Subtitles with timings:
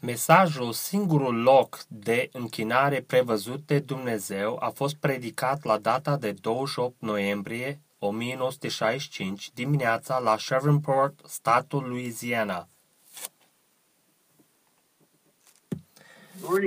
[0.00, 6.94] Mesajul singurul loc de închinare prevăzut de Dumnezeu a fost predicat la data de 28
[7.00, 12.68] noiembrie 1965 dimineața la Shreveport, statul Louisiana.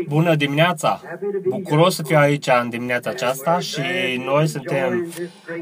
[0.08, 1.02] Bună dimineața!
[1.50, 3.82] Bucuros să fiu aici în dimineața aceasta și
[4.26, 5.14] noi suntem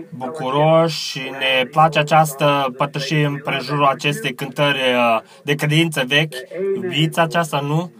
[0.09, 6.34] bucuroși și ne place această pătășie în prejurul acestei cântări uh, de credință vechi.
[6.75, 7.91] Iubiți aceasta, nu?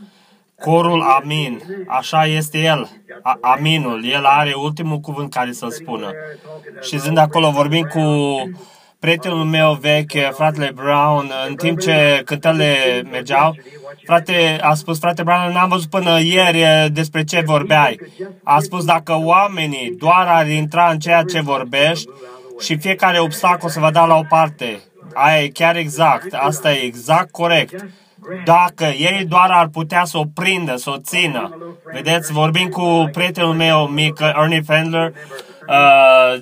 [0.62, 2.90] Corul Amin, așa este el,
[3.22, 6.12] A- Aminul, el are ultimul cuvânt care să-l spună.
[6.82, 8.00] Și zând acolo, vorbim cu
[9.00, 13.56] prietenul meu vechi, fratele Brown, în timp ce cântările mergeau,
[14.06, 18.00] frate, a spus, frate Brown, n-am văzut până ieri despre ce vorbeai.
[18.44, 22.10] A spus, dacă oamenii doar ar intra în ceea ce vorbești
[22.60, 24.80] și fiecare obstacol se va da la o parte,
[25.14, 27.86] aia e chiar exact, asta e exact corect.
[28.46, 31.58] Dacă ei doar ar putea să o prindă, să o țină.
[31.94, 35.14] Vedeți, vorbim cu prietenul meu mic, Ernie Fendler,
[35.70, 36.40] uh,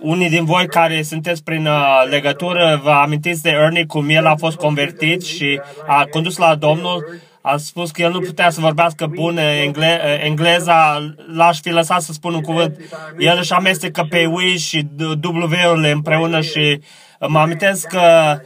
[0.00, 4.36] unii din voi care sunteți prin uh, legătură, vă amintiți de Ernie cum el a
[4.36, 9.06] fost convertit și a condus la Domnul, a spus că el nu putea să vorbească
[9.06, 12.78] bun engle- engleza, l-aș fi lăsat să spun un cuvânt.
[13.18, 14.86] El își amestecă pe W și
[15.22, 16.80] W-urile împreună și
[17.28, 18.38] mă amintesc că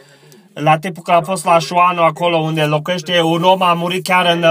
[0.54, 4.26] la timpul că a fost la Șoanu acolo unde locuiește, un om a murit chiar
[4.26, 4.44] în,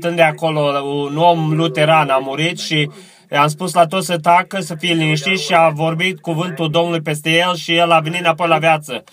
[0.00, 2.90] în de acolo, un om luteran a murit și
[3.36, 7.30] am spus la toți să tacă, să fie liniștit și a vorbit cuvântul Domnului peste
[7.30, 9.04] el și el a venit înapoi la viață.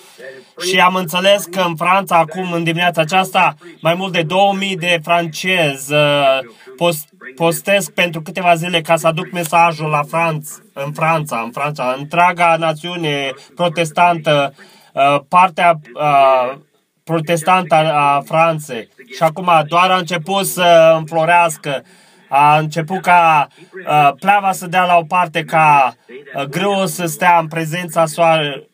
[0.69, 4.99] Și am înțeles că în Franța, acum, în dimineața aceasta, mai mult de 2000 de
[5.03, 6.39] francezi uh,
[6.77, 11.95] post, postesc pentru câteva zile ca să aduc mesajul la Franț, în Franța, în Franța,
[11.97, 14.53] întreaga națiune protestantă,
[14.93, 16.57] uh, partea uh,
[17.03, 18.89] protestantă a Franței.
[19.15, 21.83] Și acum doar a început să înflorească
[22.27, 23.47] a început ca
[23.87, 25.95] uh, pleava să dea la o parte, ca
[26.35, 28.67] uh, grâul să stea în prezența soare,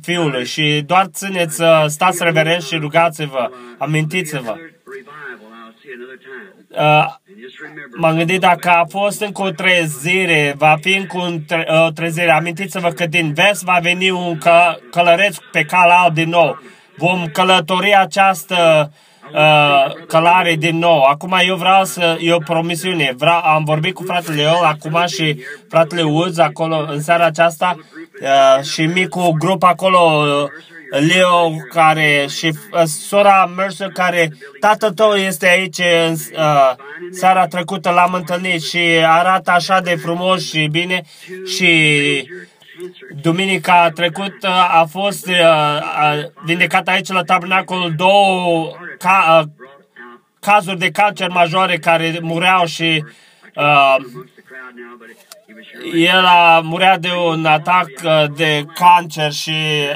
[0.00, 4.56] Fiului și doar țineți, uh, stați reverenți și rugați-vă, amintiți-vă.
[6.68, 7.06] Uh,
[7.96, 11.18] m-am gândit dacă a fost încă o trezire, va fi încă
[11.86, 12.30] o trezire.
[12.30, 16.62] Amintiți-vă că din vest va veni un că, călăreț pe cal alb din nou.
[16.96, 19.00] Vom călători această uh,
[20.06, 21.02] călare din nou.
[21.02, 23.14] Acum eu vreau să, e o promisiune.
[23.16, 28.64] Vreau, am vorbit cu fratele eu acum și fratele Woods acolo în seara aceasta uh,
[28.64, 30.48] și micul grup acolo uh,
[31.00, 36.74] Leo care și uh, sora Mercer care tatăl tău este aici în uh,
[37.10, 41.02] seara trecută l-am întâlnit și arată așa de frumos și bine
[41.56, 41.70] și
[43.22, 49.48] Duminica trecută a fost uh, uh, vindecat aici la tabernacol două ca, uh,
[50.40, 53.04] cazuri de cancer majore care mureau și
[53.54, 53.96] uh,
[55.94, 59.54] el a murea de un atac uh, de cancer și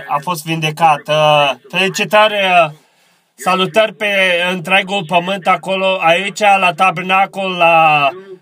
[0.08, 1.08] a fost vindecat.
[1.08, 2.70] Uh, felicitări, uh,
[3.34, 4.06] salutări pe
[4.52, 8.35] întregul pământ acolo, aici la tabernacol, la uh, uh,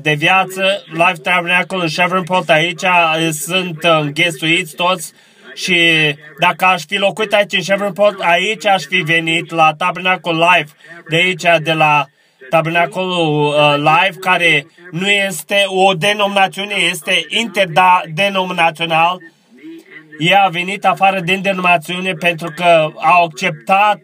[0.00, 2.84] de viață, Life Tabernacle în Chevronport, aici
[3.30, 5.12] sunt înghesuiți toți
[5.54, 5.76] și
[6.38, 10.72] dacă aș fi locuit aici în Chevronport, aici aș fi venit la Tabernacle Life,
[11.08, 12.06] de aici, de la
[12.50, 19.18] Tabernacolul uh, Live, care nu este o denominațiune, este interdenominațional.
[20.18, 24.00] Ei a venit afară din denominațiune pentru că au acceptat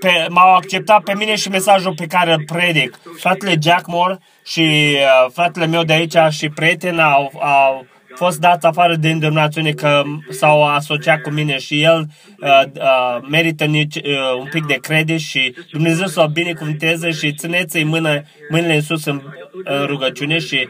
[0.00, 2.98] pe, m-au acceptat pe mine și mesajul pe care îl predic.
[3.18, 8.66] Fratele Jack Moore și uh, fratele meu de aici și prieten au, au fost dați
[8.66, 12.06] afară din denominațiune că s-au asociat cu mine și el
[12.38, 14.02] uh, uh, merită nici, uh,
[14.38, 19.04] un pic de credit și Dumnezeu să o binecuvânteze și țineți-i mână, mâinile în sus
[19.04, 19.22] în,
[19.64, 20.68] în rugăciune și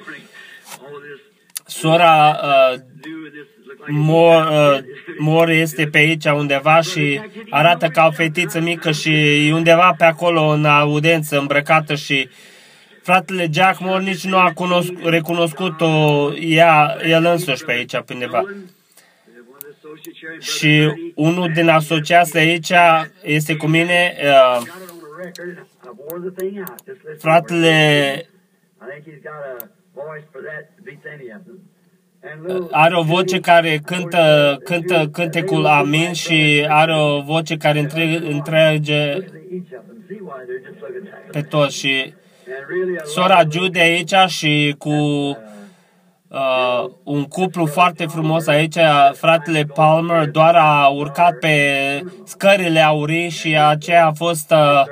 [1.67, 2.81] sora uh,
[3.89, 4.79] Mor, uh,
[5.19, 7.21] Mor este pe aici undeva și
[7.51, 12.29] arată ca o fetiță mică și e undeva pe acolo în audență îmbrăcată și
[13.03, 18.43] fratele Jack Moore nici nu a cunosc, recunoscut-o ea, el însuși pe aici, pe undeva.
[20.39, 22.73] Și unul din asociații aici
[23.23, 24.63] este cu mine, uh,
[27.19, 28.27] fratele
[32.71, 39.17] are o voce care cântă, cântă cântecul Amin și are o voce care între, întrege
[41.31, 42.15] pe toți și
[43.05, 44.91] sora Jude aici și cu
[46.29, 48.77] uh, un cuplu foarte frumos aici,
[49.13, 51.57] fratele Palmer doar a urcat pe
[52.25, 54.83] scările aurii și aceea a fost uh,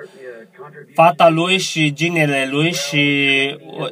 [0.95, 3.05] fata lui și ginele lui și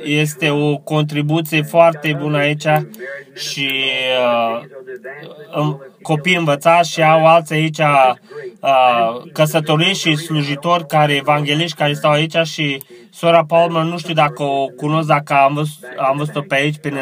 [0.03, 2.67] este o contribuție foarte bună aici
[3.35, 3.71] și
[5.55, 8.13] uh, copii învățați și au alții aici uh,
[9.33, 14.67] căsătoriți și slujitori care evangeliști care stau aici și sora Palmer, nu știu dacă o
[14.67, 16.97] cunosc, dacă am, văzut, am văzut-o pe aici prin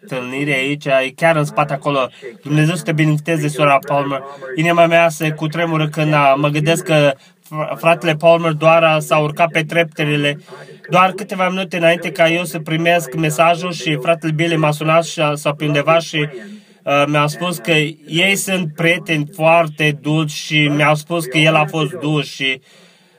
[0.00, 2.08] întâlnire aici, e chiar în spate acolo.
[2.42, 4.22] Dumnezeu să te binecuvânteze, sora Palmer.
[4.56, 7.12] Inima mea se cutremură când mă gândesc că
[7.76, 10.38] fratele Palmer doar s-a urcat pe treptele
[10.90, 15.22] doar câteva minute înainte ca eu să primesc mesajul și fratele Billy m-a sunat și,
[15.34, 16.28] sau pe undeva și
[16.82, 17.72] uh, mi-a spus că
[18.06, 22.60] ei sunt prieteni foarte dulci și mi-au spus că el a fost dus și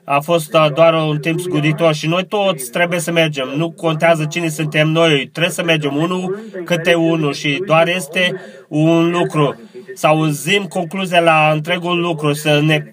[0.04, 3.54] a fost uh, doar un timp zguditor și noi toți trebuie să mergem.
[3.56, 9.10] Nu contează cine suntem noi, trebuie să mergem unul câte unul și doar este un
[9.10, 9.60] lucru.
[9.96, 12.84] Să auzim concluzia la întregul lucru, să ne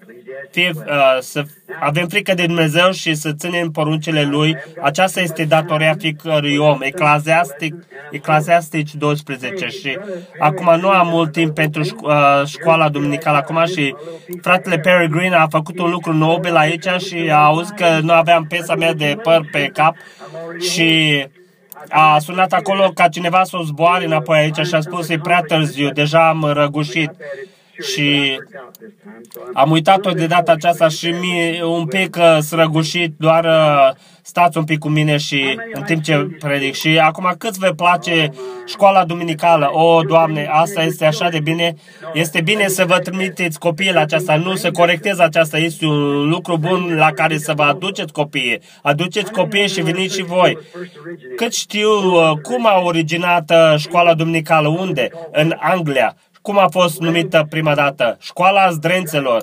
[0.51, 1.45] fie, uh, să
[1.81, 4.57] avem frică de Dumnezeu și să ținem poruncile Lui.
[4.83, 6.79] Aceasta este datoria fiecărui om.
[6.83, 7.75] Eclaziastic,
[8.11, 9.67] Eclaziastic 12.
[9.67, 9.99] Și
[10.39, 13.95] acum nu am mult timp pentru șco- uh, școala duminicală acum și
[14.43, 18.75] fratele Peregrine a făcut un lucru nobil aici și a auzit că nu aveam pesa
[18.75, 19.97] mea de păr pe cap
[20.61, 21.27] și
[21.89, 25.41] a sunat acolo ca cineva să o zboare înapoi aici și a spus e prea
[25.41, 27.11] târziu, deja am răgușit
[27.83, 28.39] și
[29.53, 33.91] am uitat-o de data aceasta și mi un pic uh, srăgușit, doar uh,
[34.23, 36.75] stați un pic cu mine și în timp ce predic.
[36.75, 38.31] Și acum cât vă place
[38.67, 39.71] școala duminicală?
[39.73, 41.75] O, Doamne, asta este așa de bine.
[42.13, 45.59] Este bine să vă trimiteți copiii la aceasta, nu să corecteze aceasta.
[45.59, 48.61] Este un lucru bun la care să vă aduceți copiii.
[48.83, 50.59] Aduceți copiii și veniți și voi.
[51.37, 54.69] Cât știu, uh, cum a originat școala duminicală?
[54.69, 55.11] Unde?
[55.33, 58.17] În Anglia cum a fost numită prima dată?
[58.21, 59.43] Școala zdrențelor.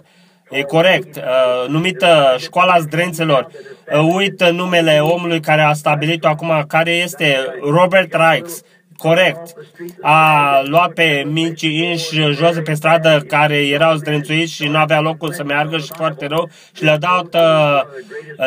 [0.50, 3.48] E corect, uh, numită Școala Zdrențelor.
[3.94, 8.62] Uh, uită numele omului care a stabilit-o acum, care este Robert Reichs
[9.02, 9.54] corect.
[10.02, 15.32] A luat pe mici inși jos pe stradă care erau zdrențuiți și nu avea locul
[15.32, 17.82] să meargă și foarte rău și le-a dat uh,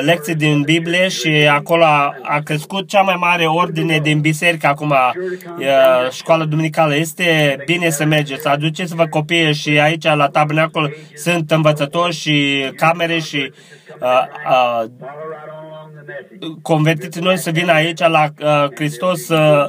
[0.04, 4.90] lecții din Biblie și acolo a, a crescut cea mai mare ordine din biserică acum,
[4.90, 6.96] uh, școala duminicală.
[6.96, 13.52] Este bine să mergeți, aduceți-vă copiii și aici la tabernacul sunt învățători și camere și
[14.00, 14.90] uh, uh,
[16.62, 19.66] convertiți noi să vină aici la uh, Hristos uh,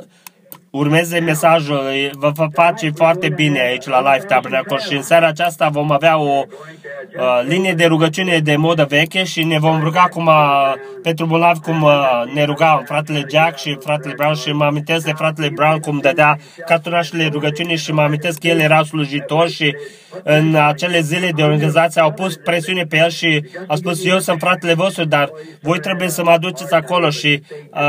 [0.77, 5.69] urmeze mesajul, vă va face foarte bine aici la Live Tabernacle și în seara aceasta
[5.69, 10.25] vom avea o uh, linie de rugăciune de modă veche și ne vom ruga cum
[10.25, 10.73] uh,
[11.03, 11.93] pentru bolnavi cum uh,
[12.33, 16.37] ne ruga fratele Jack și fratele Brown și mă amintesc de fratele Brown cum dădea
[16.65, 19.75] cartonașele rugăciune și mă amintesc că el era slujitor și
[20.23, 24.39] în acele zile de organizație au pus presiune pe el și a spus eu sunt
[24.39, 25.29] fratele vostru, dar
[25.61, 27.09] voi trebuie să mă aduceți acolo.
[27.09, 27.79] Și uh,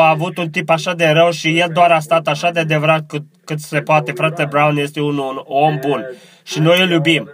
[0.00, 3.06] a avut un tip așa de rău și el doar a stat așa de adevărat
[3.06, 4.12] cât, cât se poate.
[4.12, 6.04] Fratele Brown este un, un om bun
[6.42, 7.30] și noi îl iubim.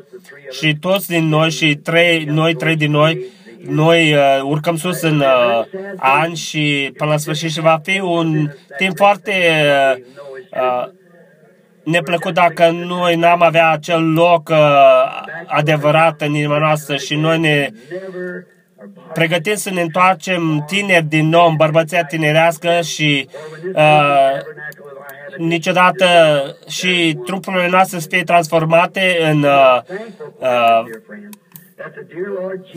[0.50, 3.24] Și toți din noi și trei, noi trei din noi
[3.68, 5.64] noi uh, urcăm sus în uh,
[5.96, 10.02] ani și până la sfârșit și va fi un timp foarte uh,
[10.60, 10.88] uh,
[11.84, 14.56] neplăcut dacă noi n-am avea acel loc uh,
[15.46, 17.68] adevărat în inima noastră și noi ne
[19.12, 23.28] pregătim să ne întoarcem tineri din nou în bărbăția tinerească și
[23.74, 24.30] uh,
[25.36, 26.06] niciodată
[26.68, 29.78] și trupurile noastre să fie transformate în uh,
[30.38, 30.84] uh,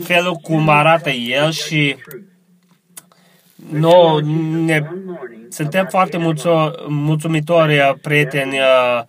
[0.02, 1.96] felul cum arată El și
[3.70, 4.18] nu,
[4.64, 4.88] ne,
[5.48, 6.34] suntem foarte
[6.88, 8.58] mulțumitori, uh, prieteni.
[8.58, 9.02] Uh,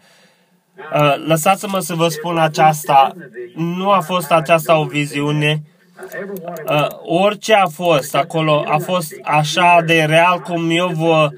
[0.94, 3.16] uh, lăsați-mă să vă spun aceasta.
[3.56, 5.62] Nu a fost aceasta o viziune.
[7.04, 11.30] Orice a fost acolo, a fost așa de real cum eu vă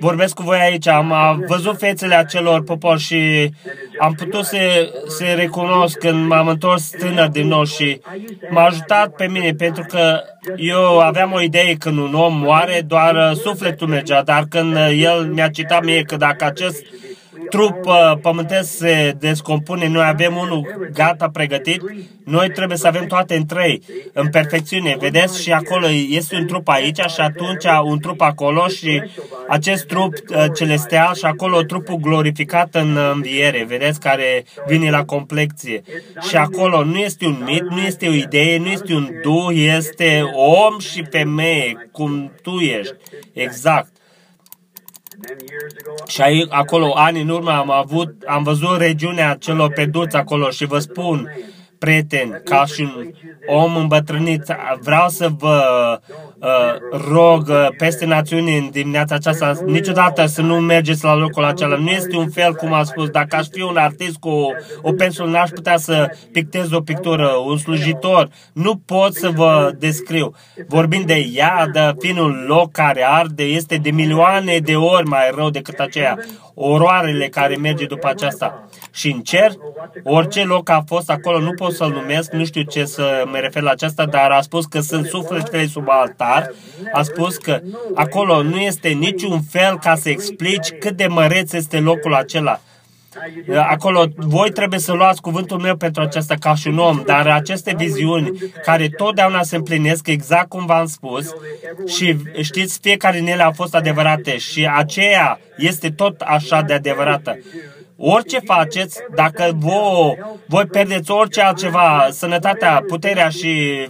[0.00, 3.50] vorbesc cu voi aici, am văzut fețele acelor popori și
[3.98, 4.58] am putut să,
[5.06, 8.00] să recunosc când m-am întors tânăr din nou și
[8.50, 10.20] m-a ajutat pe mine pentru că
[10.56, 15.48] eu aveam o idee când un om moare, doar sufletul mergea, dar când el mi-a
[15.48, 16.86] citat mie că dacă acest
[17.48, 21.82] trup uh, pământesc se descompune, noi avem unul gata pregătit,
[22.24, 23.82] noi trebuie să avem toate în trei,
[24.12, 24.96] în perfecțiune.
[24.98, 25.42] Vedeți?
[25.42, 29.02] Și acolo este un trup aici și atunci un trup acolo și
[29.48, 35.82] acest trup uh, celestial și acolo trupul glorificat în înviere, vedeți, care vine la complexie.
[36.28, 40.22] Și acolo nu este un mit, nu este o idee, nu este un duh, este
[40.34, 42.94] om și femeie, cum tu ești.
[43.32, 43.92] Exact.
[46.06, 50.64] Și ai, acolo, ani în urmă, am, avut, am văzut regiunea celor peduți acolo și
[50.64, 51.30] vă spun,
[51.80, 53.10] prieteni, ca și un
[53.46, 54.42] om îmbătrânit,
[54.80, 55.60] vreau să vă
[56.38, 61.76] uh, rog uh, peste națiuni în dimineața aceasta, niciodată să nu mergeți la locul acela.
[61.76, 64.48] Nu este un fel, cum am spus, dacă aș fi un artist cu o,
[64.82, 68.28] o pensulă, n-aș putea să pictez o pictură, un slujitor.
[68.52, 70.34] Nu pot să vă descriu.
[70.68, 75.50] Vorbind de iadă, fiind un loc care arde, este de milioane de ori mai rău
[75.50, 76.18] decât aceea
[76.62, 78.68] oroarele care merge după aceasta.
[78.92, 79.52] Și în cer,
[80.04, 83.62] orice loc a fost acolo, nu pot să-l numesc, nu știu ce să mă refer
[83.62, 86.52] la aceasta, dar a spus că sunt sufletele sub altar,
[86.92, 87.60] a spus că
[87.94, 92.60] acolo nu este niciun fel ca să explici cât de măreț este locul acela.
[93.56, 97.74] Acolo, voi trebuie să luați cuvântul meu pentru aceasta ca și un om, dar aceste
[97.76, 101.30] viziuni care totdeauna se împlinesc exact cum v-am spus
[101.86, 107.38] și știți, fiecare din ele a fost adevărate și aceea este tot așa de adevărată.
[107.96, 113.88] Orice faceți, dacă voi, voi pierdeți orice altceva, sănătatea, puterea și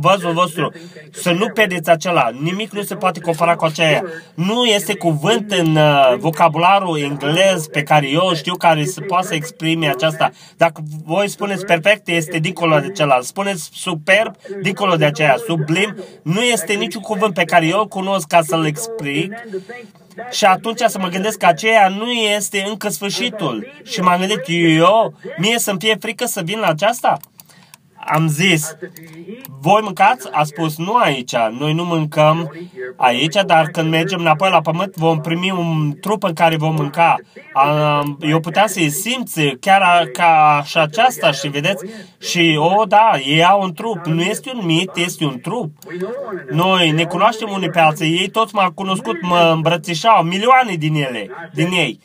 [0.00, 0.72] văzul vostru,
[1.10, 2.30] să nu pierdeți acela.
[2.40, 4.04] Nimic nu se poate compara cu aceea.
[4.34, 9.34] Nu este cuvânt în uh, vocabularul englez pe care eu știu care se poate să
[9.34, 10.30] exprime aceasta.
[10.56, 13.24] Dacă voi spuneți perfect, este dincolo de celălalt.
[13.24, 15.36] Spuneți superb, dincolo de aceea.
[15.46, 19.32] Sublim, nu este niciun cuvânt pe care eu îl cunosc ca să-l explic.
[20.30, 23.72] Și atunci să mă gândesc că aceea nu este încă sfârșitul.
[23.84, 24.42] Și m-am gândit,
[24.78, 27.18] eu, mie să-mi fie frică să vin la aceasta?
[28.06, 28.76] Am zis,
[29.60, 30.28] voi mâncați?
[30.32, 32.52] A spus, nu aici, noi nu mâncăm
[32.96, 37.16] aici, dar când mergem înapoi la pământ vom primi un trup în care vom mânca.
[38.20, 41.84] Eu puteam să-i simți chiar ca și aceasta și vedeți,
[42.20, 45.72] și o, da, ei au un trup, nu este un mit, este un trup.
[46.50, 51.30] Noi ne cunoaștem unii pe alții, ei toți m-au cunoscut, mă îmbrățișau, milioane din ele,
[51.52, 52.00] din ei.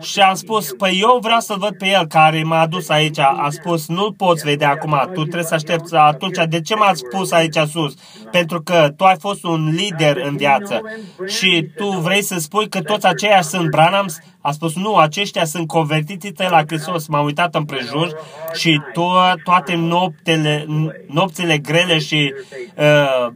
[0.00, 3.18] Și am spus, păi eu vreau să-l văd pe el care m-a adus aici.
[3.18, 6.36] A spus, nu-l poți vedea acum, tu trebuie să aștepți atunci.
[6.48, 7.94] De ce m-ați pus aici sus?
[8.30, 10.80] Pentru că tu ai fost un lider în viață
[11.26, 14.18] și tu vrei să spui că toți aceia sunt Branhams?
[14.40, 17.06] A spus, nu, aceștia sunt convertiți la Hristos.
[17.06, 18.20] M-am uitat în prejur
[18.52, 20.66] și to- toate noptele,
[21.06, 22.34] nopțile grele și
[22.76, 23.28] uh,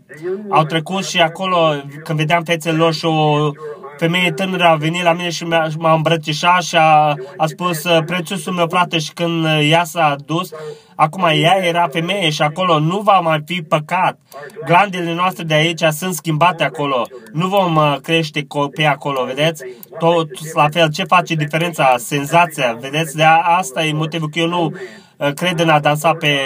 [0.49, 3.50] au trecut și acolo, când vedeam fețele lor și o
[3.99, 5.45] femeie tânără a venit la mine și
[5.78, 10.50] m-a îmbrățișat și a, a spus prețiosul meu frate și când ea s-a dus,
[10.95, 14.19] acum ea era femeie și acolo nu va mai fi păcat.
[14.64, 17.07] Glandele noastre de aici sunt schimbate acolo.
[17.33, 19.64] Nu vom uh, crește copii acolo, vedeți?
[19.99, 20.90] Tot la fel.
[20.90, 21.95] Ce face diferența?
[21.97, 23.17] Senzația, vedeți?
[23.17, 23.25] De
[23.59, 26.37] asta e motivul că eu nu Uh, cred în a dansa pe,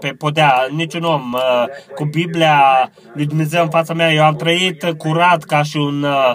[0.00, 0.66] pe podea.
[0.70, 1.64] Niciun om uh,
[1.94, 4.12] cu Biblia lui Dumnezeu în fața mea.
[4.12, 6.32] Eu am trăit curat ca și un uh,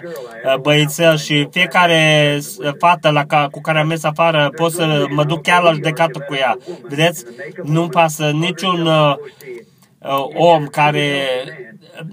[0.62, 2.40] băiețel și fiecare
[2.80, 6.20] fată la ca, cu care am mers afară pot să mă duc chiar la judecată
[6.20, 6.58] cu ea.
[6.90, 7.24] Vedeți?
[7.64, 8.90] Nu-mi pasă niciun
[10.34, 11.28] om care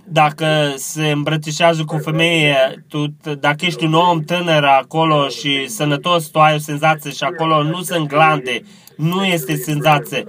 [0.04, 3.06] dacă se îmbrățișează cu o femeie, tu,
[3.40, 7.82] dacă ești un om tânăr acolo și sănătos, tu ai o senzație și acolo nu
[7.82, 8.62] sunt glande,
[9.02, 10.25] nu este senzație.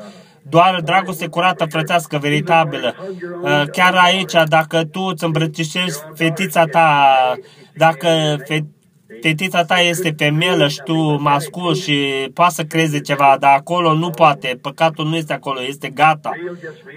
[0.49, 2.95] Doar dragoste curată, frățească, veritabilă.
[3.43, 7.15] Uh, chiar aici, dacă tu îți îmbrățișezi fetița ta,
[7.75, 8.37] dacă
[9.21, 14.09] fetița ta este femelă și tu mascul și poate să creze ceva, dar acolo nu
[14.09, 14.57] poate.
[14.61, 16.31] Păcatul nu este acolo, este gata.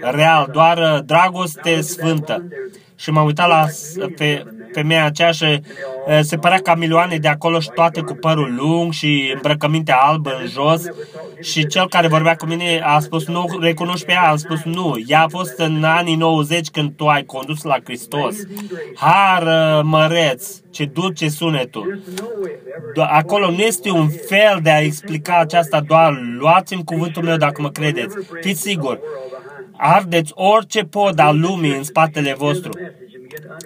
[0.01, 2.43] Real, doar uh, dragoste sfântă
[2.97, 3.65] și m-am uitat la
[4.15, 5.61] pe femeia aceea și
[6.21, 10.47] se părea ca milioane de acolo și toate cu părul lung și îmbrăcăminte albă în
[10.47, 10.83] jos
[11.41, 14.95] și cel care vorbea cu mine a spus nu recunoști pe ea, am spus nu,
[15.07, 18.35] ea a fost în anii 90 când tu ai condus la Hristos.
[18.95, 19.43] Har
[19.83, 22.01] măreț, ce dulce sunetul.
[22.95, 27.69] Acolo nu este un fel de a explica aceasta doar luați-mi cuvântul meu dacă mă
[27.69, 28.15] credeți.
[28.41, 28.99] Fiți sigur,
[29.77, 32.71] ardeți orice pod al lumii în spatele vostru.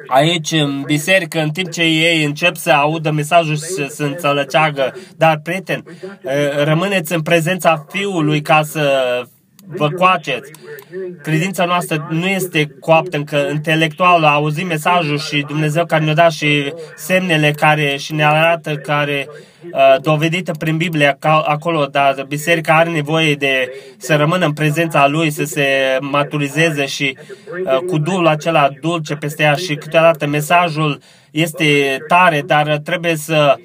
[0.08, 4.96] Aici, în biserică, în timp ce ei încep să audă mesajul și să, să înțelegeagă,
[5.18, 5.84] dar, prieten,
[6.64, 9.24] rămâneți în prezența Fiului ca să
[9.76, 10.52] vă coaceți.
[11.22, 14.28] Credința noastră nu este coaptă încă intelectuală.
[14.28, 20.02] Auzim mesajul și Dumnezeu care ne-a dat și semnele care și ne arată care uh,
[20.02, 25.44] dovedită prin Biblie acolo, dar biserica are nevoie de să rămână în prezența lui, să
[25.44, 27.18] se maturizeze și
[27.66, 31.02] uh, cu Duhul acela dulce peste ea și câteodată mesajul
[31.32, 33.56] este tare, dar trebuie să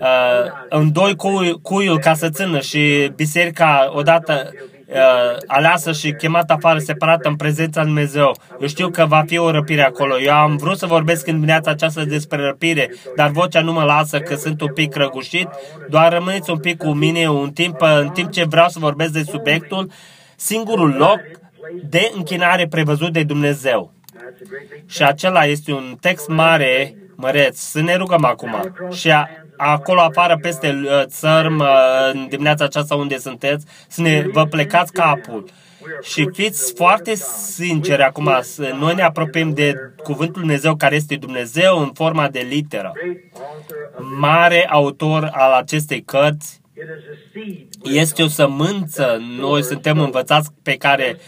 [0.00, 1.16] uh, îndoi
[1.62, 4.52] cuiul ca să țină și biserica odată
[4.86, 8.36] uh, aleasă și chemată afară, separată în prezența lui Dumnezeu.
[8.60, 10.20] Eu știu că va fi o răpire acolo.
[10.20, 14.20] Eu am vrut să vorbesc în dimineața aceasta despre răpire, dar vocea nu mă lasă
[14.20, 15.48] că sunt un pic răgușit.
[15.88, 19.22] Doar rămâneți un pic cu mine un timp, în timp ce vreau să vorbesc de
[19.22, 19.90] subiectul,
[20.36, 21.20] singurul loc
[21.82, 23.92] de închinare prevăzut de Dumnezeu.
[24.86, 27.58] Și acela este un text mare, măreț.
[27.58, 28.74] Să ne rugăm acum.
[28.92, 31.66] Și a, acolo afară peste uh, țărm, uh,
[32.12, 35.44] în dimineața aceasta unde sunteți, să ne vă plecați capul.
[36.02, 37.14] Și fiți foarte
[37.54, 38.30] sinceri acum,
[38.78, 42.92] noi ne apropiem de Cuvântul Dumnezeu care este Dumnezeu în forma de literă.
[44.18, 46.60] Mare autor al acestei cărți,
[47.82, 51.18] este o sămânță, noi suntem învățați pe care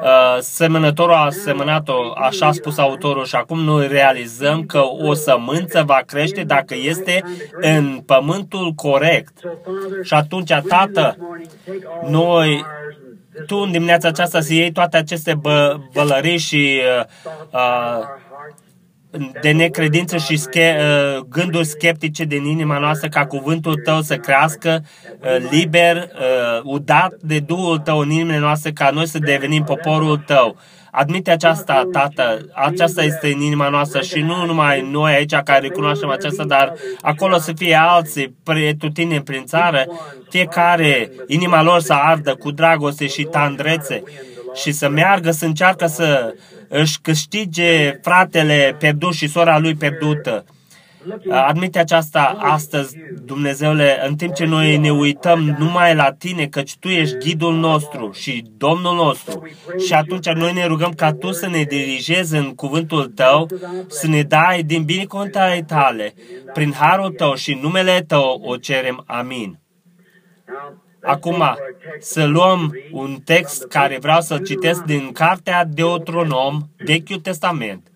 [0.00, 5.82] uh, semănătorul a semănat-o, așa a spus autorul, și acum noi realizăm că o sămânță
[5.86, 7.22] va crește dacă este
[7.60, 9.38] în pământul corect.
[10.02, 11.16] Și atunci, Tată,
[12.08, 12.64] noi
[13.46, 17.04] tu în dimineața aceasta să iei toate aceste bă, bălării și uh,
[17.50, 18.24] uh,
[19.40, 24.82] de necredință și sche, uh, gânduri sceptice din inima noastră ca cuvântul tău să crească
[25.20, 30.16] uh, liber, uh, udat de Duhul tău în inimile noastre ca noi să devenim poporul
[30.16, 30.56] tău.
[30.90, 36.08] Admite aceasta, Tată, aceasta este în inima noastră și nu numai noi aici care recunoaștem
[36.08, 39.84] aceasta, dar acolo să fie alții pretutine prin țară,
[40.28, 44.02] fiecare inima lor să ardă cu dragoste și tandrețe
[44.54, 46.34] și să meargă, să încearcă să
[46.68, 50.44] își câștige fratele pierdut și sora lui pierdută.
[51.30, 56.88] Admite aceasta astăzi, Dumnezeule, în timp ce noi ne uităm numai la Tine, căci Tu
[56.88, 59.48] ești ghidul nostru și Domnul nostru.
[59.86, 63.48] Și atunci noi ne rugăm ca Tu să ne dirigezi în cuvântul Tău,
[63.88, 66.14] să ne dai din binecuvântarea Tale.
[66.52, 69.04] Prin harul Tău și numele Tău o cerem.
[69.06, 69.58] Amin.
[71.02, 71.56] Acum,
[72.00, 77.86] să luăm un text care vreau să-l citesc din Cartea Deuteronom, Vechiul Testament,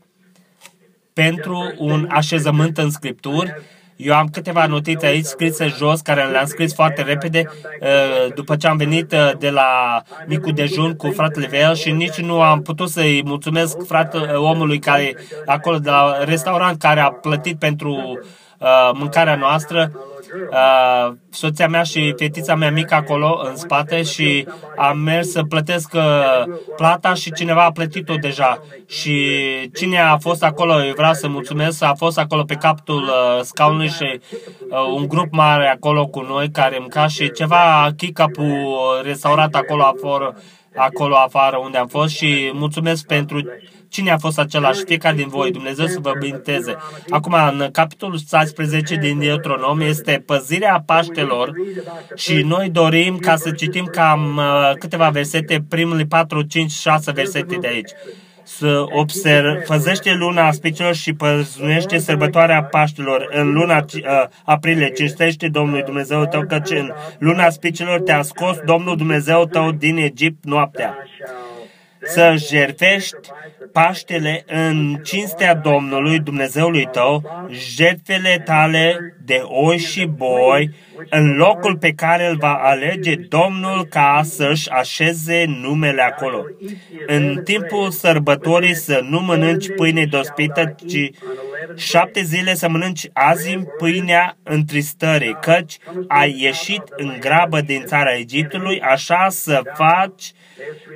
[1.13, 3.55] pentru un așezământ în Scripturi.
[3.97, 7.45] Eu am câteva notițe aici scrise jos, care le-am scris foarte repede
[7.81, 12.21] uh, după ce am venit uh, de la micul dejun cu fratele Vel și nici
[12.21, 15.17] nu am putut să-i mulțumesc fratele, omului care
[15.47, 18.21] acolo de la restaurant care a plătit pentru
[18.59, 19.93] uh, mâncarea noastră
[20.51, 25.93] uh, soția mea și fetița mea mică acolo în spate și am mers să plătesc
[25.95, 26.45] uh,
[26.77, 28.63] plata și cineva a plătit-o deja.
[28.87, 29.27] Și
[29.75, 33.89] cine a fost acolo, eu vreau să mulțumesc, a fost acolo pe capul uh, scaunului
[33.89, 34.21] și
[34.71, 38.45] uh, un grup mare acolo cu noi care mânca și ceva chicapu
[39.03, 40.37] restaurat acolo afară,
[40.75, 43.43] acolo afară unde am fost și mulțumesc pentru
[43.91, 44.85] Cine a fost același?
[44.85, 46.77] Fiecare din voi, Dumnezeu să vă binteze.
[47.09, 51.53] Acum, în capitolul 16 din Deuteronom este păzirea Paștelor
[52.15, 57.57] și noi dorim ca să citim cam uh, câteva versete, primele 4, 5, 6 versete
[57.57, 58.30] de aici să
[58.93, 63.29] observ, făzește luna spicilor și păzunește sărbătoarea Paștelor.
[63.33, 64.03] În luna uh,
[64.45, 69.97] aprilie, cinstește Domnului Dumnezeu tău, căci în luna spicilor te-a scos Domnul Dumnezeu tău din
[69.97, 70.97] Egipt noaptea
[72.11, 73.17] să jertfești
[73.73, 80.75] Paștele în cinstea Domnului Dumnezeului tău, jertfele tale de oi și boi,
[81.11, 86.45] în locul pe care îl va alege Domnul ca să-și așeze numele acolo.
[87.07, 91.11] În timpul sărbătorii să nu mănânci pâine dospită, ci
[91.77, 95.77] șapte zile să mănânci azi pâinea întristării, căci
[96.09, 100.33] ai ieșit în grabă din țara Egiptului, așa să faci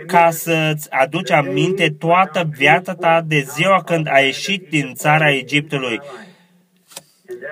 [0.07, 6.01] ca să-ți aduci aminte toată viața ta de ziua când ai ieșit din țara Egiptului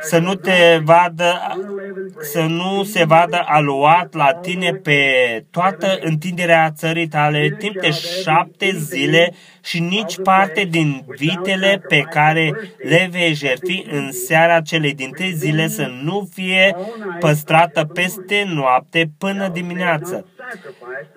[0.01, 1.57] să nu te vadă,
[2.20, 5.01] să nu se vadă aluat la tine pe
[5.51, 9.33] toată întinderea țării tale timp de șapte zile
[9.64, 15.33] și nici parte din vitele pe care le vei jertfi în seara celei din trei
[15.33, 16.77] zile să nu fie
[17.20, 20.27] păstrată peste noapte până dimineață.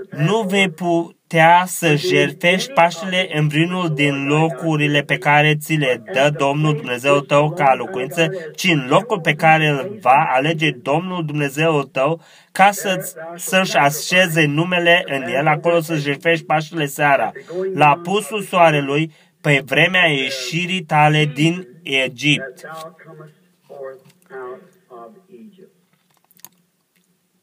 [0.10, 6.76] Nu vei putea să jertfești Paștele îmbrinul din locurile pe care ți le dă Domnul
[6.76, 12.22] Dumnezeu tău ca locuință, ci în locul pe care îl va alege Domnul Dumnezeu tău
[12.52, 17.32] ca să, să-și așeze numele în el, acolo să jertfești Paștele seara,
[17.74, 19.12] la pusul soarelui,
[19.42, 22.62] pe vremea ieșirii tale din Egipt.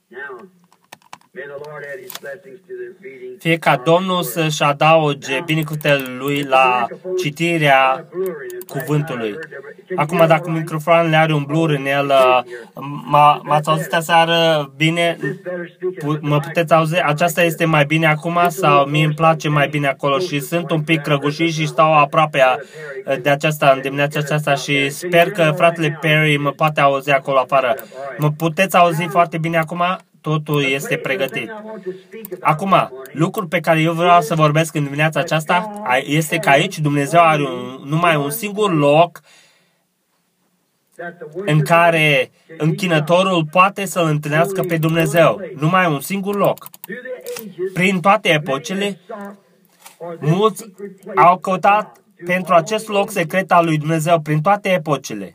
[0.09, 0.62] Now,
[3.39, 6.87] Fie ca Domnul să-și adauge binecuvântările Lui la
[7.19, 8.09] citirea
[8.69, 9.35] cuvântului.
[9.97, 12.13] Acum, dacă microfonul are un blur în el,
[13.43, 15.19] m-ați auzit aseară bine?
[16.21, 17.01] Mă puteți auzi?
[17.03, 20.83] Aceasta este mai bine acum sau mie îmi place mai bine acolo și sunt un
[20.83, 22.43] pic răgușit și stau aproape
[23.23, 27.75] de aceasta în dimineața aceasta și sper că fratele Perry mă poate auzi acolo afară.
[28.19, 29.83] Mă puteți auzi foarte bine acum?
[30.23, 31.51] Totul este pregătit.
[32.41, 32.75] Acum,
[33.13, 37.43] lucrul pe care eu vreau să vorbesc în dimineața aceasta este că aici Dumnezeu are
[37.43, 39.21] un, numai un singur loc
[41.35, 45.41] în care închinătorul poate să-L întâlnească pe Dumnezeu.
[45.57, 46.69] Numai un singur loc.
[47.73, 49.01] Prin toate epocele,
[50.21, 50.65] mulți
[51.15, 55.33] au căutat pentru acest loc secret al lui Dumnezeu prin toate epocele.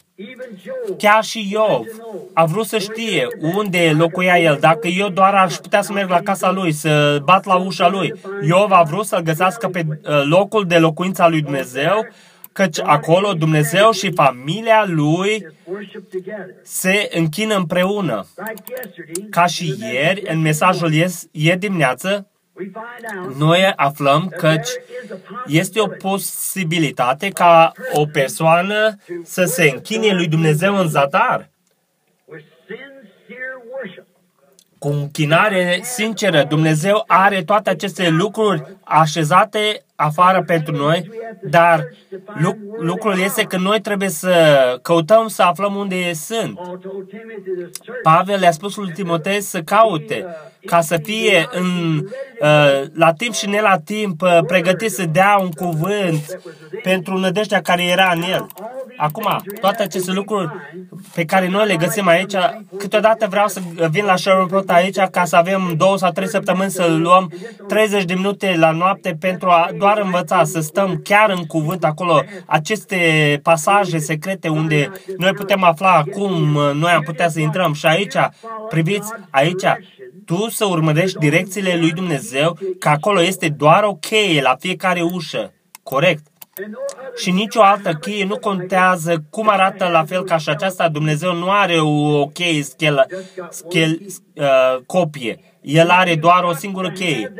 [0.97, 1.85] Chiar și Iov
[2.33, 4.57] a vrut să știe unde locuia el.
[4.59, 8.13] Dacă eu doar aș putea să merg la casa lui, să bat la ușa lui,
[8.47, 12.07] Iov a vrut să-l găsească pe uh, locul de locuință al lui Dumnezeu,
[12.51, 15.47] căci acolo Dumnezeu și familia lui
[16.63, 18.25] se închină împreună.
[19.29, 20.93] Ca și ieri, în mesajul
[21.31, 22.27] ieri dimineață,
[23.37, 24.55] noi aflăm că
[25.45, 31.49] este o posibilitate ca o persoană să se închine lui Dumnezeu în zadar
[34.79, 36.43] cu închinare sinceră.
[36.43, 41.09] Dumnezeu are toate aceste lucruri așezate afară pentru noi,
[41.43, 41.87] dar
[42.79, 46.59] lucrul este că noi trebuie să căutăm să aflăm unde sunt.
[48.03, 50.25] Pavel le-a spus lui Timotei să caute,
[50.67, 52.01] ca să fie în,
[52.41, 56.39] uh, la timp și ne la timp uh, pregătit să dea un cuvânt
[56.83, 58.47] pentru nădejdea care era în el.
[58.97, 60.49] Acum, toate aceste lucruri
[61.13, 62.33] pe care noi le găsim aici,
[62.77, 66.85] câteodată vreau să vin la Sherwood aici ca să avem două sau trei săptămâni să
[66.99, 67.31] luăm
[67.67, 72.23] 30 de minute la noapte pentru a doar învăța, să stăm chiar în cuvânt acolo,
[72.45, 76.33] aceste pasaje secrete unde noi putem afla cum
[76.73, 77.73] noi am putea să intrăm.
[77.73, 78.15] Și aici,
[78.69, 79.65] priviți, aici,
[80.25, 85.53] tu să urmărești direcțiile lui Dumnezeu, că acolo este doar o cheie la fiecare ușă.
[85.83, 86.23] Corect?
[87.15, 90.89] Și nicio altă cheie nu contează cum arată la fel ca și aceasta.
[90.89, 93.07] Dumnezeu nu are o cheie schelă,
[93.49, 93.99] schel,
[94.33, 95.39] uh, copie.
[95.61, 97.33] El are doar o singură cheie.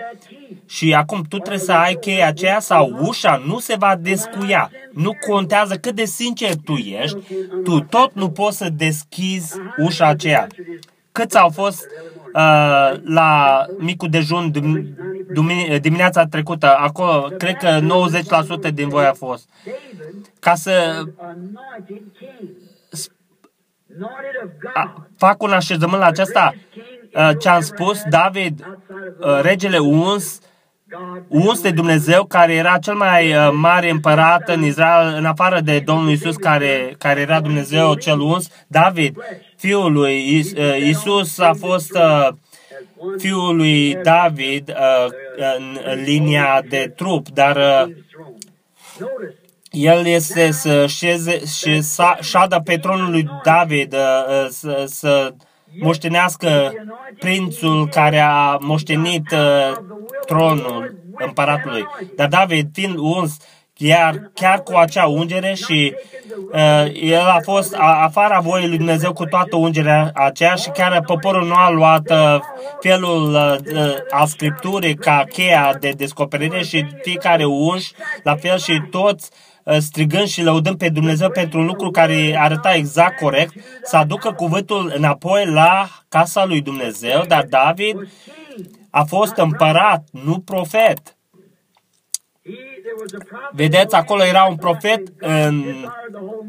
[0.65, 4.71] Și acum tu trebuie să ai cheia aceea sau ușa nu se va descuia.
[4.93, 7.17] Nu contează cât de sincer tu ești,
[7.63, 10.47] tu tot nu poți să deschizi ușa aceea.
[11.17, 11.85] Câți au fost
[12.33, 14.51] uh, la micul dejun
[15.81, 17.79] dimineața trecută, acolo, cred că
[18.69, 19.49] 90% din voi a fost.
[20.39, 21.03] Ca să
[24.73, 26.53] a, fac un așezământ la aceasta,
[27.13, 28.77] uh, ce am spus, David,
[29.19, 30.39] uh, regele uns,
[31.27, 35.79] uns de Dumnezeu, care era cel mai uh, mare împărat în Israel, în afară de
[35.79, 39.17] Domnul Isus, care, care era Dumnezeu cel uns, David,
[39.57, 40.45] fiul lui
[40.89, 42.27] Isus, a fost uh,
[43.17, 45.11] fiul lui David uh,
[45.57, 47.95] în linia de trup, dar uh,
[49.71, 55.33] el este să șeze și să șadă pe tronul lui David, uh, să, să
[55.79, 56.73] moștenească
[57.19, 59.35] prințul care a moștenit
[60.25, 61.85] tronul împăratului.
[62.15, 63.37] Dar David, fiind uns,
[63.73, 65.95] chiar, chiar cu acea ungere și
[66.51, 71.01] uh, el a fost a, afara voii lui Dumnezeu cu toată ungerea aceea și chiar
[71.05, 72.39] poporul nu a luat uh,
[72.79, 77.91] felul uh, uh, al Scripturii ca cheia de descoperire și fiecare unș,
[78.23, 79.46] la fel și toți uh,
[79.79, 83.53] strigând și lăudând pe Dumnezeu pentru un lucru care arăta exact corect,
[83.83, 88.09] să aducă cuvântul înapoi la casa lui Dumnezeu, dar David
[88.89, 91.17] a fost împărat, nu profet.
[93.51, 95.63] Vedeți, acolo era un profet în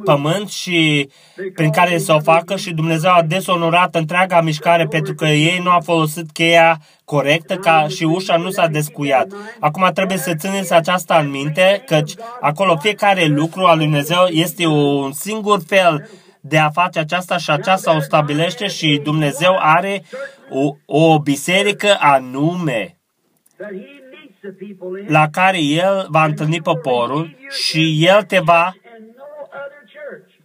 [0.05, 1.09] pământ și
[1.55, 5.71] prin care să o facă și Dumnezeu a desonorat întreaga mișcare pentru că ei nu
[5.71, 9.27] au folosit cheia corectă ca și ușa nu s-a descuiat.
[9.61, 14.67] Acum trebuie să țineți aceasta în minte, căci acolo fiecare lucru al lui Dumnezeu este
[14.67, 20.03] un singur fel de a face aceasta și aceasta o stabilește și Dumnezeu are
[20.51, 22.99] o, o biserică anume
[25.07, 28.75] la care El va întâlni poporul și El te va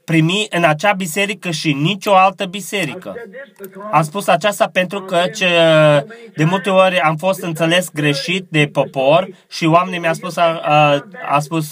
[0.05, 3.15] primi în acea biserică și nicio altă biserică.
[3.91, 5.47] Am spus aceasta pentru că ce,
[6.35, 11.05] de multe ori am fost înțeles greșit de popor și oamenii mi-au spus, a, a,
[11.29, 11.69] a spus,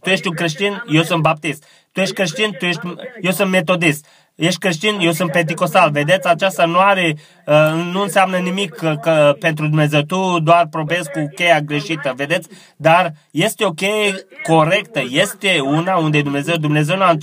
[0.00, 1.64] tu ești un creștin, eu sunt baptist.
[1.92, 2.80] Tu ești creștin, tu ești,
[3.20, 4.06] eu sunt metodist.
[4.34, 5.90] Ești creștin, eu sunt penticostal.
[5.90, 7.16] Vedeți, aceasta nu are,
[7.46, 10.00] uh, nu înseamnă nimic că, că pentru Dumnezeu.
[10.00, 12.48] Tu doar probezi cu cheia greșită, vedeți?
[12.76, 15.02] Dar este o cheie corectă.
[15.10, 17.16] Este una unde Dumnezeu, Dumnezeu nu a,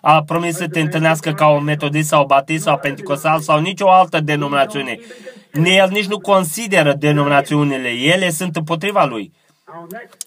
[0.00, 4.20] a promis să te întâlnească ca o metodist sau batist sau penticostal sau nicio altă
[4.20, 4.98] denominațiune.
[5.64, 7.88] El nici nu consideră denominațiunile.
[7.88, 9.32] Ele sunt împotriva lui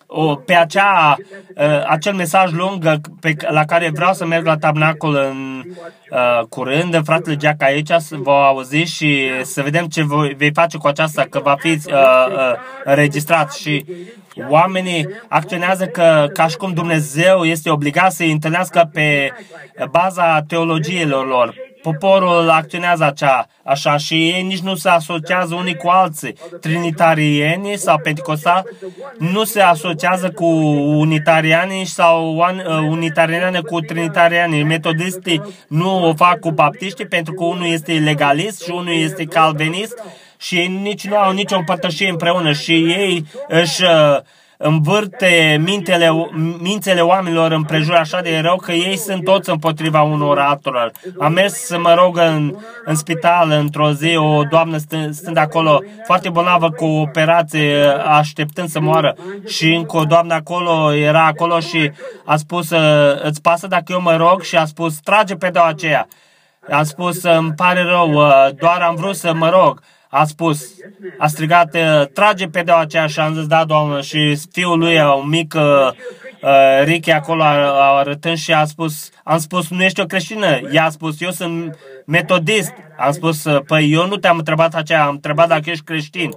[0.07, 1.15] o, pe acea,
[1.55, 5.63] uh, acel mesaj lung pe, la care vreau să merg la tabnacol în
[6.09, 7.01] uh, curând.
[7.03, 11.39] Fratele Jack aici vă auzi și să vedem ce voi, vei face cu aceasta, că
[11.43, 12.53] va fi uh, uh,
[12.83, 13.85] înregistrat și
[14.49, 19.31] oamenii acționează că, ca și cum Dumnezeu este obligat să-i întâlnească pe
[19.91, 25.87] baza teologiilor lor Poporul acționează acea, așa și ei nici nu se asociază unii cu
[25.87, 26.35] alții.
[26.61, 28.63] Trinitarieni sau pentecostali
[29.19, 30.45] nu se asociază cu
[30.99, 34.63] unitarianii sau uh, unitariani cu trinitarianii.
[34.63, 40.03] Metodistii nu o fac cu baptiștii pentru că unul este legalist și unul este calvinist
[40.37, 44.17] și ei nici nu au nicio împărtășie împreună și ei își uh,
[44.57, 46.09] învârte mintele,
[46.59, 50.91] mințele oamenilor împrejur așa de rău că ei sunt toți împotriva unor altora.
[51.19, 55.81] Am mers să mă rog în, în spital într-o zi, o doamnă stând, stând acolo
[56.05, 59.15] foarte bolnavă cu o operație, așteptând să moară
[59.47, 61.91] și încă o doamnă acolo era acolo și
[62.25, 62.69] a spus,
[63.21, 64.41] îți pasă dacă eu mă rog?
[64.41, 66.07] Și a spus, trage pe aceea.
[66.69, 68.11] A spus, îmi pare rău,
[68.59, 69.81] doar am vrut să mă rog
[70.17, 70.73] a spus,
[71.17, 71.75] a strigat,
[72.13, 75.91] trage pe deaua aceea și am zis, da, doamnă, și fiul lui, un mic uh,
[76.41, 80.59] uh, Ricky acolo arătând și a spus, am spus, nu ești o creștină?
[80.71, 82.73] Ea a spus, eu sunt metodist.
[82.97, 86.29] Am spus, păi eu nu te-am întrebat aceea, am întrebat dacă ești creștin.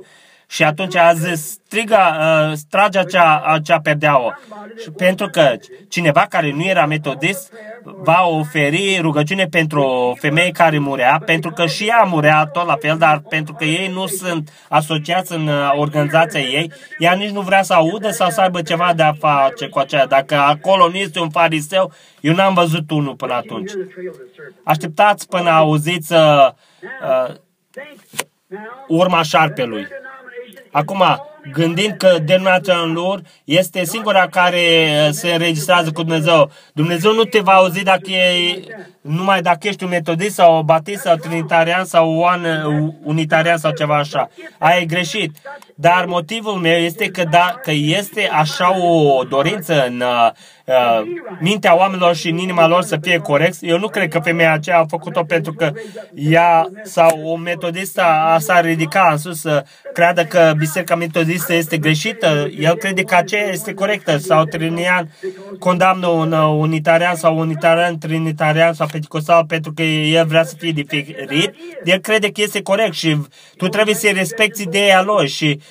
[0.51, 4.39] Și atunci a zis, striga, uh, strage acea, acea perdeaua.
[4.83, 5.57] Și pentru că
[5.89, 11.67] cineva care nu era metodist va oferi rugăciune pentru o femeie care murea, pentru că
[11.67, 15.73] și ea murea tot la fel, dar pentru că ei nu sunt asociați în uh,
[15.77, 19.69] organizația ei, ea nici nu vrea să audă sau să aibă ceva de a face
[19.69, 20.07] cu aceea.
[20.07, 23.73] Dacă acolo nu este un fariseu, eu n-am văzut unul până atunci.
[24.63, 26.49] Așteptați până auziți uh,
[27.03, 27.35] uh,
[28.89, 29.87] urma șarpelui.
[30.73, 31.01] Acum,
[31.53, 36.51] gândind că denominația lor este singura care uh, se înregistrează cu Dumnezeu.
[36.73, 38.61] Dumnezeu nu te va auzi dacă e,
[39.01, 43.71] numai dacă ești un metodist sau o batist sau trinitarian sau un uh, unitarian sau
[43.71, 44.31] ceva așa.
[44.59, 45.37] Ai greșit.
[45.75, 50.31] Dar motivul meu este că, da, că este așa o dorință în uh,
[50.65, 51.03] uh,
[51.41, 53.57] mintea oamenilor și în inima lor să fie corect.
[53.61, 55.73] Eu nu cred că femeia aceea a făcut-o pentru că
[56.15, 61.77] ea sau o metodistă a s-a ridicat în sus să creadă că biserica metodistă este
[61.77, 62.51] greșită.
[62.59, 65.11] El crede că aceea este corectă sau trinian
[65.59, 70.71] condamnă un uh, unitarian sau unitarian, trinitarian sau penticostal pentru că el vrea să fie
[70.71, 71.55] diferit.
[71.85, 73.17] El crede că este corect și
[73.57, 75.63] tu trebuie să respecti ideea lui și uh,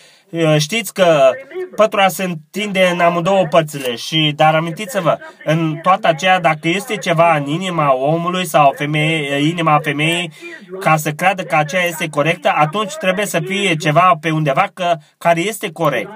[0.58, 1.32] știți că
[1.76, 7.36] pătura se întinde în amândouă părțile și, dar amintiți-vă, în toată aceea, dacă este ceva
[7.36, 10.32] în inima omului sau femeie, inima femeii,
[10.80, 14.96] ca să creadă că aceea este corectă, atunci trebuie să fie ceva pe undeva că,
[15.18, 16.10] care este corect.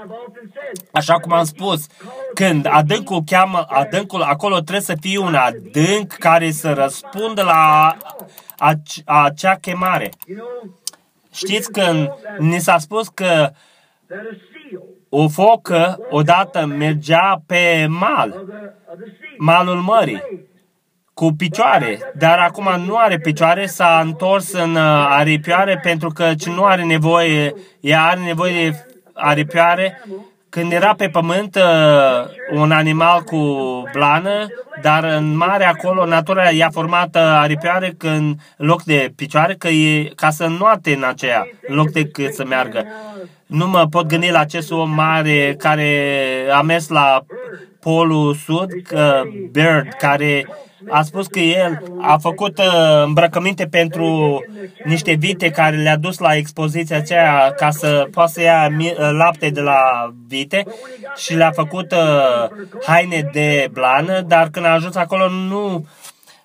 [0.91, 1.85] Așa cum am spus,
[2.33, 7.97] când adâncul cheamă adâncul, acolo trebuie să fie un adânc care să răspundă la
[9.05, 10.09] acea chemare.
[11.33, 13.51] Știți că ni s-a spus că
[15.09, 18.45] o focă odată mergea pe mal,
[19.37, 20.23] malul mării,
[21.13, 26.63] cu picioare, dar acum nu are picioare, s-a întors în uh, aripioare pentru că nu
[26.63, 30.01] are nevoie, ea are nevoie de aripioare
[30.49, 33.37] când era pe pământ uh, un animal cu
[33.93, 34.47] blană,
[34.81, 39.67] dar în mare acolo natura i-a format uh, aripioare când, în loc de picioare, că
[39.67, 42.85] e, ca să nuate în aceea, în loc de cât să meargă.
[43.51, 46.21] Nu mă pot gândi la acest om mare care
[46.53, 47.25] a mers la
[47.79, 50.47] Polul Sud, uh, Bird, care
[50.89, 54.39] a spus că el a făcut uh, îmbrăcăminte pentru
[54.83, 59.49] niște vite care le-a dus la expoziția aceea ca să poată să ia uh, lapte
[59.49, 60.65] de la vite
[61.15, 62.49] și le-a făcut uh,
[62.85, 65.85] haine de blană, dar când a ajuns acolo nu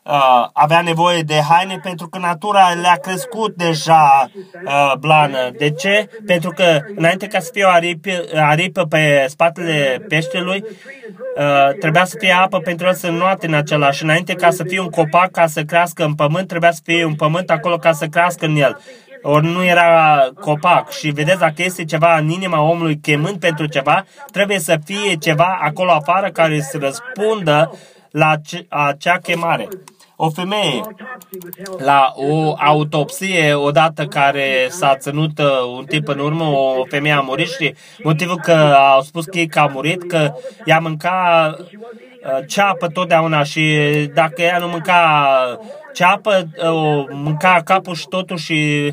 [0.07, 4.31] uh, avea nevoie de haine pentru că natura le-a crescut deja
[4.64, 5.51] uh, blană.
[5.59, 6.09] De ce?
[6.27, 10.64] Pentru că înainte ca să fie o aripă, aripă pe spatele peștelui,
[11.37, 14.03] uh, trebuia să fie apă pentru el să nuate în același.
[14.03, 17.14] Înainte ca să fie un copac, ca să crească în pământ, trebuia să fie un
[17.14, 18.81] pământ acolo ca să crească în el.
[19.23, 20.90] Ori nu era copac.
[20.90, 25.59] Și vedeți, dacă este ceva în inima omului chemând pentru ceva, trebuie să fie ceva
[25.61, 27.71] acolo afară care să răspundă
[28.11, 28.35] la
[28.69, 29.69] acea chemare.
[30.17, 30.81] O femeie.
[31.79, 37.21] La o autopsie odată care s-a ținut uh, un timp în urmă, o femeie a
[37.21, 40.33] murit și motivul că au spus că, că a murit, că
[40.65, 43.79] ea mânca uh, ceapă totdeauna și
[44.15, 45.59] dacă ea nu mânca
[45.95, 48.93] ceapă, uh, o mânca capul și totul și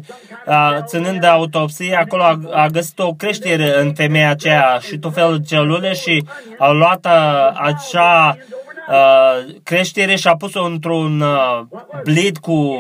[0.86, 5.38] ținând de autopsie, acolo a, a găsit o creștere în femeia aceea și tot felul
[5.38, 6.26] de celule și
[6.58, 7.08] au luat
[7.54, 8.38] acea
[8.90, 11.62] Uh, creștere și a pus-o într-un uh,
[12.04, 12.78] blid cu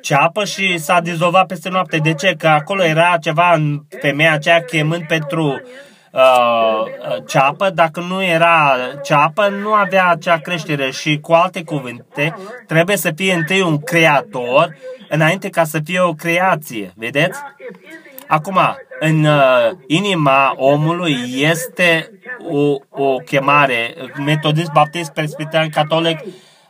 [0.00, 1.96] ceapă și s-a dizolvat peste noapte.
[1.96, 2.34] De ce?
[2.38, 5.62] Că acolo era ceva în femeia aceea chemând pentru
[6.12, 6.82] uh,
[7.26, 7.70] ceapă.
[7.70, 10.90] Dacă nu era ceapă, nu avea acea creștere.
[10.90, 12.36] Și cu alte cuvinte,
[12.66, 14.76] trebuie să fie întâi un creator
[15.08, 16.92] înainte ca să fie o creație.
[16.96, 17.38] Vedeți?
[18.28, 18.58] Acum,
[19.00, 22.10] în uh, inima omului este
[22.50, 26.18] o, o chemare, metodist, baptist, presbiteran, catolic,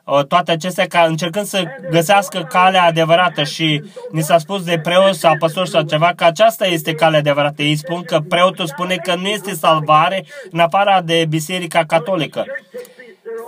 [0.05, 5.15] uh, toate acestea ca încercând să găsească calea adevărată și ni s-a spus de preot
[5.15, 7.62] sau păstor sau ceva că aceasta este calea adevărată.
[7.62, 12.45] Ei spun că preotul spune că nu este salvare în afara de biserica catolică.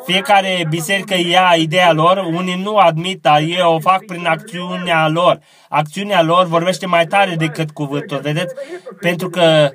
[0.07, 5.38] Fiecare biserică ia ideea lor, unii nu admit, dar ei o fac prin acțiunea lor.
[5.68, 8.55] Acțiunea lor vorbește mai tare decât cuvântul, vedeți?
[9.01, 9.70] Pentru că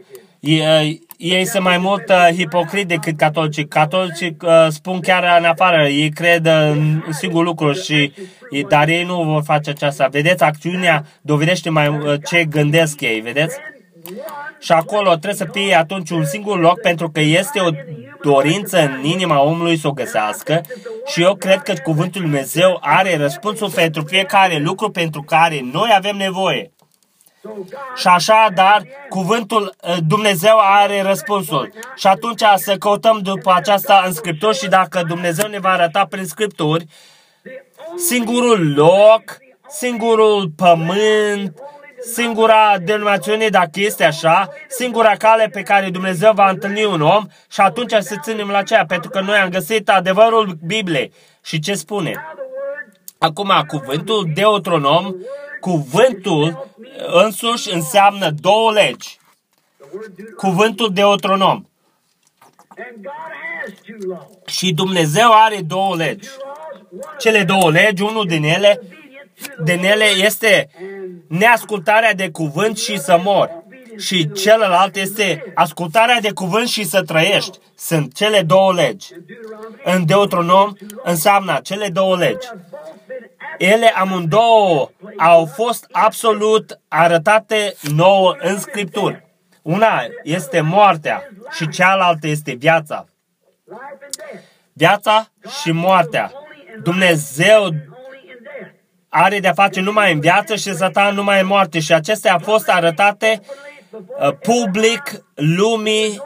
[1.18, 3.68] ei sunt mai mult uh, hipocriti decât catolici.
[3.68, 8.14] Catolicii uh, spun chiar în afară, ei cred în singur lucru, și,
[8.68, 10.08] dar ei nu vor face aceasta.
[10.08, 13.58] Vedeți, acțiunea dovedește mai uh, ce gândesc ei, vedeți?
[14.60, 17.70] Și acolo trebuie să fie atunci un singur loc pentru că este o
[18.24, 20.62] dorință în inima omului să o găsească
[21.06, 26.16] și eu cred că Cuvântul Dumnezeu are răspunsul pentru fiecare lucru pentru care noi avem
[26.16, 26.72] nevoie.
[27.96, 31.74] Și așa, dar cuvântul uh, Dumnezeu are răspunsul.
[31.96, 36.26] Și atunci să căutăm după aceasta în Scripturi și dacă Dumnezeu ne va arăta prin
[36.26, 36.86] Scripturi,
[37.96, 41.62] singurul loc, singurul pământ,
[42.12, 47.62] singura denominațiune, dacă este așa, singura cale pe care Dumnezeu va întâlni un om și
[47.62, 51.14] atunci să ținem la aceea, pentru că noi am găsit adevărul Bibliei.
[51.44, 52.14] Și ce spune?
[53.18, 55.16] Acum, cuvântul Deuteronom,
[55.60, 56.68] cuvântul
[57.08, 59.18] însuși înseamnă două legi.
[60.38, 61.66] Cuvântul Deuteronom.
[64.46, 66.30] Și Dumnezeu are două legi.
[67.20, 68.82] Cele două legi, unul din ele,
[69.64, 70.70] din ele este
[71.28, 73.62] neascultarea de cuvânt și să mor.
[73.98, 77.58] Și celălalt este ascultarea de cuvânt și să trăiești.
[77.78, 79.08] Sunt cele două legi.
[79.84, 82.48] În Deuteronom înseamnă cele două legi.
[83.58, 89.24] Ele amândouă au fost absolut arătate nouă în Scripturi.
[89.62, 93.06] Una este moartea și cealaltă este viața.
[94.74, 95.28] Viața
[95.62, 96.32] și moartea.
[96.84, 97.70] Dumnezeu
[99.16, 101.80] are de-a face numai în viață și Satan numai în moarte.
[101.80, 103.42] Și acestea au fost arătate
[103.92, 106.22] uh, public lumii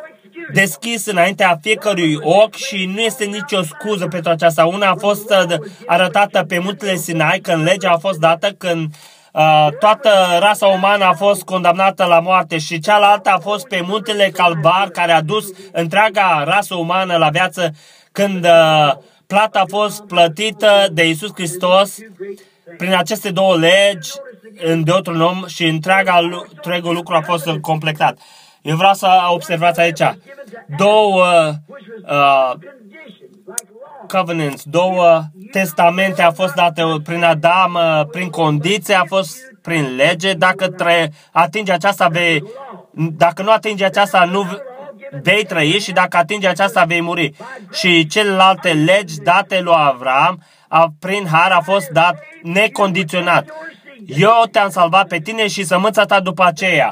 [0.53, 4.65] deschis înaintea fiecărui ochi și nu este nicio scuză pentru aceasta.
[4.65, 8.93] Una a fost uh, arătată pe muntele Sinai când legea a fost dată, când
[9.33, 14.29] uh, toată rasa umană a fost condamnată la moarte și cealaltă a fost pe muntele
[14.33, 17.71] Calvar care a dus întreaga rasă umană la viață
[18.11, 18.91] când uh,
[19.27, 21.95] plata a fost plătită de Isus Hristos
[22.77, 24.11] prin aceste două legi
[24.63, 26.19] în Deuteronom și întreaga,
[26.55, 28.17] întregul lucru a fost completat.
[28.61, 30.01] Eu vreau să observați aici
[30.77, 31.53] două
[32.09, 32.53] uh,
[34.07, 40.33] covenants, două testamente a fost date prin Adam, uh, prin condiție, a fost prin lege.
[40.33, 42.43] Dacă tre- atinge aceasta, vei,
[42.91, 44.45] dacă nu atinge aceasta, nu
[45.21, 47.33] vei trăi și dacă atinge aceasta, vei muri.
[47.71, 53.49] Și celelalte legi date lui Avram, a, prin har a fost dat necondiționat.
[54.05, 56.91] Eu te-am salvat pe tine și sămânța ta după aceea.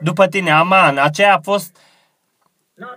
[0.00, 0.98] După tine, aman.
[0.98, 1.76] Aceea a fost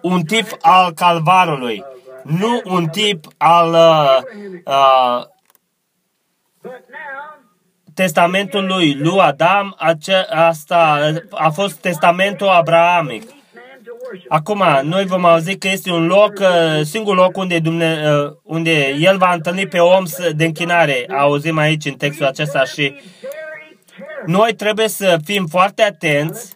[0.02, 1.84] un tip al calvarului,
[2.24, 4.18] nu un tip al uh,
[4.66, 5.26] uh,
[7.94, 13.30] testamentului lui Adam, ace- asta a fost testamentul abrahamic.
[14.28, 18.96] Acum, noi vom auzi că este un loc, uh, singur loc unde, Dumne, uh, unde
[19.00, 20.04] El va întâlni pe om
[20.36, 21.06] de închinare.
[21.18, 22.94] Auzim aici în textul acesta și
[24.26, 26.56] noi trebuie să fim foarte atenți,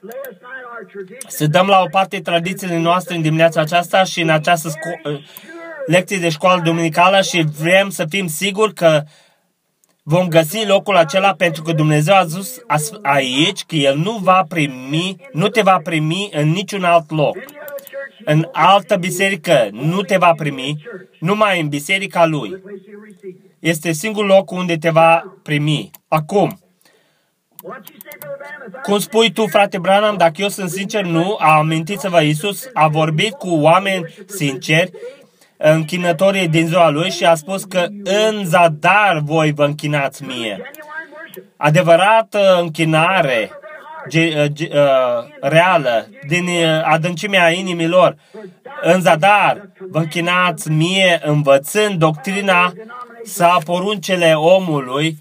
[1.27, 5.21] să dăm la o parte tradițiile noastre în dimineața aceasta și în această sco- uh,
[5.85, 9.03] lecție de școală duminicală și vrem să fim siguri că
[10.03, 12.59] vom găsi locul acela pentru că Dumnezeu a zis
[13.01, 17.37] aici că El nu va primi, nu te va primi în niciun alt loc.
[18.25, 20.83] În altă biserică nu te va primi,
[21.19, 22.61] numai în biserica Lui.
[23.59, 25.91] este singurul loc unde te va primi.
[26.07, 26.57] Acum,
[28.83, 33.33] cum spui tu, frate Branham, dacă eu sunt sincer, nu, a amintiți-vă, Iisus a vorbit
[33.33, 34.91] cu oameni sinceri,
[35.71, 40.71] închinătorii din ziua lui și a spus că în zadar voi vă închinați mie.
[41.57, 43.51] Adevărată închinare
[44.09, 44.79] ge, ge, uh,
[45.41, 48.15] reală din uh, adâncimea inimilor
[48.81, 52.73] în zadar vă închinați mie învățând doctrina
[53.23, 55.17] sau poruncele omului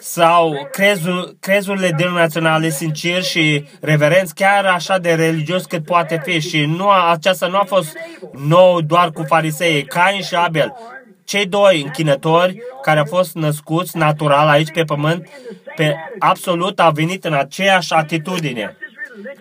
[0.00, 6.40] sau crezul, crezurile denominaționale sinceri și reverenți, chiar așa de religios cât poate fi.
[6.40, 7.96] Și nu, aceasta nu a fost
[8.46, 10.74] nou doar cu farisei, Cain și Abel.
[11.24, 15.28] Cei doi închinători care au fost născuți natural aici pe pământ,
[15.76, 18.76] pe absolut au venit în aceeași atitudine.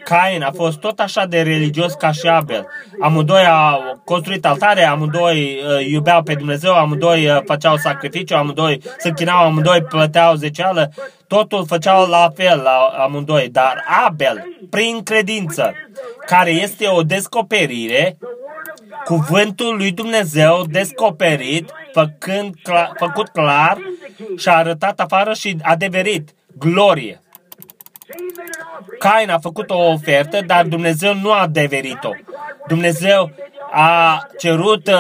[0.03, 2.67] Cain a fost tot așa de religios ca și Abel.
[2.99, 9.07] Amândoi au construit altare, amândoi uh, iubeau pe Dumnezeu, amândoi uh, făceau sacrificiu, amândoi se
[9.07, 10.91] închinau, amândoi plăteau zeceală,
[11.27, 13.49] totul făceau la fel la amândoi.
[13.49, 15.73] Dar Abel, prin credință,
[16.25, 18.17] care este o descoperire,
[19.05, 23.77] cuvântul lui Dumnezeu descoperit, făcând, cla- făcut clar
[24.37, 27.21] și a arătat afară și adeverit glorie.
[28.99, 32.09] Cain a făcut o ofertă, dar Dumnezeu nu a adeverit-o.
[32.67, 33.31] Dumnezeu
[33.71, 34.95] a cerut uh,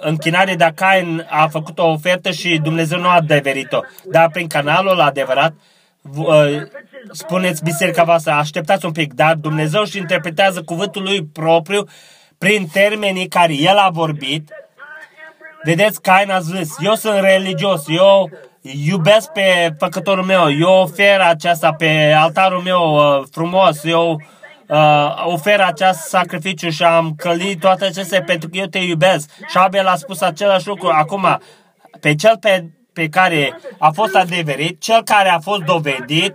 [0.00, 3.80] închinare, dar Cain a făcut o ofertă și Dumnezeu nu a adeverit-o.
[4.10, 5.52] Dar prin canalul adevărat,
[6.16, 6.62] uh,
[7.12, 11.88] spuneți biserica voastră, așteptați un pic, dar Dumnezeu își interpretează cuvântul lui propriu
[12.38, 14.48] prin termenii care el a vorbit.
[15.62, 18.30] Vedeți, Cain a zis, eu sunt religios, eu
[18.72, 24.22] iubesc pe făcătorul meu, eu ofer aceasta pe altarul meu uh, frumos, eu
[24.68, 29.30] uh, ofer acest sacrificiu și am călit toate acestea pentru că eu te iubesc.
[29.30, 30.88] Și Șabel a spus același lucru.
[30.88, 31.40] Acum,
[32.00, 36.34] pe cel pe, pe care a fost adeverit, cel care a fost dovedit,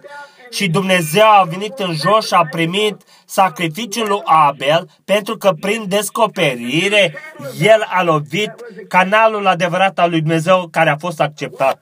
[0.51, 5.85] și Dumnezeu a venit în jos și a primit sacrificiul lui Abel pentru că prin
[5.87, 7.15] descoperire
[7.59, 8.51] el a lovit
[8.87, 11.79] canalul adevărat al lui Dumnezeu care a fost acceptat.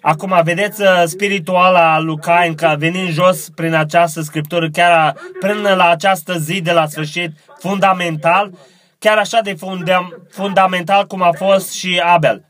[0.00, 5.88] Acum vedeți uh, spirituala lui Cain că venind jos prin această scriptură, chiar până la
[5.88, 8.50] această zi de la sfârșit, fundamental,
[8.98, 12.44] chiar așa de funda- fundamental cum a fost și Abel.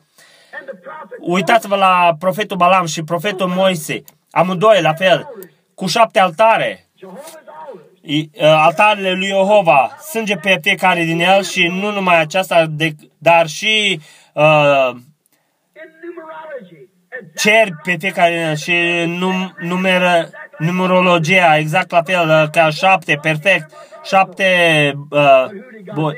[1.21, 4.03] Uitați-vă la profetul Balam și profetul Moise,
[4.33, 5.29] amândoi la fel,
[5.75, 6.87] cu șapte altare.
[8.03, 12.67] Uh, altarele lui Jehova, sânge pe fiecare din el și nu numai aceasta,
[13.19, 14.01] dar și
[14.33, 14.91] uh,
[17.35, 18.75] cer pe fiecare și
[19.07, 23.71] num, numeră, numerologia exact la fel uh, ca șapte, perfect,
[24.05, 24.47] șapte,
[25.11, 25.47] uh,
[25.95, 26.11] bo,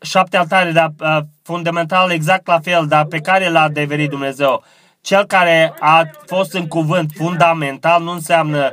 [0.00, 4.64] șapte altare, dar uh, fundamental exact la fel, dar pe care l-a adeverit Dumnezeu.
[5.00, 8.70] Cel care a fost în cuvânt fundamental nu înseamnă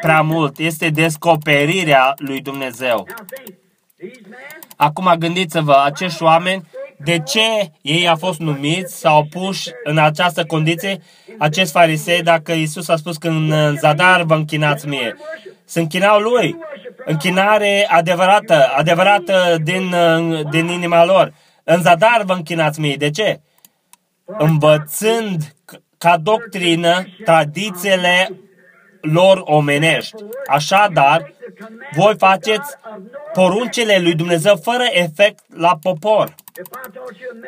[0.00, 3.06] prea mult, este descoperirea lui Dumnezeu.
[4.76, 11.02] Acum gândiți-vă, acești oameni de ce ei au fost numiți sau puși în această condiție,
[11.38, 15.16] acest farisei, dacă Isus a spus că în zadar vă închinați mie.
[15.64, 16.56] Se închinau lui.
[17.04, 19.94] Închinare adevărată, adevărată din,
[20.50, 21.32] din inima lor.
[21.64, 22.96] În zadar vă închinați mie.
[22.96, 23.40] De ce?
[24.38, 25.54] Învățând
[25.98, 28.28] ca doctrină tradițiile
[29.00, 30.14] lor omenești.
[30.46, 31.32] Așadar,
[31.94, 32.76] voi faceți
[33.32, 36.34] poruncele lui Dumnezeu fără efect la popor.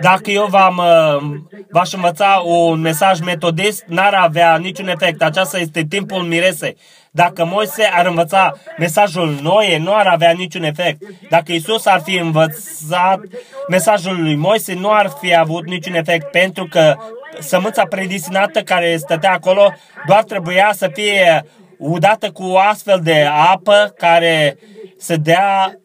[0.01, 1.39] Dacă eu v-am, uh,
[1.71, 5.23] v-aș învăța un mesaj metodist, n-ar avea niciun efect.
[5.23, 6.77] Aceasta este timpul miresei.
[7.15, 11.03] Dacă Moise ar învăța mesajul Noe, nu ar avea niciun efect.
[11.29, 13.21] Dacă Isus ar fi învățat
[13.69, 16.97] mesajul lui Moise, nu ar fi avut niciun efect, pentru că
[17.39, 19.73] sămânța predestinată care stătea acolo
[20.07, 21.45] doar trebuia să fie
[21.79, 24.59] udată cu o astfel de apă care
[24.99, 25.79] să dea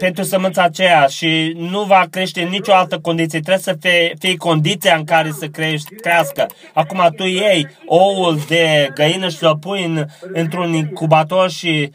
[0.00, 3.40] pentru sămânța aceea și nu va crește în nicio altă condiție.
[3.40, 6.46] Trebuie să fie, fie condiția în care să crești, crească.
[6.72, 11.92] Acum tu iei oul de găină și îl pui în, într-un incubator și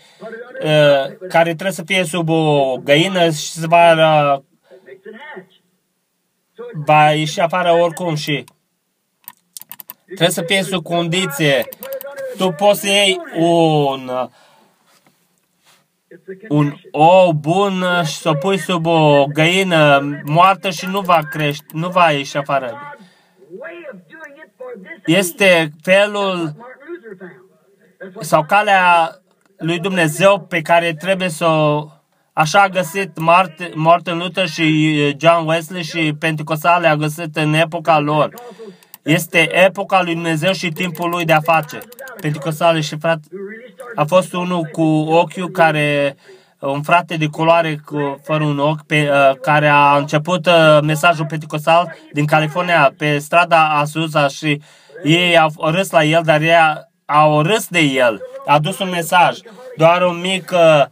[0.63, 4.41] uh, care trebuie să fie sub o găină și se va, uh,
[6.85, 8.43] va ieși afară oricum și
[10.05, 11.69] trebuie să fie sub condiție.
[12.37, 14.29] Tu poți să iei un uh,
[16.47, 21.65] un ou bun și să o pui sub o găină moartă și nu va crește,
[21.71, 22.97] nu va ieși afară.
[25.05, 26.55] Este felul
[28.19, 29.15] sau calea
[29.57, 31.89] lui Dumnezeu pe care trebuie să o
[32.37, 33.17] Așa a găsit
[33.73, 38.33] Martin Luther și John Wesley și Pentecostale a găsit în epoca lor.
[39.05, 41.79] Este epoca lui Dumnezeu și timpul lui de a face.
[42.21, 43.27] Pentecostale și frate,
[43.95, 46.15] a fost unul cu ochiul care
[46.59, 51.25] un frate de culoare cu, fără un ochi pe, uh, care a început uh, mesajul
[51.25, 54.61] pentecostal din California pe strada Azusa și
[55.03, 56.55] ei au râs la el, dar ei
[57.05, 58.21] au râs de el.
[58.45, 59.37] A adus un mesaj.
[59.77, 60.85] Doar un mic uh,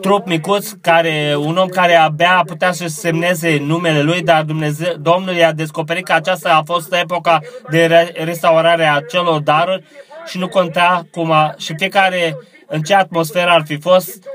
[0.00, 5.34] trup micuț, care, un om care abia putea să semneze numele lui, dar Dumnezeu, Domnul
[5.34, 7.38] i-a descoperit că aceasta a fost epoca
[7.70, 9.84] de restaurare a celor daruri
[10.26, 12.36] și nu conta cum a, și fiecare
[12.66, 14.28] în ce atmosferă ar fi fost,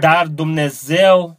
[0.00, 1.38] dar Dumnezeu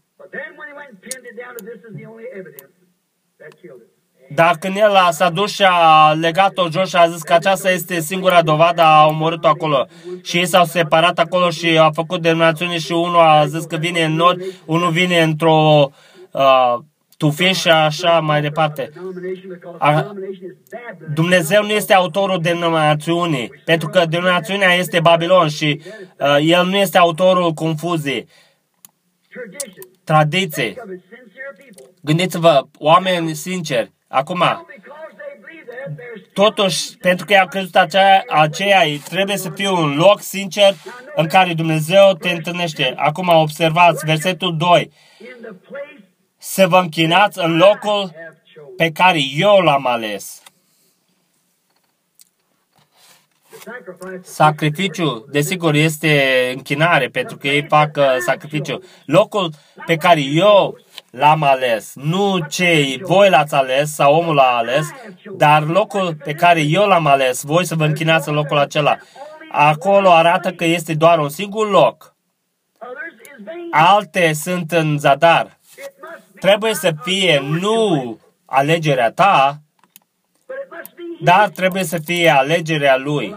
[4.36, 8.00] dar când el s-a dus și a legat-o jos și a zis că aceasta este
[8.00, 9.88] singura dovadă, a omorât-o acolo.
[10.24, 14.04] Și ei s-au separat acolo și a făcut denominațiune și unul a zis că vine
[14.04, 15.90] în nord, unul vine într-o
[16.32, 16.78] uh,
[17.18, 18.90] tufiș și așa mai departe.
[19.78, 20.14] A,
[21.14, 25.82] Dumnezeu nu este autorul denominațiunii, pentru că denominațiunea este Babilon și
[26.20, 28.28] uh, el nu este autorul confuzii.
[30.04, 30.74] Tradiție.
[32.02, 34.44] Gândiți-vă, oameni sinceri, Acum,
[36.34, 40.76] totuși, pentru că i-a crezut aceea, aceea, trebuie să fie un loc sincer
[41.16, 42.94] în care Dumnezeu te întâlnește.
[42.96, 44.92] Acum, observați versetul 2.
[46.38, 48.12] Să vă închinați în locul
[48.78, 50.42] pe care eu l-am ales.
[54.22, 58.84] Sacrificiu, desigur, este închinare, pentru că ei fac uh, sacrificiu.
[59.06, 59.52] Locul
[59.86, 60.78] pe care eu
[61.12, 64.88] l-am ales, nu cei voi l-ați ales sau omul l-a ales,
[65.38, 68.98] dar locul pe care eu l-am ales, voi să vă închinați în locul acela.
[69.52, 72.16] Acolo arată că este doar un singur loc.
[73.72, 75.58] Alte sunt în zadar.
[76.40, 79.58] Trebuie să fie nu alegerea ta,
[81.22, 83.36] dar trebuie să fie alegerea lui.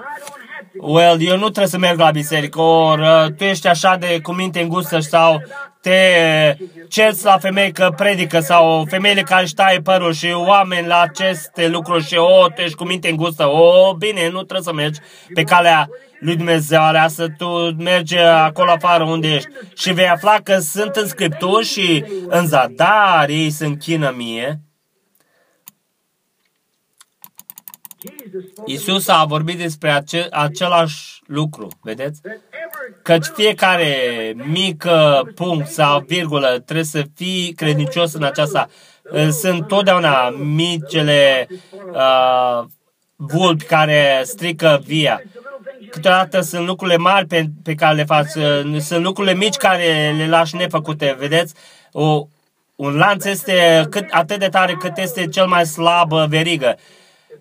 [0.80, 4.32] Well, eu nu trebuie să merg la biserică, ori uh, tu ești așa de cu
[4.32, 5.42] minte îngustă sau
[5.83, 6.57] te
[6.89, 11.68] cerți la femei că predică sau femeile care își taie părul și oameni la aceste
[11.68, 15.01] lucruri și o, tu ești cu minte îngustă, o, bine, nu trebuie să mergi
[15.35, 15.89] pe calea
[16.20, 17.47] lui Dumnezeu să tu
[17.78, 19.49] mergi acolo afară unde ești.
[19.76, 24.61] Și vei afla că sunt în Scripturi și în zadar ei se închină mie
[28.64, 32.20] Isus a vorbit despre ace- același lucru, vedeți?
[33.03, 33.97] Căci fiecare
[34.37, 34.85] mic
[35.35, 38.68] punct sau virgulă trebuie să fii credincios în aceasta.
[39.30, 41.49] Sunt totdeauna micele
[41.93, 42.64] uh,
[43.16, 45.22] vulpi care strică via.
[45.91, 48.30] Câteodată sunt lucrurile mari pe, pe care le faci,
[48.80, 51.55] sunt lucrurile mici care le lași nefăcute, vedeți?
[51.93, 52.26] O,
[52.76, 56.76] un lanț este cât, atât de tare cât este cel mai slab verigă.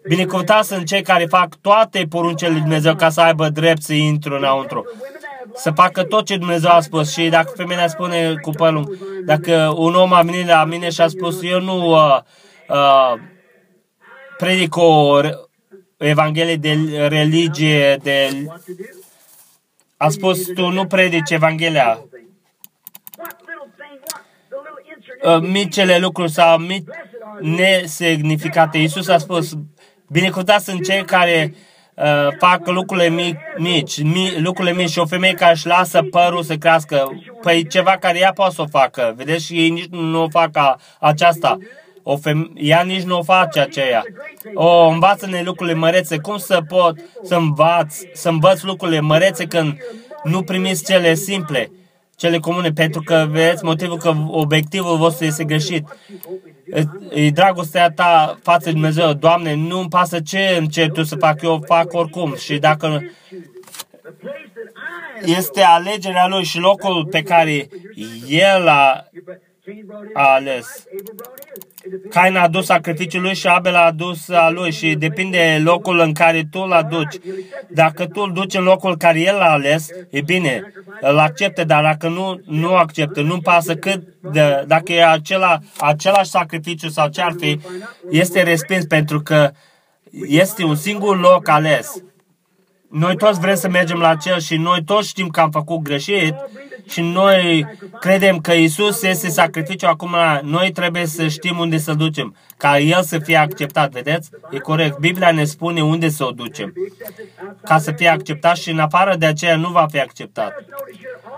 [0.08, 4.36] Binecuvântați sunt cei care fac toate poruncele lui Dumnezeu ca să aibă drept să intru
[4.36, 4.86] înăuntru.
[5.56, 7.12] Să facă tot ce Dumnezeu a spus.
[7.12, 11.08] Și dacă femeia spune cu părul, dacă un om a venit la mine și a
[11.08, 12.20] spus, eu nu uh,
[12.70, 13.14] uh,
[14.38, 15.20] predic o
[15.98, 16.78] evanghelie de
[17.08, 18.46] religie, de...
[19.98, 22.06] A spus, tu nu predici Evanghelia.
[25.24, 26.84] Uh, micele lucruri sau mici
[27.42, 28.78] nesignificate.
[28.78, 29.58] Iisus a spus,
[30.12, 31.54] Binecuvântați sunt cei care
[31.96, 36.44] uh, fac lucrurile mici, mici mi, lucrurile mici și o femeie care își lasă părul
[36.44, 37.22] să crească.
[37.42, 39.14] Păi ceva care ea poate să o facă.
[39.16, 39.46] Vedeți?
[39.46, 41.58] Și ei nici nu o fac a, aceasta.
[42.04, 44.04] O feme- ea nici nu o face aceea.
[44.54, 46.18] O, învață-ne lucrurile mărețe.
[46.18, 49.78] Cum să pot să învaț, să învăț lucrurile mărețe când
[50.24, 51.72] nu primiți cele simple,
[52.22, 52.72] cele comune?
[52.72, 55.88] Pentru că, vedeți, motivul că obiectivul vostru este greșit
[57.10, 59.14] e dragostea ta față de Dumnezeu.
[59.14, 62.36] Doamne, nu îmi pasă ce încerci Tu să fac, eu fac oricum.
[62.36, 63.02] Și dacă
[65.26, 67.68] este alegerea Lui și locul pe care
[68.28, 69.08] El a,
[70.14, 70.86] a ales.
[72.10, 76.14] Cain a adus sacrificiul lui și Abel a adus a lui și depinde locul în
[76.14, 77.16] care tu îl aduci.
[77.70, 81.84] Dacă tu îl duci în locul care el l-a ales, e bine, îl accepte, dar
[81.84, 87.22] dacă nu, nu acceptă, nu pasă cât de, dacă e acela, același sacrificiu sau ce
[87.22, 87.60] ar fi,
[88.10, 89.52] este respins pentru că
[90.28, 92.04] este un singur loc ales.
[92.90, 96.36] Noi toți vrem să mergem la cel și noi toți știm că am făcut greșit
[96.92, 97.68] și noi
[98.00, 103.04] credem că Isus este sacrificiu, acum noi trebuie să știm unde să ducem, ca El
[103.04, 104.30] să fie acceptat, vedeți?
[104.50, 104.98] E corect.
[104.98, 106.74] Biblia ne spune unde să o ducem,
[107.64, 110.54] ca să fie acceptat și în afară de aceea nu va fi acceptat.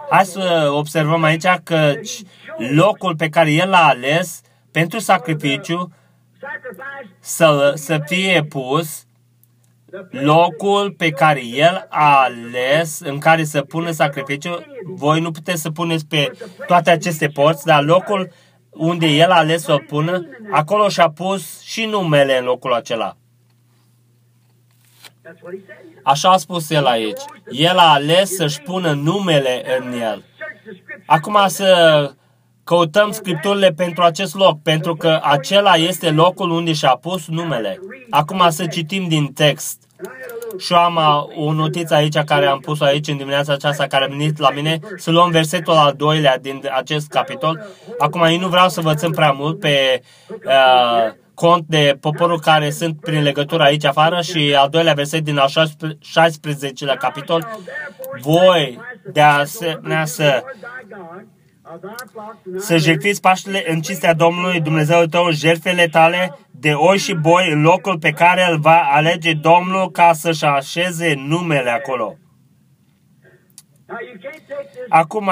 [0.10, 1.94] Hai să observăm aici că
[2.58, 4.42] locul pe care El l-a ales
[4.72, 5.94] pentru sacrificiu
[7.20, 9.06] să, să fie pus
[10.10, 15.72] locul pe care El a ales în care să pună sacrificiu, voi nu puteți să
[15.72, 16.32] puneți pe
[16.68, 18.32] toate aceste porți, dar locul
[18.70, 23.18] unde El a ales să o pună, acolo și-a pus și numele în locul acela.
[26.04, 27.22] Așa a spus El aici.
[27.50, 30.24] El a ales să-și pună numele în El.
[31.06, 32.12] Acum să
[32.64, 37.80] căutăm scripturile pentru acest loc, pentru că acela este locul unde și-a pus numele.
[38.10, 39.82] Acum să citim din text.
[40.58, 44.08] Și am uh, o notiță aici care am pus aici în dimineața aceasta care a
[44.08, 47.66] venit la mine, să luăm versetul al doilea din acest capitol.
[47.98, 50.02] Acum, eu nu vreau să vă țin prea mult pe
[50.46, 55.38] uh, cont de poporul care sunt prin legătură aici afară și al doilea verset din
[55.38, 57.48] al 16-lea capitol.
[58.22, 58.80] Voi,
[59.12, 60.44] de asemenea, să
[62.58, 67.62] să jertfiți Paștele în cinstea Domnului Dumnezeu tău, jertfele tale de oi și boi în
[67.62, 72.18] locul pe care îl va alege Domnul ca să-și așeze numele acolo.
[74.90, 75.30] Acum,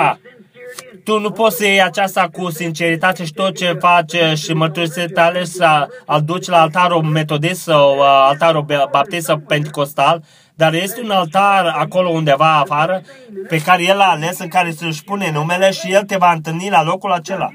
[1.04, 5.44] tu nu poți să iei aceasta cu sinceritate și tot ce faci și mărturisire tale
[5.44, 10.24] să aduci la altarul metodist sau uh, altarul baptist sau pentecostal,
[10.62, 13.02] dar este un altar acolo undeva afară
[13.48, 16.70] pe care el a ales, în care să-și pune numele și el te va întâlni
[16.70, 17.50] la locul acela.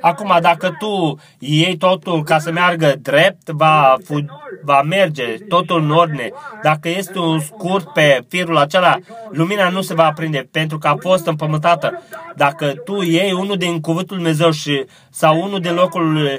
[0.00, 4.24] Acum, dacă tu iei totul ca să meargă drept, va, fu-
[4.62, 6.30] va merge totul în ordine.
[6.62, 8.96] Dacă este un scurt pe firul acela,
[9.30, 12.02] lumina nu se va aprinde pentru că a fost împământată.
[12.36, 16.30] Dacă tu iei unul din cuvântul Dumnezeu și, sau unul din locul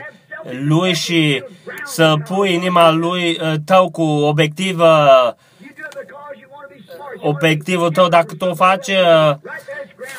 [0.67, 1.43] lui și
[1.83, 5.07] să pui inima lui uh, tău cu obiectivă
[7.21, 9.35] obiectivul tău, dacă tu o faci uh,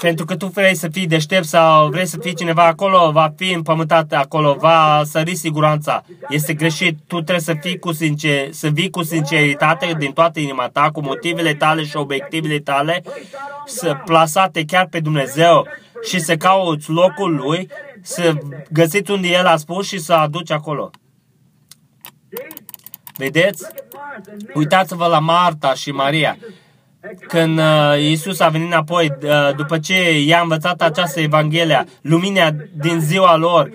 [0.00, 3.52] pentru că tu vrei să fii deștept sau vrei să fii cineva acolo, va fi
[3.52, 6.04] împământat acolo, va sări siguranța.
[6.28, 6.98] Este greșit.
[7.06, 11.00] Tu trebuie să fii cu sincer, să vii cu sinceritate din toată inima ta, cu
[11.00, 13.02] motivele tale și obiectivele tale,
[13.66, 15.66] să plasate chiar pe Dumnezeu
[16.02, 17.68] și să cauți locul lui,
[18.02, 18.34] să
[18.70, 20.90] găsiți unde El a spus și să aduci acolo.
[23.16, 23.64] Vedeți?
[24.54, 26.38] Uitați-vă la Marta și Maria
[27.28, 33.00] când uh, Iisus a venit înapoi, uh, după ce i-a învățat această Evanghelia, lumina din
[33.00, 33.70] ziua lor,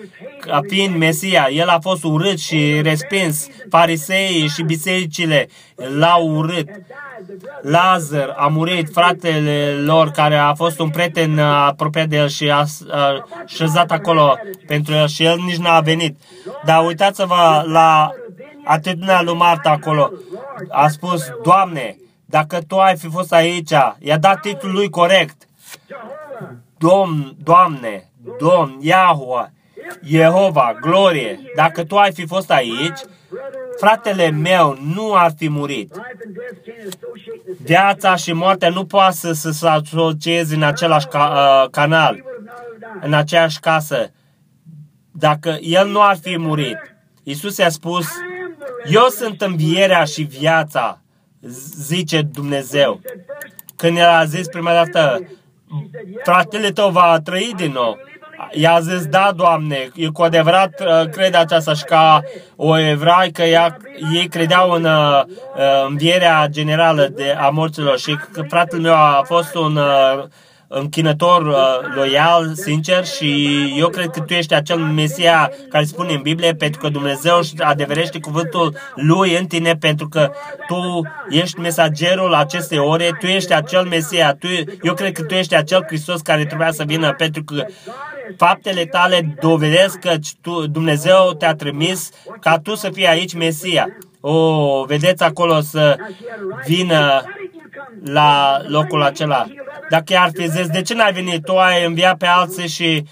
[0.50, 3.46] a fiind Mesia, el a fost urât și respins.
[3.70, 5.48] Fariseii și bisericile
[5.98, 6.68] l-au urât.
[7.62, 12.50] Lazar a murit, fratele lor, care a fost un prieten uh, apropiat de el și
[12.50, 16.20] a, a șezat acolo pentru el și el nici n-a venit.
[16.64, 18.10] Dar uitați-vă la
[18.64, 20.10] atitudinea lui Marta acolo.
[20.70, 21.96] A spus, Doamne,
[22.30, 25.48] dacă tu ai fi fost aici, i-a dat titlul lui corect.
[26.78, 29.46] Domn, Doamne, Domn, Yahweh,
[30.02, 31.40] Jehova, glorie.
[31.54, 32.98] Dacă tu ai fi fost aici,
[33.78, 36.00] fratele meu nu ar fi murit.
[37.62, 41.32] Viața și moartea nu poate să, să se asocieze în același ca,
[41.64, 42.24] uh, canal,
[43.00, 44.10] în aceeași casă.
[45.10, 46.78] Dacă el nu ar fi murit,
[47.22, 48.06] Isus i-a spus,
[48.90, 51.00] eu sunt învierea și viața
[51.86, 53.00] zice Dumnezeu.
[53.76, 55.22] Când el a zis prima dată,
[56.22, 57.98] fratele tău va trăi din nou.
[58.50, 62.22] I-a zis, da, Doamne, e cu adevărat uh, crede aceasta și ca
[62.56, 63.76] o evraică, ea,
[64.12, 65.22] ei credeau în uh,
[65.88, 68.18] învierea generală de, a morților și
[68.48, 70.24] fratele meu a fost un uh,
[70.68, 76.22] închinător uh, loial, sincer și eu cred că tu ești acel Mesia care spune în
[76.22, 80.30] Biblie pentru că Dumnezeu își adeverește cuvântul Lui în tine pentru că
[80.66, 84.46] tu ești mesagerul acestei ore, tu ești acel Mesia, tu,
[84.82, 87.64] eu cred că tu ești acel Hristos care trebuia să vină pentru că
[88.36, 92.10] faptele tale dovedesc că tu, Dumnezeu te-a trimis
[92.40, 93.88] ca tu să fii aici Mesia.
[94.20, 95.96] O, vedeți acolo să
[96.66, 97.22] vină
[98.04, 99.46] la locul acela.
[99.90, 101.44] Dacă ar fi zis, de ce n-ai venit?
[101.44, 103.04] Tu ai înviat pe alții și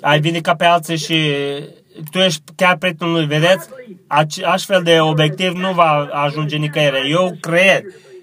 [0.00, 1.34] ai venit ca pe alții și
[2.10, 3.68] tu ești chiar prietenul lui, vedeți?
[4.42, 7.10] Astfel de obiectiv nu va ajunge nicăieri.
[7.10, 7.82] Eu cred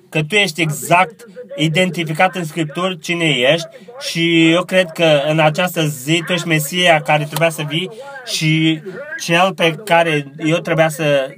[0.10, 1.26] că tu ești exact
[1.56, 3.68] identificat în Scripturi cine ești
[4.00, 7.92] și eu cred că în această zi tu ești Mesia care trebuia să vii
[8.26, 8.82] și
[9.24, 11.30] cel pe care eu trebuia să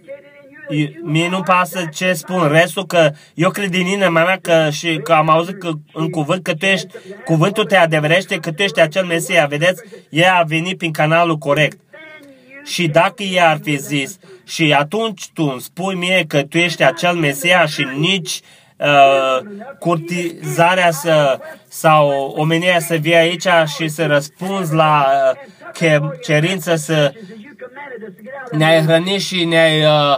[1.03, 5.13] mie nu pasă ce spun restul, că eu cred din inima mea că, și că
[5.13, 6.87] am auzit că, în cuvânt că tu ești,
[7.25, 9.83] cuvântul te adeverește că tu ești acel Mesia, vedeți?
[10.09, 11.79] Ea a venit prin canalul corect.
[12.63, 14.17] Și dacă ea ar fi zis,
[14.47, 18.39] și atunci tu îmi spui mie că tu ești acel Mesia și nici
[18.77, 19.45] uh,
[19.79, 25.07] curtizarea să, sau omenia să vie aici și să răspunzi la
[25.81, 27.13] uh, cerință să
[28.51, 30.17] ne-ai hrănit și ne-ai uh,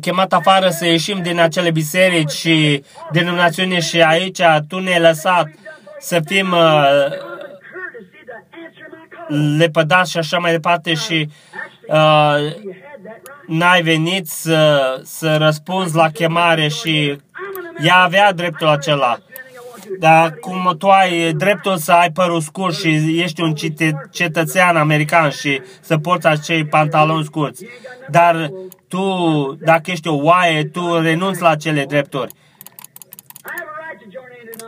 [0.00, 5.46] chemat afară să ieșim din acele biserici și denominațiune și aici tu ne-ai lăsat
[5.98, 7.06] să fim uh,
[9.58, 11.28] lepădați și așa mai departe și
[11.86, 12.36] uh,
[13.46, 17.18] n-ai venit să, să răspunzi la chemare și
[17.84, 19.18] ea avea dreptul acela.
[19.98, 23.54] Dar cum tu ai dreptul să ai părul scurt și ești un
[24.10, 27.64] cetățean american și să porți acei pantaloni scurți,
[28.10, 28.50] dar
[28.88, 29.02] tu,
[29.60, 32.32] dacă ești o oaie, tu renunți la acele drepturi.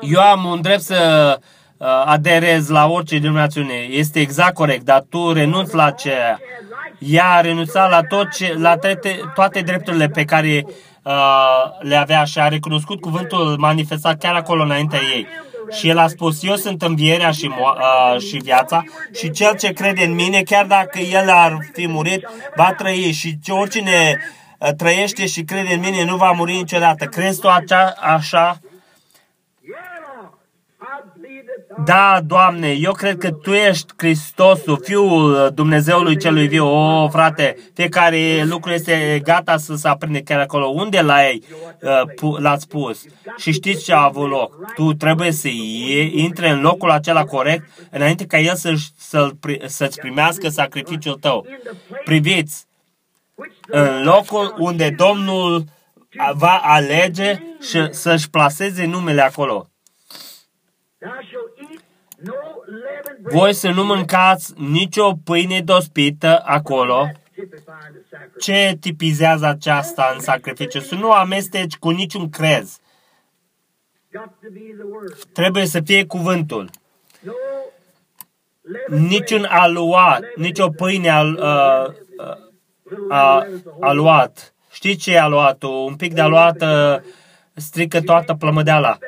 [0.00, 1.38] Eu am un drept să
[1.76, 3.74] uh, aderez la orice denominațiune.
[3.74, 6.40] Este exact corect, dar tu renunți la aceea.
[6.98, 10.72] Ea a renunțat la, tot ce, la toate, toate drepturile pe care uh,
[11.80, 15.26] le avea și a recunoscut cuvântul manifestat chiar acolo înaintea ei.
[15.78, 18.82] Și el a spus, eu sunt învierea și, uh, și viața
[19.14, 23.38] și cel ce crede în mine, chiar dacă el ar fi murit, va trăi și
[23.42, 24.20] ce oricine
[24.58, 27.04] uh, trăiește și crede în mine nu va muri niciodată.
[27.04, 28.58] Crezi tu acea, așa?
[31.84, 36.66] Da, Doamne, eu cred că Tu ești Hristosul, Fiul Dumnezeului celui viu.
[36.66, 40.66] O, frate, fiecare lucru este gata să se aprinde chiar acolo.
[40.66, 41.42] Unde l-ai,
[42.20, 43.04] uh, l-ați pus?
[43.36, 44.72] Și știți ce a avut loc?
[44.74, 45.48] Tu trebuie să
[46.10, 49.30] intre în locul acela corect înainte ca El să, să,
[49.66, 51.46] să-ți primească sacrificiul tău.
[52.04, 52.66] Priviți,
[53.68, 55.64] în locul unde Domnul
[56.34, 59.68] va alege și să-și placeze numele acolo.
[63.30, 67.10] Voi să nu mâncați nicio pâine dospită acolo.
[68.38, 70.80] Ce tipizează aceasta în sacrificiu?
[70.80, 72.78] Să nu amesteci cu niciun crez.
[75.32, 76.70] Trebuie să fie cuvântul.
[78.88, 81.94] Niciun aluat, nicio pâine al, uh,
[83.10, 83.42] uh,
[83.80, 84.54] aluat.
[84.70, 85.70] Știți ce e aluatul?
[85.70, 87.00] Un pic de aluat uh,
[87.56, 88.98] strică toată plămădeala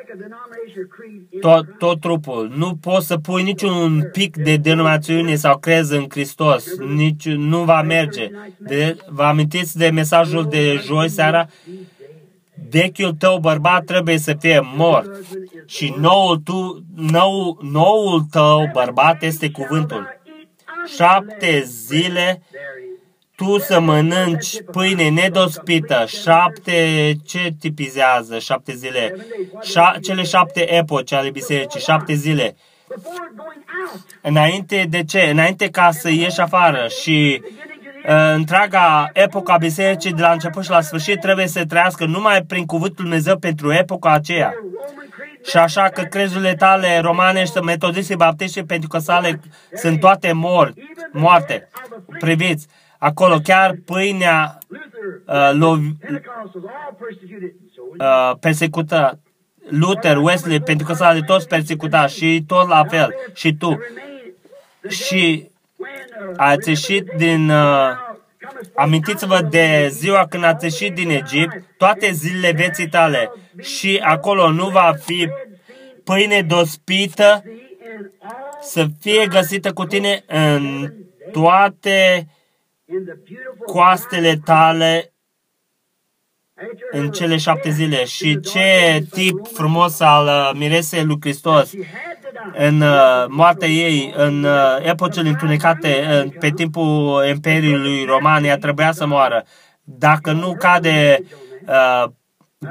[1.41, 2.53] tot, tot trupul.
[2.57, 6.65] Nu poți să pui niciun pic de denominațiune sau crezi în Hristos.
[6.79, 8.31] Nici, nu va merge.
[8.57, 11.47] De, vă amintiți de mesajul de joi seara?
[12.71, 15.11] Vechiul tău bărbat trebuie să fie mort.
[15.67, 20.17] Și noul, tu, nou, noul tău bărbat este cuvântul.
[20.97, 22.43] Șapte zile
[23.39, 29.15] tu să mănânci pâine nedospită, șapte, ce tipizează șapte zile?
[29.63, 32.57] Șa, cele șapte epoci ale bisericii, șapte zile.
[34.21, 35.21] Înainte de ce?
[35.21, 40.81] Înainte ca să ieși afară și uh, întreaga epoca bisericii de la început și la
[40.81, 44.55] sfârșit trebuie să trăiască numai prin cuvântul Dumnezeu pentru epoca aceea.
[45.51, 49.41] Și așa că crezurile tale romanești, metodiste, baptiste, pentru că sale
[49.75, 50.73] sunt toate mor,
[51.13, 51.69] moarte.
[52.19, 52.67] Priviți,
[52.99, 54.59] acolo chiar pâinea
[55.27, 55.77] uh, lo,
[57.99, 59.19] uh, persecută.
[59.69, 63.79] Luther, Wesley, pentru că s-a de toți persecutat și tot la fel, și tu.
[64.89, 65.51] Și
[66.37, 67.51] ați ieșit din...
[67.51, 68.07] Uh,
[68.75, 74.69] amintiți-vă de ziua când ați ieșit din Egipt, toate zilele vieții tale și acolo nu
[74.69, 75.29] va fi
[76.05, 77.43] pâine dospită
[78.61, 80.93] să fie găsită cu tine în
[81.33, 82.27] toate
[83.67, 85.13] coastele tale
[86.91, 88.05] în cele șapte zile.
[88.05, 91.73] Și ce tip frumos al uh, miresei lui Hristos
[92.53, 98.93] în uh, moartea ei, în uh, epocele întunecate, în, pe timpul Imperiului Roman, ea trebuia
[98.93, 99.45] să moară.
[99.83, 101.25] Dacă nu cade
[101.67, 102.05] uh,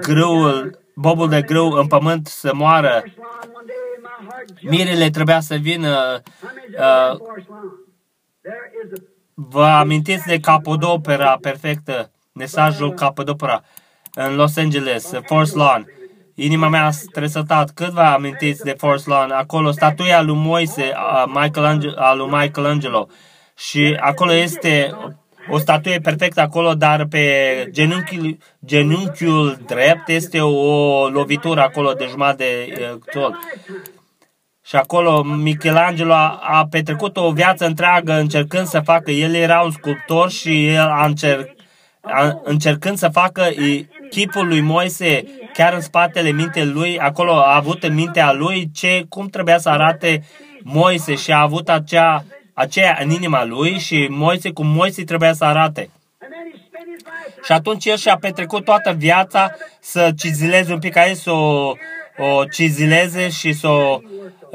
[0.01, 3.03] grâul, bobul de grâu în pământ să moară,
[4.61, 6.21] mirele trebuia să vină
[6.79, 7.19] uh,
[9.39, 13.63] Vă amintiți de capodopera perfectă, mesajul capodopera
[14.13, 15.87] în Los Angeles, Force Lawn.
[16.35, 17.71] Inima mea a stresătat.
[17.71, 19.31] Cât vă amintiți de Force Lawn?
[19.31, 23.07] Acolo statuia lui Moise, a, Michelangelo, a lui Michelangelo.
[23.57, 24.91] Și acolo este
[25.49, 27.23] o statuie perfectă acolo, dar pe
[27.71, 33.35] genunchiul, genunchiul drept este o lovitură acolo de jumătate de uh,
[34.67, 39.11] și acolo Michelangelo a, a petrecut o viață întreagă încercând să facă.
[39.11, 41.49] El era un sculptor și el a, încerc,
[42.43, 43.49] încercând să facă
[44.09, 49.05] chipul lui Moise chiar în spatele mintei lui, acolo a avut în mintea lui ce,
[49.09, 50.23] cum trebuia să arate
[50.63, 55.43] Moise și a avut acea, aceea în inima lui și Moise cum Moise trebuia să
[55.43, 55.89] arate.
[57.43, 61.71] Și atunci el și-a petrecut toată viața să cizileze un pic aici, să o,
[62.17, 63.99] o cizileze și să o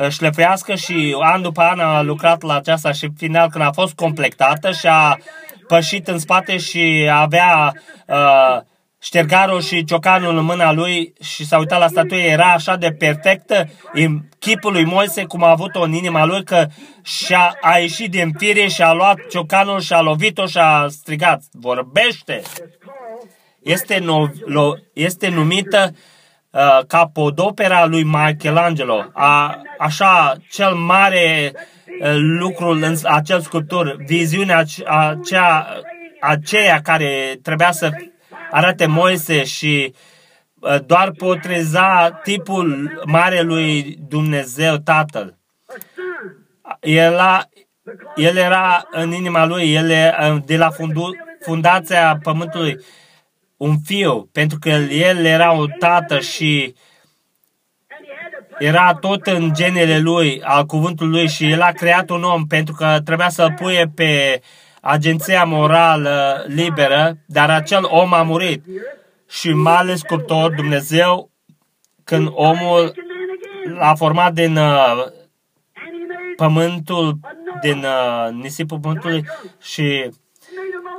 [0.08, 4.72] șlefuiască și an după an a lucrat la aceasta și final când a fost completată
[4.72, 5.18] și a
[5.66, 7.72] pășit în spate și avea
[8.06, 8.60] uh,
[9.02, 13.68] ștergarul și ciocanul în mâna lui și s-a uitat la statuie, era așa de perfectă
[13.92, 16.66] în chipul lui Moise, cum a avut-o în inima lui, că
[17.02, 21.42] și-a a ieșit din fire și a luat ciocanul și a lovit-o și a strigat.
[21.52, 22.42] Vorbește!
[23.62, 25.96] Este, no, lo, este numită uh,
[26.86, 29.10] capodopera lui Michelangelo.
[29.12, 31.52] A, așa, cel mare
[32.00, 35.66] uh, lucru în acel sculptur, viziunea aceea,
[36.20, 37.90] aceea care trebuia să
[38.50, 39.94] arate Moise și
[40.60, 45.38] uh, doar potreza tipul mare lui Dumnezeu Tatăl.
[46.80, 47.48] El, a,
[48.16, 52.78] el era în inima lui, el uh, de la fundu, fundația pământului
[53.62, 56.74] un fiu, pentru că el era un tată și
[58.58, 62.74] era tot în genele lui, al cuvântului lui și el a creat un om pentru
[62.74, 64.40] că trebuia să-l puie pe
[64.80, 68.64] agenția morală liberă, dar acel om a murit.
[69.28, 71.30] Și mai ales sculptor Dumnezeu,
[72.04, 72.94] când omul
[73.78, 75.04] l-a format din uh,
[76.36, 77.18] pământul,
[77.60, 79.24] din uh, nisipul pământului
[79.60, 80.10] și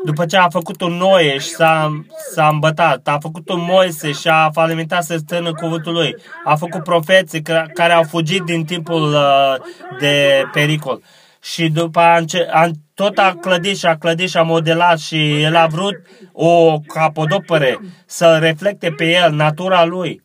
[0.03, 4.27] după ce a făcut un noie și s-a, s-a îmbătat, a făcut un Moise și
[4.27, 7.41] a falimentat să stână cuvântul lui, a făcut profeții
[7.73, 9.55] care au fugit din timpul uh,
[9.99, 11.01] de pericol.
[11.41, 15.55] Și după a, a, tot a clădit și a clădit și a modelat și el
[15.55, 15.95] a vrut
[16.31, 20.23] o capodopere să reflecte pe el natura lui,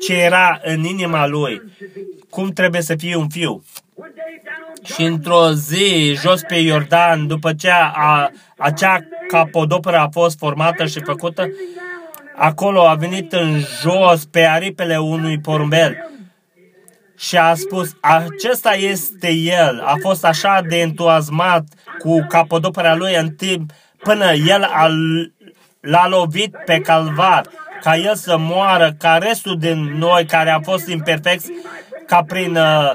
[0.00, 1.62] ce era în inima lui,
[2.30, 3.62] cum trebuie să fie un fiu.
[4.84, 11.00] Și într-o zi, jos pe Iordan, după ce a, acea capodoperă a fost formată și
[11.04, 11.48] făcută,
[12.36, 15.96] acolo a venit în jos pe aripele unui porumbel
[17.18, 19.80] și a spus, acesta este el.
[19.84, 21.64] A fost așa de entuziasmat
[21.98, 24.88] cu capodopera lui în timp până el a,
[25.80, 27.46] l-a lovit pe calvar,
[27.80, 31.50] ca el să moară, ca restul din noi care am fost imperfecți,
[32.06, 32.90] ca prin uh,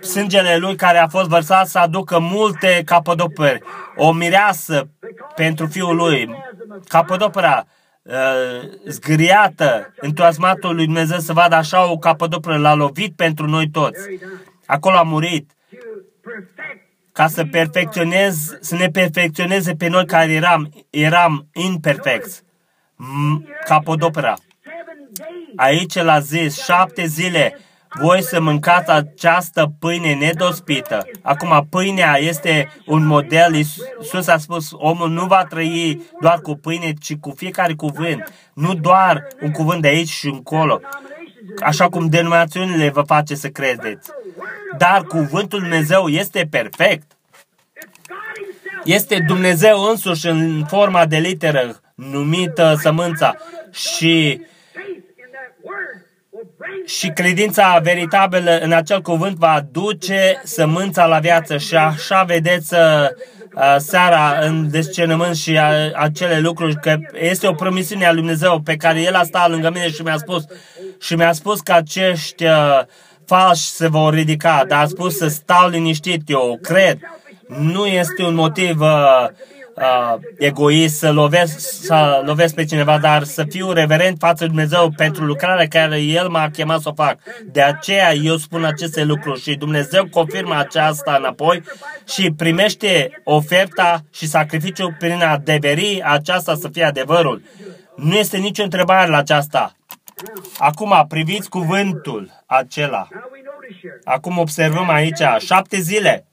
[0.00, 3.62] sângele lui care a fost vărsat să aducă multe capodoperi,
[3.96, 4.88] o mireasă
[5.34, 6.34] pentru fiul lui.
[6.88, 7.66] Capodopera
[8.02, 8.12] uh,
[8.86, 14.00] zgâriată, entuziasmatul lui Dumnezeu să vadă așa o capădopră, l-a lovit pentru noi toți.
[14.66, 15.50] Acolo a murit
[17.12, 22.42] ca să perfecționez, să ne perfecționeze pe noi care eram, eram imperfecți.
[23.64, 24.34] Capodopera.
[25.56, 27.58] Aici l-a zis, șapte zile
[28.00, 31.06] voi să mâncați această pâine nedospită.
[31.22, 33.54] Acum, pâinea este un model.
[33.54, 38.32] Iisus a spus, omul nu va trăi doar cu pâine, ci cu fiecare cuvânt.
[38.54, 40.80] Nu doar un cuvânt de aici și încolo,
[41.62, 44.10] așa cum denominațiunile vă face să credeți.
[44.78, 47.12] Dar cuvântul Dumnezeu este perfect.
[48.84, 53.36] Este Dumnezeu însuși în forma de literă numită sămânța
[53.70, 54.40] și
[56.86, 62.80] și credința veritabilă în acel cuvânt va duce sămânța la viață și așa vedeți uh,
[63.54, 68.60] uh, seara în descenământ și uh, acele lucruri, că este o promisiune a Lui Dumnezeu
[68.60, 70.44] pe care El a stat lângă mine și mi-a spus
[71.00, 72.44] și mi-a spus că acești
[73.26, 76.98] falși se vor ridica, dar a spus să stau liniștit, eu cred.
[77.46, 78.80] Nu este un motiv
[79.76, 84.46] uh, uh, egoist, să lovesc, să lovesc pe cineva, dar să fiu reverent față de
[84.46, 87.18] Dumnezeu pentru lucrarea care El m-a chemat să o fac.
[87.44, 91.62] De aceea eu spun aceste lucruri și Dumnezeu confirmă aceasta înapoi
[92.08, 97.42] și primește oferta și sacrificiul prin a deveri aceasta să fie adevărul.
[97.96, 99.76] Nu este nicio întrebare la aceasta.
[100.58, 103.08] Acum priviți cuvântul acela.
[104.04, 106.26] Acum observăm aici șapte zile.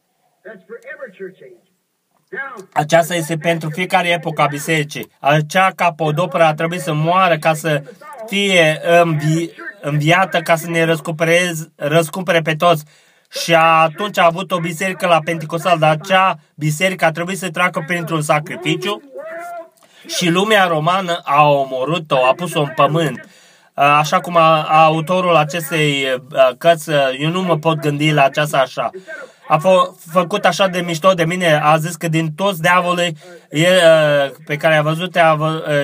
[2.73, 5.11] Aceasta este pentru fiecare epocă a bisericii.
[5.19, 7.83] Acea capodoperă a trebuit să moară ca să
[8.27, 9.49] fie învi-
[9.81, 10.83] înviată, ca să ne
[11.75, 12.83] răscumpere pe toți.
[13.43, 17.83] Și atunci a avut o biserică la Pentecostal, dar acea biserică a trebuit să treacă
[17.87, 19.01] printr-un sacrificiu
[20.07, 23.27] și lumea romană a omorât-o, a pus-o în pământ.
[23.73, 26.05] Așa cum a, a autorul acestei
[26.57, 28.89] cărți, eu nu mă pot gândi la aceasta așa.
[29.49, 33.17] A f- făcut așa de mișto de mine, a zis că din toți diavolii
[33.49, 35.17] e, uh, pe care a văzut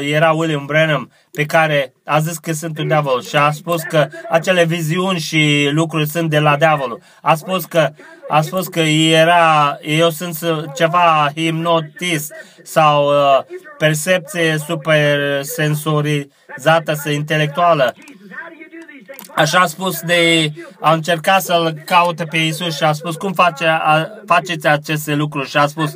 [0.02, 4.08] era William Branham, pe care a zis că sunt un diavol și a spus că
[4.30, 7.02] acele viziuni și lucruri sunt de la diavolul.
[7.22, 7.90] A spus că
[8.30, 10.38] a spus că era, eu sunt
[10.76, 13.40] ceva hipnotist sau uh,
[13.78, 17.94] percepție super sensorizată, intelectuală.
[19.36, 23.66] Așa a spus de, a încercat să-l caute pe Isus și a spus, cum face,
[23.66, 25.50] a, faceți aceste lucruri?
[25.50, 25.92] Și a spus,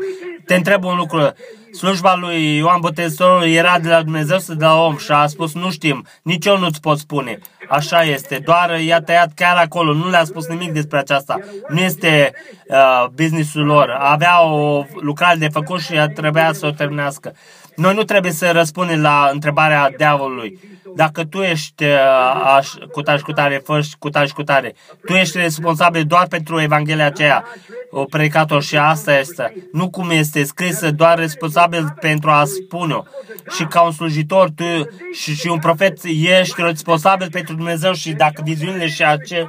[0.46, 1.34] te întreb un lucru,
[1.72, 5.54] slujba lui Ioan Botezătorul era de la Dumnezeu sau de la om și a spus,
[5.54, 7.40] nu știm, nici eu nu-ți pot spune.
[7.70, 11.40] Așa este, doar i-a tăiat chiar acolo, nu le-a spus nimic despre aceasta.
[11.68, 12.32] Nu este
[12.68, 13.98] uh, businessul lor.
[14.00, 17.34] Avea o lucrare de făcut și trebuia să o terminească.
[17.80, 20.60] Noi nu trebuie să răspundem la întrebarea diavolului
[20.96, 24.44] dacă tu ești uh, aș, cu tare și cu tare, fă cu tare și cu
[24.44, 24.74] tare,
[25.06, 27.44] tu ești responsabil doar pentru Evanghelia aceea,
[27.92, 29.70] o predicator și asta este.
[29.72, 33.04] Nu cum este scrisă, doar responsabil pentru a spune-o.
[33.56, 35.98] Și ca un slujitor tu și, și un profet
[36.40, 39.48] ești responsabil pentru Dumnezeu și dacă viziunile și ace,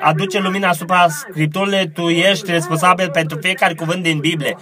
[0.00, 4.56] aduce lumina asupra Scripturile, tu ești responsabil pentru fiecare cuvânt din Biblie.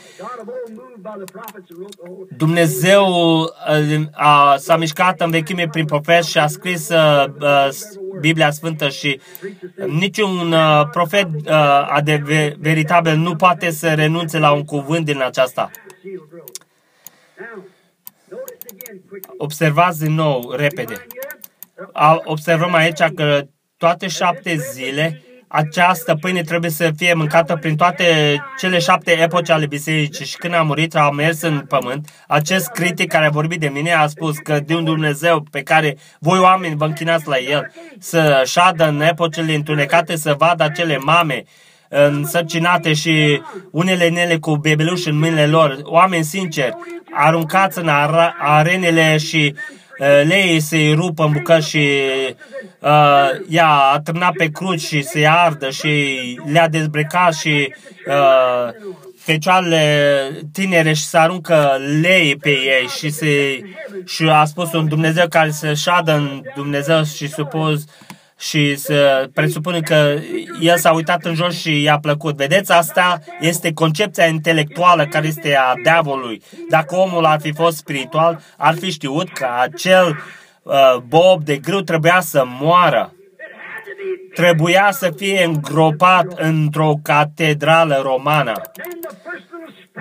[2.36, 3.06] Dumnezeu
[3.40, 7.68] uh, a, s-a mișcat în vechime prin profet și a scris uh, uh
[8.20, 9.20] Biblia Sfântă și
[9.86, 15.70] niciun uh, profet uh, veritabil nu poate să renunțe la un cuvânt din aceasta.
[19.36, 21.06] Observați din nou, repede.
[22.24, 23.46] Observăm aici că
[23.76, 28.04] toate șapte zile această pâine trebuie să fie mâncată prin toate
[28.58, 30.24] cele șapte epoci ale bisericii.
[30.24, 33.92] Și când a murit a mers în pământ, acest critic care a vorbit de mine
[33.92, 38.42] a spus că de un Dumnezeu pe care voi oameni vă închinați la el, să
[38.46, 41.44] șadă în epocele întunecate, să vadă acele mame
[41.88, 46.76] însărcinate și unele nele cu bebeluși în mâinile lor, oameni sinceri,
[47.12, 47.88] aruncați în
[48.38, 51.88] arenele și Uh, leii se rupă în bucăți și
[52.78, 56.14] uh, ea a târnat pe cruci și se ardă și
[56.52, 57.74] le-a dezbrecat și
[58.06, 58.72] uh,
[59.18, 63.60] fecioarele tinere și să aruncă lei pe ei și, se,
[64.06, 67.84] și a spus un Dumnezeu care se șadă în Dumnezeu și supus
[68.38, 70.14] și să presupune că
[70.60, 72.36] el s-a uitat în jos și i-a plăcut.
[72.36, 76.42] Vedeți, asta este concepția intelectuală care este a diavolului.
[76.68, 80.22] Dacă omul ar fi fost spiritual, ar fi știut că acel
[80.62, 83.12] uh, bob de grâu trebuia să moară.
[84.34, 88.52] Trebuia să fie îngropat într-o catedrală romană.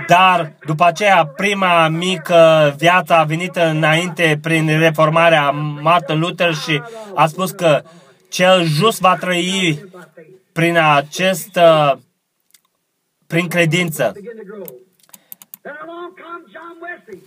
[0.07, 5.49] Dar după aceea, prima mică viață a venit înainte prin reformarea
[5.81, 6.81] Martin Luther și
[7.15, 7.89] a spus că uh,
[8.29, 9.83] cel just va trăi
[10.51, 11.93] prin acest, uh,
[13.27, 14.13] prin credință.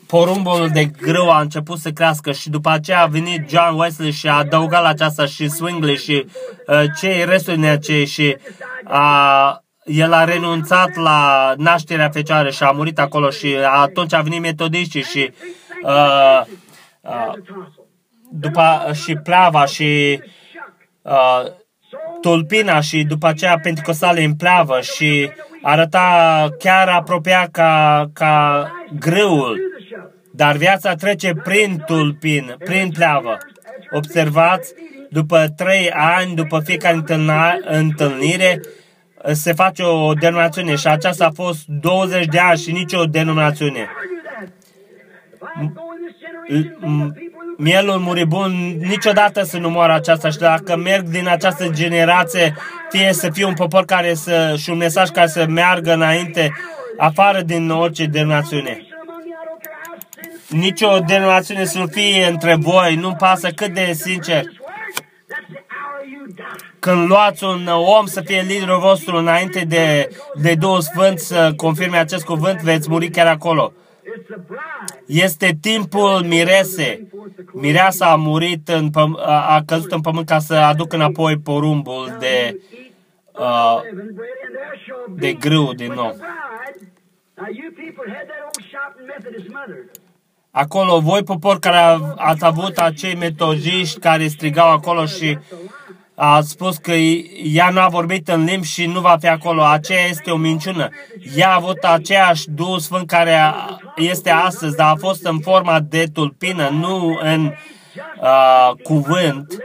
[0.06, 4.28] Porumbul de grâu a început să crească și după aceea a venit John Wesley și
[4.28, 6.26] a adăugat la aceasta și Swingley și
[6.66, 8.36] uh, cei restul acei și
[8.84, 14.40] a, el a renunțat la nașterea fecioară și a murit acolo și atunci a venit
[14.40, 15.32] metodiștii și
[15.82, 16.42] uh,
[17.00, 17.32] uh,
[18.30, 20.20] după și plava și
[21.02, 21.42] uh,
[22.20, 25.30] tulpina și după aceea penticostale în pleavă și
[25.62, 28.66] arăta chiar apropia ca, ca
[28.98, 29.60] grâul.
[30.32, 33.38] Dar viața trece prin tulpin, prin pleavă.
[33.90, 34.74] Observați,
[35.10, 37.02] după trei ani, după fiecare
[37.64, 38.60] întâlnire,
[39.32, 43.88] se face o denominațiune și aceasta a fost 20 de ani și nicio denominațiune
[47.60, 52.56] mielul muribund niciodată să nu moară aceasta și dacă merg din această generație,
[52.90, 56.52] fie să fie un popor care să, și un mesaj care să meargă înainte,
[56.96, 58.84] afară din orice denominațiune.
[60.48, 64.42] Nici o denominațiune să nu fie între voi, nu pasă cât de sincer.
[66.78, 71.98] Când luați un om să fie liderul vostru înainte de, de două sfânți să confirme
[71.98, 73.72] acest cuvânt, veți muri chiar acolo.
[75.06, 77.08] Este timpul mirese.
[77.52, 82.60] Mireasa a murit, în păm- a căzut în pământ ca să aducă înapoi porumbul de,
[83.38, 83.80] uh,
[85.14, 86.16] de grâu din nou.
[90.50, 95.38] Acolo, voi popor care ați avut acei metodiști care strigau acolo și
[96.22, 96.92] a spus că
[97.42, 99.62] ea nu a vorbit în limbi și nu va fi acolo.
[99.62, 100.88] Aceea este o minciună.
[101.36, 103.38] Ea a avut aceeași Duh Sfânt care
[103.96, 107.52] este astăzi, dar a fost în forma de tulpină, nu în
[108.20, 109.56] uh, cuvânt.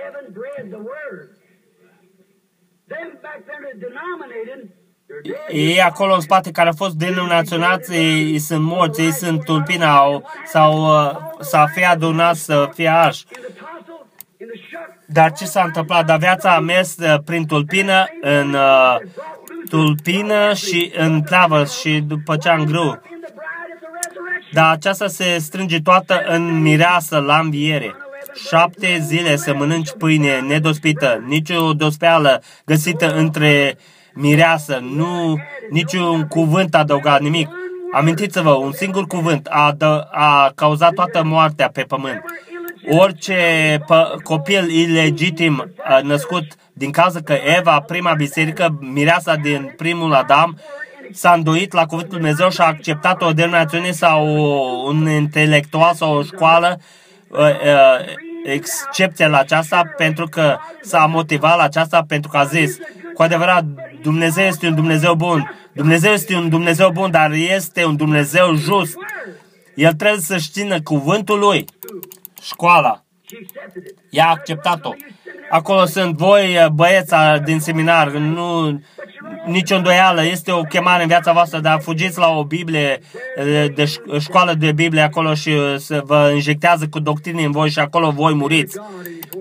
[5.47, 10.83] ei acolo în spate care au fost denominaționați, ei sunt morți, ei sunt tulpina sau
[10.83, 13.25] uh, să fie adunați să fie arși.
[15.05, 16.05] Dar ce s-a întâmplat?
[16.05, 18.95] Dar viața a mers uh, prin tulpină, în uh,
[19.69, 23.01] tulpină și în plavă și după ce am grâu.
[24.51, 27.95] Dar aceasta se strânge toată în mireasă la înviere.
[28.47, 33.77] Șapte zile să mănânci pâine nedospită, nicio dospeală găsită între
[34.13, 35.39] mireasă, nu
[35.69, 37.49] niciun cuvânt adăugat, nimic.
[37.93, 42.21] Amintiți-vă, un singur cuvânt a, dă, a cauzat toată moartea pe pământ.
[42.89, 43.35] Orice
[43.85, 50.59] pă, copil ilegitim născut din cauza că Eva, prima biserică, mireasa din primul Adam,
[51.11, 54.25] s-a îndoit la cuvântul Dumnezeu și a acceptat o denominațiune sau
[54.85, 56.79] un intelectual sau o școală
[57.27, 58.05] uh, uh,
[58.43, 62.77] excepția la aceasta pentru că s-a motivat la aceasta pentru că a zis
[63.13, 63.65] cu adevărat
[64.01, 65.51] Dumnezeu este un Dumnezeu bun.
[65.73, 68.97] Dumnezeu este un Dumnezeu bun, dar este un Dumnezeu just.
[69.75, 71.65] El trebuie să țină cuvântul lui.
[72.45, 73.03] Școala.
[74.09, 74.91] Ea a acceptat-o.
[75.49, 78.79] Acolo sunt voi, băieța din seminar, nu,
[79.45, 82.99] nicio îndoială, este o chemare în viața voastră, dar fugiți la o Biblie,
[83.75, 83.85] de
[84.19, 88.33] școală de Biblie acolo și să vă injectează cu doctrine în voi și acolo voi
[88.33, 88.77] muriți.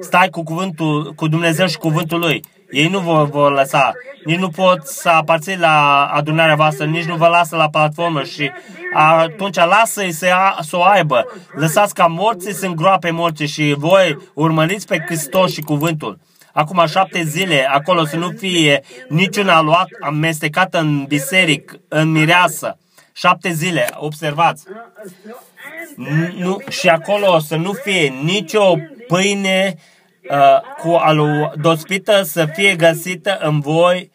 [0.00, 2.44] Stai cu cuvântul, cu Dumnezeu și cuvântul Lui.
[2.74, 3.92] Ei nu vă vor lăsa.
[4.24, 8.50] Nici nu pot să aparțin la adunarea voastră, nici nu vă lasă la platformă și
[8.94, 10.28] atunci lasă-i să,
[10.60, 11.26] să o aibă.
[11.52, 16.18] Lăsați ca morții să îngroape morții și voi urmăriți pe Hristos și cuvântul.
[16.52, 22.78] Acum șapte zile, acolo să nu fie niciun aluat amestecat în biseric, în mireasă.
[23.12, 24.64] Șapte zile, observați.
[26.36, 28.74] Nu, și acolo să nu fie nicio
[29.06, 29.93] pâine uh,
[30.78, 34.12] cu alu dospită să fie găsită în voi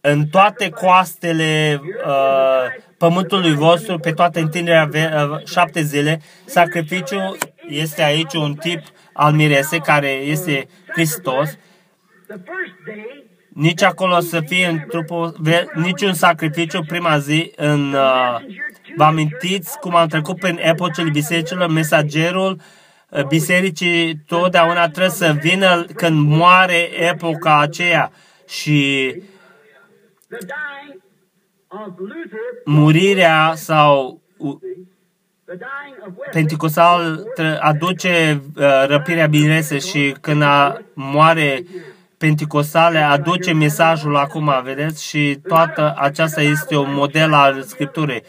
[0.00, 6.20] în toate coastele uh, pământului vostru, pe toată întinderea uh, șapte zile.
[6.44, 7.38] Sacrificiul
[7.68, 8.82] este aici un tip
[9.12, 11.58] al miresei care este Hristos.
[13.48, 15.36] Nici acolo să fie în trupul,
[15.74, 17.92] niciun sacrificiu prima zi în...
[17.92, 18.36] Uh,
[18.96, 22.87] vă amintiți cum am trecut prin epocile bisericilor, mesagerul uh, Uh,
[23.28, 28.12] bisericii totdeauna trebuie să vină când moare epoca aceea
[28.48, 29.12] și
[32.64, 34.20] murirea sau
[36.30, 37.24] Pentecostal
[37.60, 41.64] aduce uh, răpirea binese și când a, moare
[42.18, 45.08] Pentecostale aduce mesajul acum, vedeți?
[45.08, 48.22] Și toată aceasta este un model al Scripturii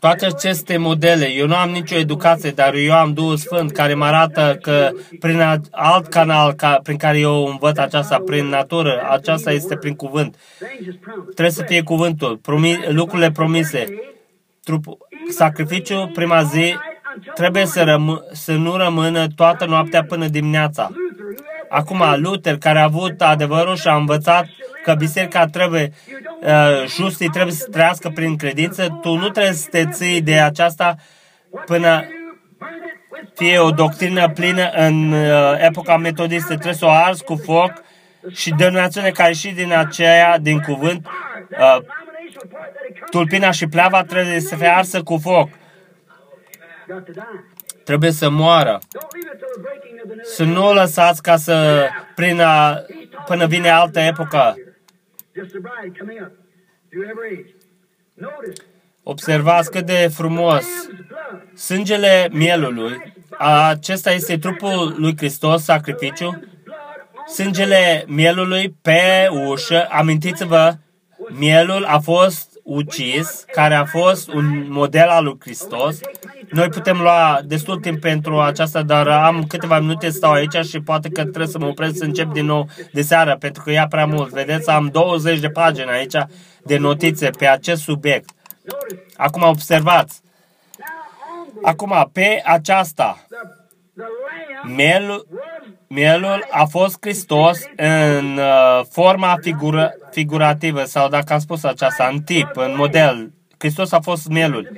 [0.00, 4.04] toate aceste modele, eu nu am nicio educație, dar eu am Duhul Sfânt care mă
[4.04, 4.90] arată că
[5.20, 10.36] prin alt canal ca, prin care eu învăț aceasta, prin natură, aceasta este prin cuvânt.
[11.24, 13.84] Trebuie să fie cuvântul, promi, lucrurile promise.
[14.64, 14.84] Trup,
[15.30, 16.76] sacrificiul prima zi
[17.34, 20.90] trebuie să, răm, să nu rămână toată noaptea până dimineața.
[21.68, 24.46] Acum, Luther, care a avut adevărul și a învățat
[24.86, 25.92] că biserica trebuie,
[26.40, 30.96] uh, justii trebuie să trăiască prin credință, tu nu trebuie să te ții de aceasta
[31.64, 32.04] până
[33.34, 36.52] fie o doctrină plină în uh, epoca metodistă.
[36.52, 37.72] Trebuie să o arzi cu foc
[38.30, 41.06] și denominațiune care și din aceea, din cuvânt,
[41.50, 41.78] uh,
[43.10, 45.48] tulpina și pleava trebuie să fie arsă cu foc.
[47.84, 48.78] Trebuie să moară.
[50.22, 52.80] Să nu o lăsați ca să prină,
[53.26, 54.54] până vine altă epocă.
[59.02, 60.64] Observați cât de frumos.
[61.54, 66.42] Sângele mielului, acesta este trupul lui Hristos, sacrificiu.
[67.26, 70.74] Sângele mielului pe ușă, amintiți-vă,
[71.38, 75.98] mielul a fost ucis, care a fost un model al lui Hristos.
[76.50, 81.08] Noi putem lua destul timp pentru aceasta, dar am câteva minute stau aici și poate
[81.08, 84.06] că trebuie să mă opresc să încep din nou de seară, pentru că ia prea
[84.06, 84.30] mult.
[84.30, 86.16] Vedeți, am 20 de pagini aici
[86.62, 88.30] de notițe pe acest subiect.
[89.16, 90.20] Acum observați.
[91.62, 93.26] Acum, pe aceasta,
[94.62, 95.26] mielul,
[95.88, 102.20] mielul a fost Hristos în uh, forma figură, figurativă, sau dacă am spus aceasta, în
[102.20, 103.32] tip, în model.
[103.58, 104.72] Hristos a fost mielul.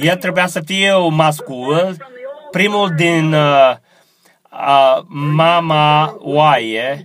[0.00, 1.96] El trebuia să fie un mascul,
[2.50, 3.74] primul din uh,
[4.50, 5.00] uh,
[5.34, 7.04] mama oaie,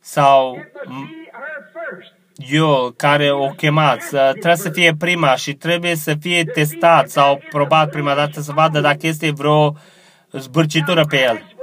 [0.00, 0.58] sau
[2.36, 7.40] eu care o chemați, uh, trebuie să fie prima și trebuie să fie testat sau
[7.50, 9.76] probat prima dată să vadă dacă este vreo
[10.32, 11.54] zbârcitură pe el.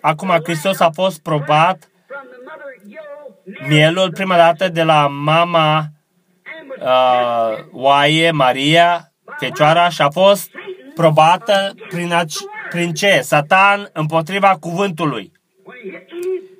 [0.00, 1.88] Acum, Hristos a fost probat
[3.68, 5.84] mielul prima dată de la mama
[6.80, 10.50] uh, oaie, Maria, Fecioara, și a fost
[10.94, 13.20] probată prin, ac- prin ce?
[13.20, 15.32] Satan împotriva cuvântului.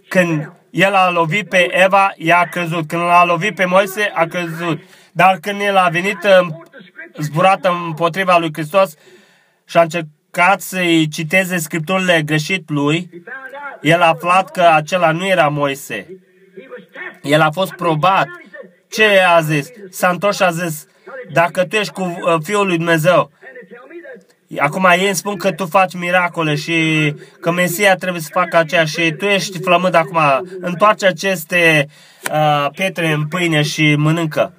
[0.08, 2.88] Când el a lovit pe Eva, ea a căzut.
[2.88, 4.80] Când l-a lovit pe Moise, a căzut.
[5.12, 6.18] Dar când el a venit
[7.18, 8.94] zburat împotriva lui Hristos
[9.64, 10.10] și a încercat
[10.58, 13.10] să-i citeze scripturile greșit lui,
[13.80, 16.06] el a aflat că acela nu era Moise.
[17.22, 18.26] El a fost probat.
[18.90, 19.68] Ce a zis?
[19.90, 20.86] S-a întors și a zis,
[21.32, 23.30] dacă tu ești cu uh, Fiul lui Dumnezeu,
[24.58, 28.84] Acum ei îmi spun că tu faci miracole și că Mesia trebuie să facă aceea
[28.84, 30.18] și tu ești flământ acum.
[30.60, 31.88] Întoarce aceste
[32.32, 34.54] uh, pietre în pâine și mănâncă.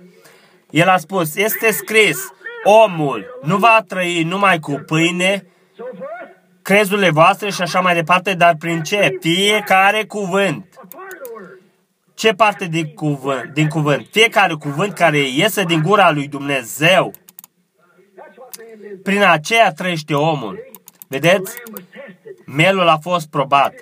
[0.69, 2.17] El a spus, este scris,
[2.63, 5.45] omul nu va trăi numai cu pâine,
[6.61, 9.17] crezurile voastre și așa mai departe, dar prin ce?
[9.19, 10.65] Fiecare cuvânt.
[12.13, 13.53] Ce parte din cuvânt?
[13.53, 14.07] Din cuvânt?
[14.11, 17.13] Fiecare cuvânt care iese din gura lui Dumnezeu.
[19.03, 20.59] Prin aceea trăiește omul.
[21.07, 21.55] Vedeți?
[22.45, 23.73] Melul a fost probat.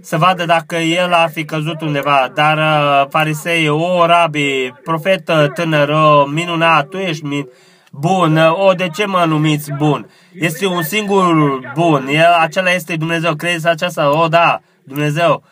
[0.00, 2.30] Să vadă dacă el ar fi căzut undeva.
[2.34, 5.90] Dar uh, farisei, o, rabi, profetă tânăr,
[6.32, 7.48] minunat, tu ești min-
[7.90, 10.10] bun, o, de ce mă numiți bun?
[10.32, 14.20] Este un singur bun, el, acela este Dumnezeu, crezi aceasta?
[14.22, 15.42] O, da, Dumnezeu.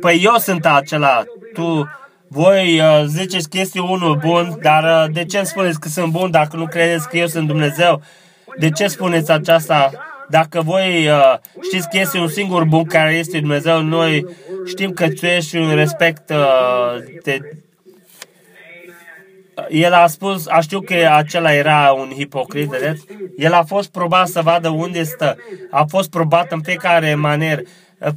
[0.00, 1.22] Păi eu sunt acela,
[1.52, 1.88] tu,
[2.32, 6.12] voi uh, ziceți că este unul bun, dar uh, de ce îmi spuneți că sunt
[6.12, 8.02] bun dacă nu credeți că eu sunt Dumnezeu?
[8.58, 9.90] De ce spuneți aceasta?
[10.28, 14.26] Dacă voi uh, știți că este un singur bun care este Dumnezeu, noi
[14.66, 17.38] știm că tu ești un respect uh, de,
[19.68, 23.04] el a spus, a știu că acela era un hipocrit, vedeți?
[23.36, 25.36] El a fost probat să vadă unde stă.
[25.70, 27.62] A fost probat în fiecare manieră,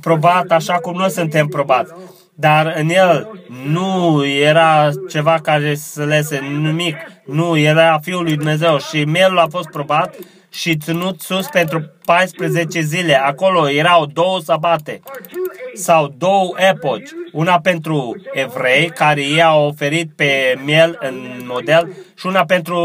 [0.01, 1.93] probat așa cum noi suntem probați.
[2.35, 3.29] Dar în el
[3.65, 6.95] nu era ceva care să lese nimic.
[7.25, 10.15] Nu, era Fiul lui Dumnezeu și mielul a fost probat
[10.49, 13.15] și ținut sus pentru 14 zile.
[13.15, 14.99] Acolo erau două sabate
[15.73, 17.09] sau două epoci.
[17.31, 22.77] Una pentru evrei, care ei au oferit pe miel în model, și una pentru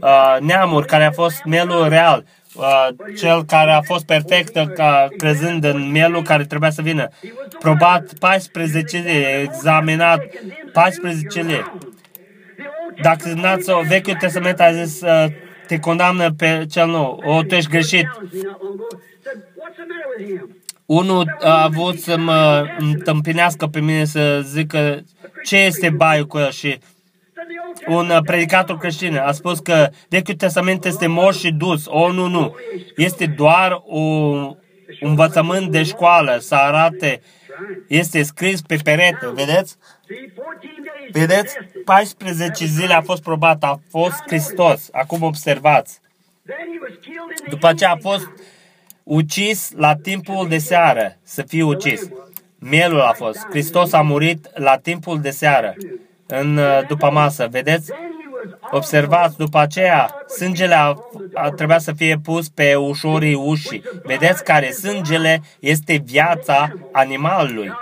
[0.00, 2.24] uh, neamuri, care a fost mielul real.
[2.54, 7.08] Uh, cel care a fost perfect ca crezând în mielul care trebuia să vină.
[7.58, 10.20] Probat 14 zile, examinat
[10.72, 11.72] 14 zile.
[13.02, 15.26] Dacă n-ați Vechiul Testament a zis uh,
[15.66, 17.22] te condamnă pe cel nou.
[17.24, 18.06] O, tu ești greșit.
[20.86, 25.04] Unul a avut să mă întâmpinească pe mine să zică
[25.44, 26.78] ce este baiul cu el și
[27.86, 31.84] un predicator creștin a spus că Vechiul Testament este mor și dus.
[31.86, 32.54] O, nu, nu.
[32.96, 34.56] Este doar un
[35.00, 37.20] învățământ de școală să arate.
[37.88, 39.76] Este scris pe perete, vedeți?
[41.12, 41.56] Vedeți?
[41.84, 44.88] 14 zile a fost probat, a fost Hristos.
[44.92, 46.00] Acum observați.
[47.48, 48.28] După ce a fost
[49.02, 52.08] ucis la timpul de seară, să fie ucis.
[52.58, 53.46] Mielul a fost.
[53.50, 55.74] Hristos a murit la timpul de seară,
[56.26, 57.48] în uh, după masă.
[57.50, 57.92] Vedeți?
[58.70, 60.94] Observați, după aceea, sângele a,
[61.34, 63.82] a trebuit să fie pus pe ușorii ușii.
[64.02, 67.72] Vedeți care sângele este viața animalului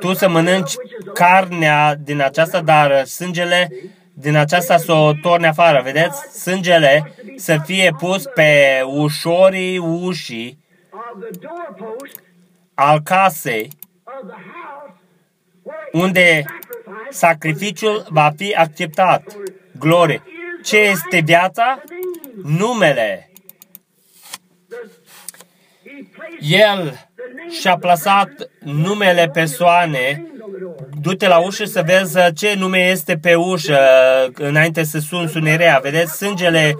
[0.00, 0.72] tu să mănânci
[1.14, 3.68] carnea din aceasta, dar sângele
[4.14, 5.82] din aceasta să o torne afară.
[5.82, 6.40] Vedeți?
[6.40, 10.58] Sângele să fie pus pe ușorii ușii
[12.74, 13.70] al casei
[15.92, 16.44] unde
[17.10, 19.22] sacrificiul va fi acceptat.
[19.78, 20.22] Glorie.
[20.64, 21.82] Ce este viața?
[22.44, 23.30] Numele.
[26.40, 27.08] El
[27.60, 30.26] și-a plasat numele persoane,
[31.00, 33.78] du-te la ușă să vezi ce nume este pe ușă
[34.34, 35.80] înainte să sun sunerea.
[35.82, 36.76] Vedeți, sângele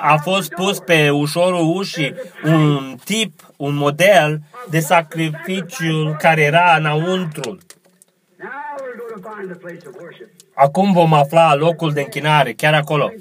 [0.00, 2.14] a fost pus pe ușorul ușii,
[2.44, 7.58] un tip, un model de sacrificiu care era înăuntru.
[10.54, 13.12] Acum vom afla locul de închinare, chiar acolo.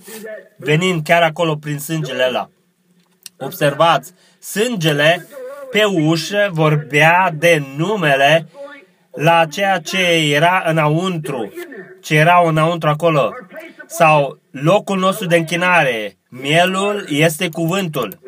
[0.57, 2.49] Venind chiar acolo prin sângele ăla.
[3.37, 5.27] Observați, sângele
[5.71, 8.47] pe ușă vorbea de numele
[9.11, 10.01] la ceea ce
[10.33, 11.53] era înăuntru,
[12.01, 13.31] ce era înăuntru acolo,
[13.85, 16.17] sau locul nostru de închinare.
[16.29, 18.19] Mielul este cuvântul.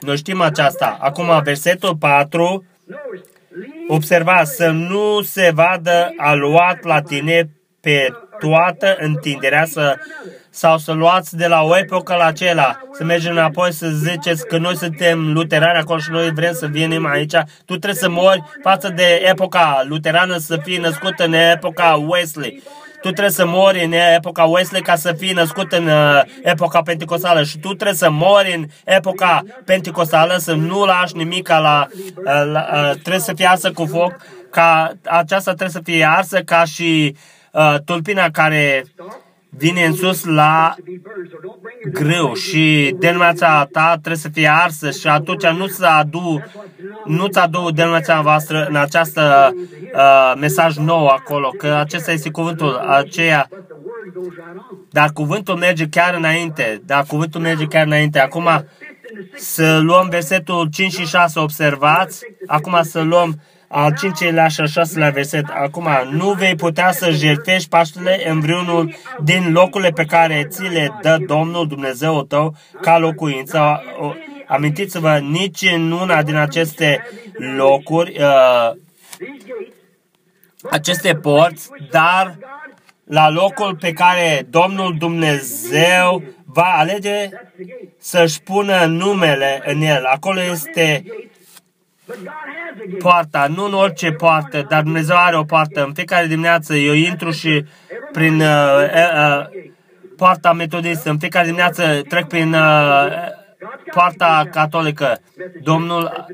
[0.00, 0.98] Noi știm aceasta.
[1.00, 2.64] Acum, versetul 4,
[3.88, 7.50] observați, să nu se vadă aluat la tine
[7.80, 8.08] pe
[8.38, 9.96] toată întinderea să,
[10.50, 14.58] sau să luați de la o epocă la acela, să mergem înapoi să ziceți că
[14.58, 17.34] noi suntem luterani acolo și noi vrem să venim aici.
[17.64, 22.62] Tu trebuie să mori față de epoca luterană, să fii născut în epoca Wesley
[23.00, 27.42] tu trebuie să mori în epoca Wesley ca să fii născut în uh, epoca pentecostală.
[27.42, 32.68] Și tu trebuie să mori în epoca pentecostală, să nu lași nimic la, uh, la
[32.72, 34.16] uh, trebuie să fie arsă cu foc,
[34.50, 37.16] ca aceasta trebuie să fie arsă ca și
[37.52, 38.84] uh, tulpina care
[39.58, 40.74] vine în sus la
[41.92, 46.42] grâu și denumiația ta trebuie să fie arsă și atunci nu ți adu,
[47.04, 49.52] nu ți adu denumiația voastră în această
[49.94, 53.48] uh, mesaj nou acolo, că acesta este cuvântul aceea.
[54.90, 58.18] Dar cuvântul merge chiar înainte, dar cuvântul merge chiar înainte.
[58.18, 58.48] Acum
[59.36, 65.10] să luăm versetul 5 și 6, observați, acum să luăm al cincilea și al șaselea
[65.10, 65.44] verset.
[65.48, 70.98] Acum, nu vei putea să jertfești Paștele în vreunul din locurile pe care ți le
[71.02, 73.82] dă Domnul Dumnezeu tău ca locuință.
[74.46, 77.06] Amintiți-vă, nici în una din aceste
[77.56, 78.70] locuri, uh,
[80.70, 82.38] aceste porți, dar
[83.04, 87.28] la locul pe care Domnul Dumnezeu va alege
[87.98, 90.04] să-și pună numele în el.
[90.04, 91.04] Acolo este
[92.98, 95.84] poarta, nu în orice poartă, dar Dumnezeu are o poartă.
[95.84, 97.64] În fiecare dimineață eu intru și
[98.12, 98.48] prin uh,
[98.94, 99.46] uh,
[100.16, 103.06] poarta metodistă, în fiecare dimineață trec prin uh,
[103.90, 105.20] poarta catolică.
[105.62, 106.26] Domnul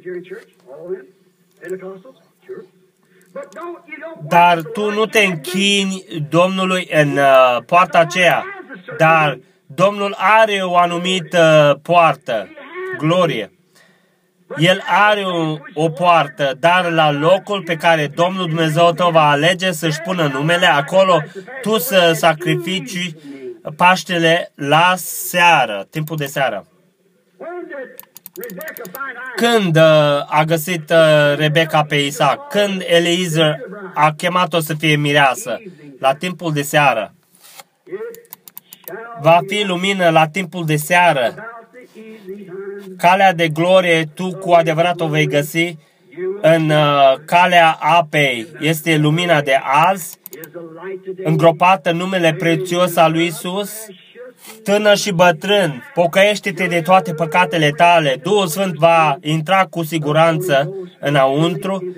[4.29, 8.45] dar tu nu te închini Domnului în uh, poarta aceea,
[8.99, 12.49] dar Domnul are o anumită poartă,
[12.99, 13.54] glorie.
[14.57, 19.73] El are o, o poartă, dar la locul pe care Domnul Dumnezeu tău va alege
[19.73, 21.23] să-și pună numele, acolo
[21.63, 23.15] tu să sacrifici
[23.77, 26.67] Paștele la seară, timpul de seară.
[29.37, 29.83] Când uh,
[30.27, 32.49] a găsit uh, Rebecca pe Isaac?
[32.49, 33.57] Când Eliezer
[33.95, 35.61] a chemat-o să fie mireasă?
[36.01, 37.15] La timpul de seară.
[39.21, 41.35] Va fi lumină la timpul de seară
[42.97, 45.77] calea de glorie tu cu adevărat o vei găsi
[46.41, 48.47] în uh, calea apei.
[48.61, 50.19] Este lumina de azi,
[51.25, 53.87] îngropată în numele prețios al lui Isus.
[54.63, 58.21] Tânăr și bătrân, pocăiește-te de toate păcatele tale.
[58.23, 61.95] Duhul Sfânt va intra cu siguranță înăuntru.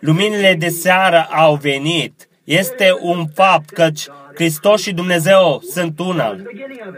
[0.00, 2.28] Luminile de seară au venit.
[2.44, 4.06] Este un fapt căci
[4.38, 6.36] Hristos și Dumnezeu sunt una.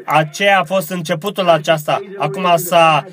[0.04, 2.00] Aceea a fost începutul aceasta.
[2.18, 3.04] Acum s-a,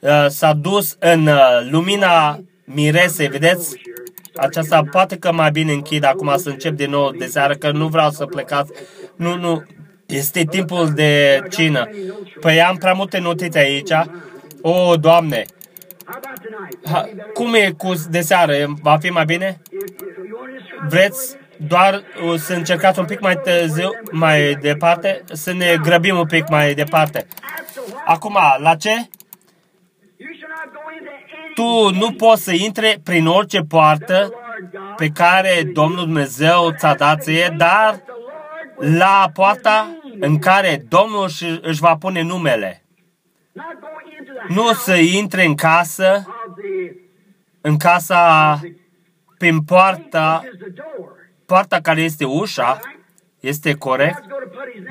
[0.00, 3.80] uh, s-a dus în uh, lumina miresei, vedeți?
[4.36, 7.86] Aceasta poate că mai bine închid acum să încep din nou de seară, că nu
[7.86, 8.72] vreau să plecați.
[9.16, 9.62] Nu, nu,
[10.06, 11.88] este timpul de cină.
[12.40, 13.92] Păi am prea multe notițe aici.
[14.60, 15.44] O, Doamne!
[16.84, 18.54] Ha, cum e cu de seară?
[18.82, 19.60] Va fi mai bine?
[20.88, 22.02] Vreți doar
[22.36, 27.26] să încercați un pic mai târziu, mai departe, să ne grăbim un pic mai departe.
[28.04, 29.08] Acum, la ce?
[31.54, 34.32] Tu nu poți să intre prin orice poartă
[34.96, 38.02] pe care Domnul Dumnezeu ți-a dat ție, dar
[38.76, 41.30] la poarta în care Domnul
[41.62, 42.84] își va pune numele.
[44.48, 46.26] Nu să intre în casă,
[47.60, 48.60] în casa,
[49.38, 50.42] prin poarta
[51.46, 52.80] poarta care este ușa,
[53.40, 54.24] este corect,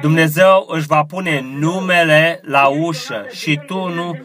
[0.02, 4.18] Dumnezeu își va pune numele la ușă și tu nu...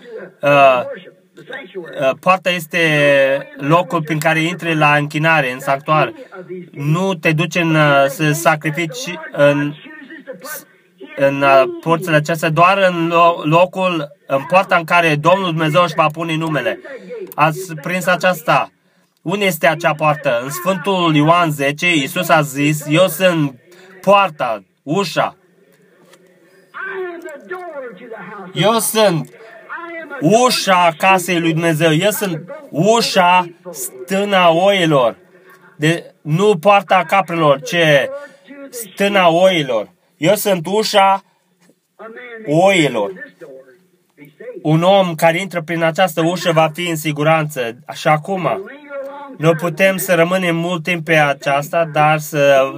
[0.42, 0.82] Uh,
[1.74, 2.78] uh, poarta este
[3.56, 6.12] locul prin care intri la închinare, în sanctuar.
[6.70, 9.74] Nu te duci în, uh, să sacrifici în,
[11.16, 13.12] în uh, porțile acestea, doar în
[13.42, 16.80] locul, în poarta în care Domnul Dumnezeu își va pune numele.
[17.34, 18.70] Ați prins aceasta.
[19.22, 20.40] Unde este acea poartă?
[20.42, 23.60] În Sfântul Ioan 10, Iisus a zis, eu sunt
[24.00, 25.36] poarta, ușa.
[28.52, 29.30] Eu sunt
[30.20, 31.94] ușa casei lui Dumnezeu.
[31.94, 35.16] Eu sunt ușa stâna oilor.
[35.76, 38.10] De, nu poarta caprelor, ce
[38.70, 39.88] stâna oilor.
[40.16, 41.22] Eu sunt ușa
[42.46, 43.12] oilor.
[44.62, 47.78] Un om care intră prin această ușă va fi în siguranță.
[47.92, 48.70] Și acum,
[49.38, 52.72] nu putem să rămânem mult timp pe aceasta, dar să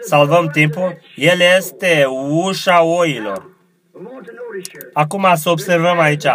[0.00, 0.98] salvăm timpul.
[1.16, 3.50] El este ușa oilor.
[4.92, 6.26] Acum să observăm aici.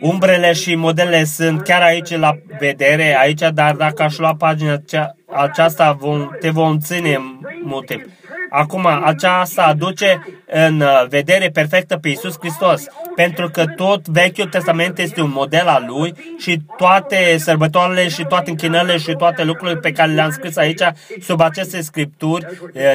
[0.00, 4.82] Umbrele și modelele sunt chiar aici la vedere, aici, dar dacă aș lua pagina
[5.26, 7.18] aceasta, vom, te vom ține
[7.62, 8.04] mult timp.
[8.50, 15.20] Acum, aceasta aduce în vedere perfectă pe Iisus Hristos, pentru că tot Vechiul Testament este
[15.20, 20.12] un model al Lui și toate sărbătoarele și toate închinările și toate lucrurile pe care
[20.12, 20.82] le-am scris aici,
[21.22, 22.46] sub aceste scripturi,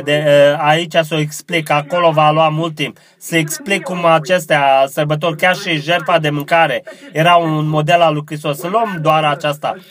[0.03, 0.23] de,
[0.57, 5.56] aici să o explic, acolo va lua mult timp, să explic cum acestea sărbători, chiar
[5.56, 8.60] și jertfa de mâncare, era un model al lui Hristos.
[8.60, 9.84] Să luăm doar aceasta uh,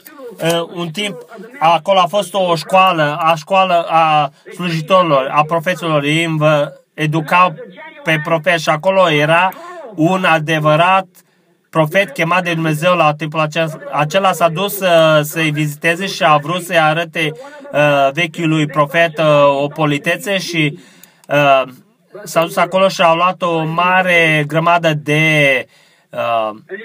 [0.75, 1.17] un timp
[1.59, 7.55] acolo a fost o școală, a școală a slujitorilor, a profesorilor, ei vă educau
[8.03, 9.51] pe profet și acolo era
[9.95, 11.07] un adevărat
[11.71, 13.67] profet chemat de Dumnezeu la timpul acela.
[13.93, 17.33] Acela s-a dus uh, să-i viziteze și a vrut să-i arate
[17.73, 20.79] uh, vechiului profet uh, o politețe și
[21.29, 21.63] uh,
[22.25, 25.84] s-a dus acolo și a luat o mare grămadă de uh,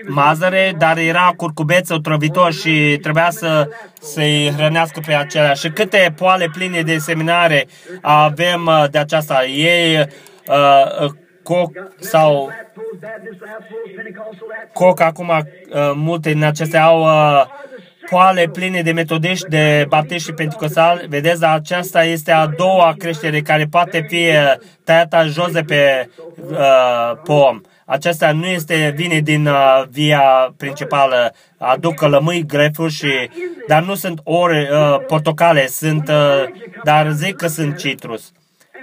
[0.07, 3.69] mazăre, dar era curcubeț otrăvitor și trebuia să,
[4.01, 5.53] să-i hrănească pe acelea.
[5.53, 7.67] Și câte poale pline de seminare
[8.01, 9.45] avem uh, de aceasta.
[9.45, 11.11] Ei uh, uh
[11.43, 12.51] coc sau
[14.73, 17.45] coc acum uh, multe din acestea au uh,
[18.09, 21.07] poale pline de metodiști, de baptiști și pentecostali.
[21.07, 24.53] Vedeți, aceasta este a doua creștere care poate fi uh,
[24.83, 26.09] tăiată jos de pe
[26.49, 27.61] uh, pom.
[27.91, 33.29] Aceasta nu este vine din uh, via principală, aduc lămâi, grefuri și,
[33.67, 36.43] dar nu sunt ore uh, portocale, sunt, uh,
[36.83, 38.31] dar zic că sunt citrus.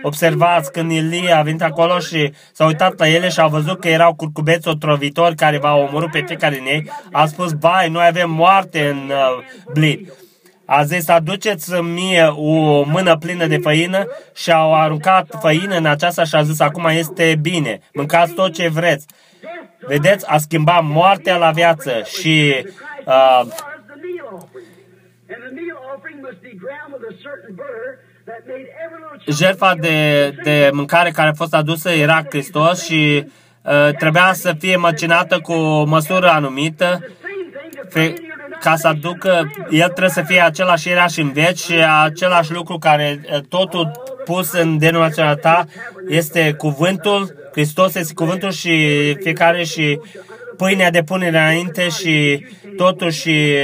[0.03, 3.89] Observați, când Ilie a venit acolo și s-a uitat la ele și a văzut că
[3.89, 8.31] erau curcubeți otrovitori care v-au omorât pe fiecare din ei, a spus, bai, noi avem
[8.31, 10.13] moarte în uh, blid.
[10.67, 16.25] A zis, aduceți mie o mână plină de făină și au aruncat făină în aceasta
[16.25, 19.07] și a zis, acum este bine, mâncați tot ce vreți.
[19.81, 22.67] Vedeți, a schimbat moartea la viață și
[23.05, 23.47] uh,
[29.27, 33.25] jertfa de, de mâncare care a fost adusă era Hristos și
[33.63, 37.01] uh, trebuia să fie măcinată cu o măsură anumită
[37.89, 38.15] fe,
[38.61, 42.79] ca să aducă, el trebuie să fie același era și în veci și același lucru
[42.79, 43.91] care uh, totul
[44.25, 45.67] pus în denominația ta
[46.09, 48.71] este cuvântul, Hristos este cuvântul și
[49.21, 49.99] fiecare și
[50.57, 52.47] pâinea de pune înainte și
[52.77, 53.55] totul și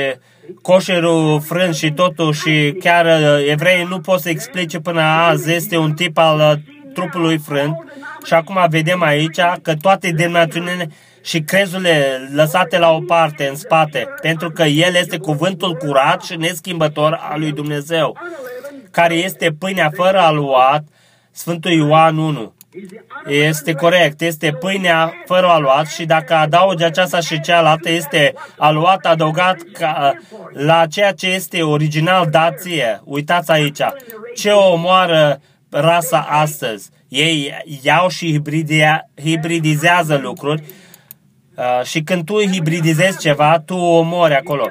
[0.62, 5.76] coșerul frânt și totul și chiar uh, evreii nu pot să explice până azi, este
[5.76, 7.76] un tip al uh, trupului frânt.
[8.24, 10.90] Și acum vedem aici că toate denominațiunile
[11.22, 16.36] și crezurile lăsate la o parte, în spate, pentru că El este cuvântul curat și
[16.36, 18.18] neschimbător al lui Dumnezeu,
[18.90, 20.84] care este pâinea fără aluat,
[21.30, 22.52] Sfântul Ioan 1.
[23.26, 29.56] Este corect, este pâinea fără aluat și dacă adaugi aceasta și cealaltă, este aluat adăugat
[29.72, 30.12] ca,
[30.52, 33.00] la ceea ce este original dație.
[33.04, 33.80] Uitați aici,
[34.34, 35.40] ce o omoară
[35.70, 36.90] rasa astăzi.
[37.08, 38.40] Ei iau și
[39.22, 40.62] hibridizează lucruri
[41.56, 44.70] uh, și când tu hibridizezi ceva, tu omori acolo.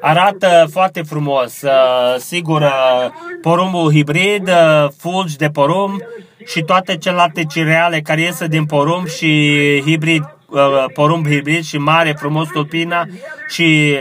[0.00, 1.62] Arată foarte frumos.
[1.62, 3.10] Uh, sigur, uh,
[3.42, 4.50] porumbul hibrid,
[4.96, 6.00] fulgi de porumb,
[6.46, 12.12] și toate celelalte cereale care iese din porumb și hibrid, uh, porumb hibrid și mare
[12.18, 13.06] frumos tulpina
[13.48, 13.98] și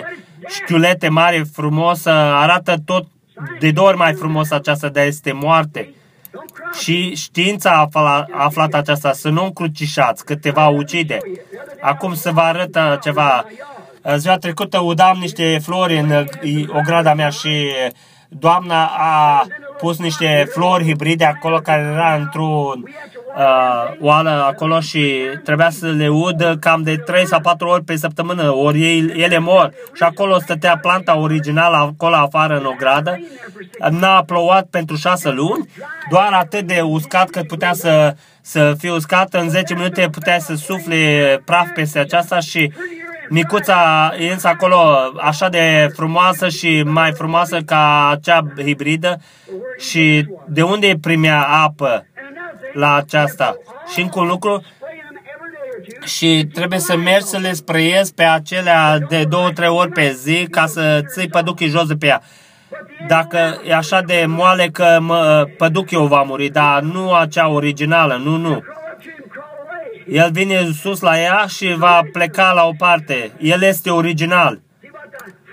[0.47, 3.07] șchiulete mare frumos, arată tot
[3.59, 5.93] de două ori mai frumos aceasta, de este moarte.
[6.79, 11.17] Și știința a aflat, a aflat aceasta, să nu încrucișați, că te va ucide.
[11.81, 13.45] Acum să vă arăt ceva.
[14.17, 16.27] Ziua trecută udam niște flori în
[16.67, 17.71] ograda mea și
[18.27, 19.45] doamna a
[19.77, 22.73] pus niște flori hibride acolo care era într-o
[23.35, 27.95] uh, oală acolo și trebuia să le udă cam de 3 sau 4 ori pe
[27.95, 29.73] săptămână, ori ei, ele mor.
[29.93, 33.19] Și acolo stătea planta originală acolo afară în ogradă.
[33.89, 35.69] N-a plouat pentru 6 luni,
[36.09, 39.33] doar atât de uscat cât putea să, să fie uscat.
[39.33, 42.71] În 10 minute putea să sufle praf peste aceasta și
[43.29, 49.17] micuța însă acolo așa de frumoasă și mai frumoasă ca acea hibridă
[49.77, 52.05] și de unde primea apă
[52.73, 53.57] la aceasta?
[53.93, 54.64] Și încă un lucru,
[56.06, 60.48] și trebuie să mergi să le spreiezi pe acelea de două, trei ori pe zi
[60.52, 62.22] ca să ții păduchii jos de pe ea.
[63.07, 68.22] Dacă e așa de moale că mă, păduchii o va muri, dar nu acea originală,
[68.23, 68.64] nu, nu.
[70.07, 73.31] El vine sus la ea și va pleca la o parte.
[73.39, 74.61] El este original.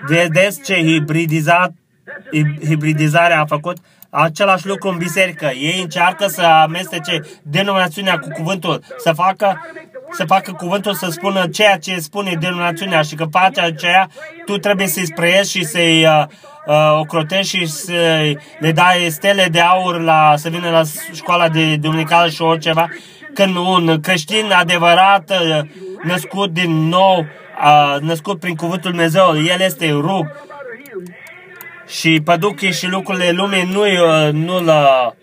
[0.07, 1.71] Vedeți ce hibridizat,
[2.67, 3.77] hibridizare a făcut?
[4.09, 5.45] Același lucru în biserică.
[5.45, 9.61] Ei încearcă să amestece denominațiunea cu cuvântul, să facă,
[10.11, 14.09] să facă cuvântul să spună ceea ce spune denominațiunea și că face aceea,
[14.45, 16.23] tu trebuie să-i sprăiești și să-i uh,
[16.67, 20.81] uh, ocrotești și să le dai stele de aur la, să vină la
[21.13, 22.87] școala de duminicală și oriceva,
[23.33, 25.59] când un creștin adevărat, uh,
[26.03, 27.25] născut din nou,
[27.63, 30.47] uh, născut prin cuvântul Dumnezeu, el este rug.
[31.89, 35.13] Și păduchii și lucrurile lumii nu, uh, nu la,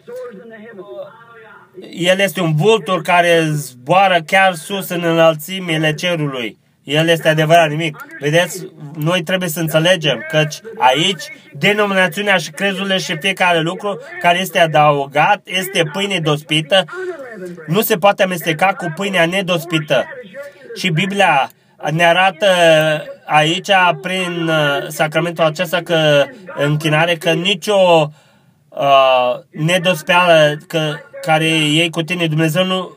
[1.90, 6.58] el este un vultur care zboară chiar sus în înălțimile cerului.
[6.84, 8.06] El este adevărat nimic.
[8.20, 8.66] Vedeți,
[8.98, 10.46] noi trebuie să înțelegem că
[10.78, 11.22] aici
[11.52, 16.84] denominațiunea și crezurile și fiecare lucru care este adăugat este pâine dospită.
[17.66, 20.04] Nu se poate amesteca cu pâinea nedospită.
[20.74, 21.50] Și Biblia
[21.90, 22.46] ne arată
[23.26, 23.70] aici,
[24.00, 26.24] prin uh, sacramentul acesta, că
[26.54, 28.10] închinare, că nicio
[28.68, 32.96] uh, nedospeală că, care ei cu tine, Dumnezeu nu,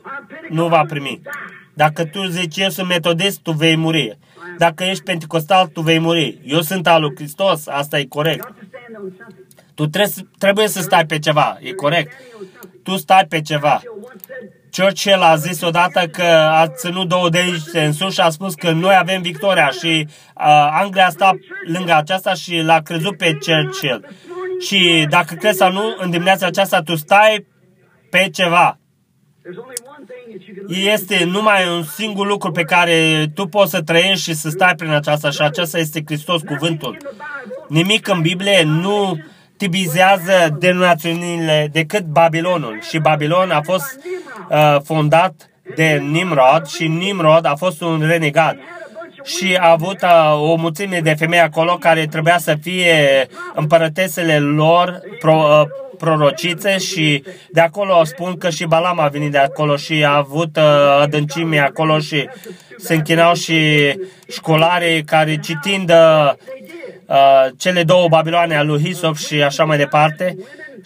[0.50, 1.22] nu va primi.
[1.74, 4.18] Dacă tu zici, eu sunt metodist, tu vei muri.
[4.58, 6.40] Dacă ești pentecostal, tu vei muri.
[6.44, 8.54] Eu sunt al lui Hristos, asta e corect.
[9.74, 12.12] Tu trebuie, trebuie să stai pe ceva, e corect.
[12.84, 13.82] Tu stai pe ceva.
[14.72, 18.54] Churchill a zis odată că a ținut două de aici în sus și a spus
[18.54, 21.36] că noi avem victoria și uh, Anglia a stat
[21.66, 24.08] lângă aceasta și l-a crezut pe Churchill.
[24.62, 27.48] Și dacă crezi sau nu, în dimineața aceasta tu stai
[28.10, 28.80] pe ceva.
[30.68, 34.92] Este numai un singur lucru pe care tu poți să trăiești și să stai prin
[34.92, 36.98] aceasta și acesta este Hristos, cuvântul.
[37.68, 39.20] Nimic în Biblie nu
[39.60, 42.80] tipizează denominațiunile decât Babilonul.
[42.90, 44.00] Și Babilon a fost
[44.50, 48.56] uh, fondat de Nimrod și Nimrod a fost un renegat
[49.24, 55.02] și a avut uh, o mulțime de femei acolo care trebuia să fie împărătesele lor
[55.20, 55.68] pro, uh,
[55.98, 60.58] prorocițe și de acolo spun că și Balam a venit de acolo și a avut
[60.58, 60.64] uh,
[61.02, 62.30] adâncime acolo și
[62.78, 63.60] se închinau și
[64.28, 65.92] școlarii care citind
[67.10, 70.36] uh, uh, cele două Babiloane al lui Hisop și așa mai departe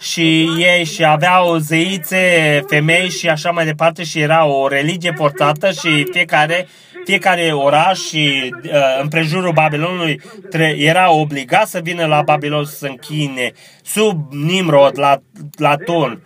[0.00, 5.70] și ei și aveau zeițe, femei și așa mai departe și era o religie forțată
[5.70, 6.68] și fiecare
[7.04, 8.70] fiecare oraș și uh,
[9.02, 10.20] împrejurul Babilonului
[10.50, 13.52] tre- era obligat să vină la Babilon să se închine
[13.82, 15.22] sub Nimrod la,
[15.56, 16.20] la ton.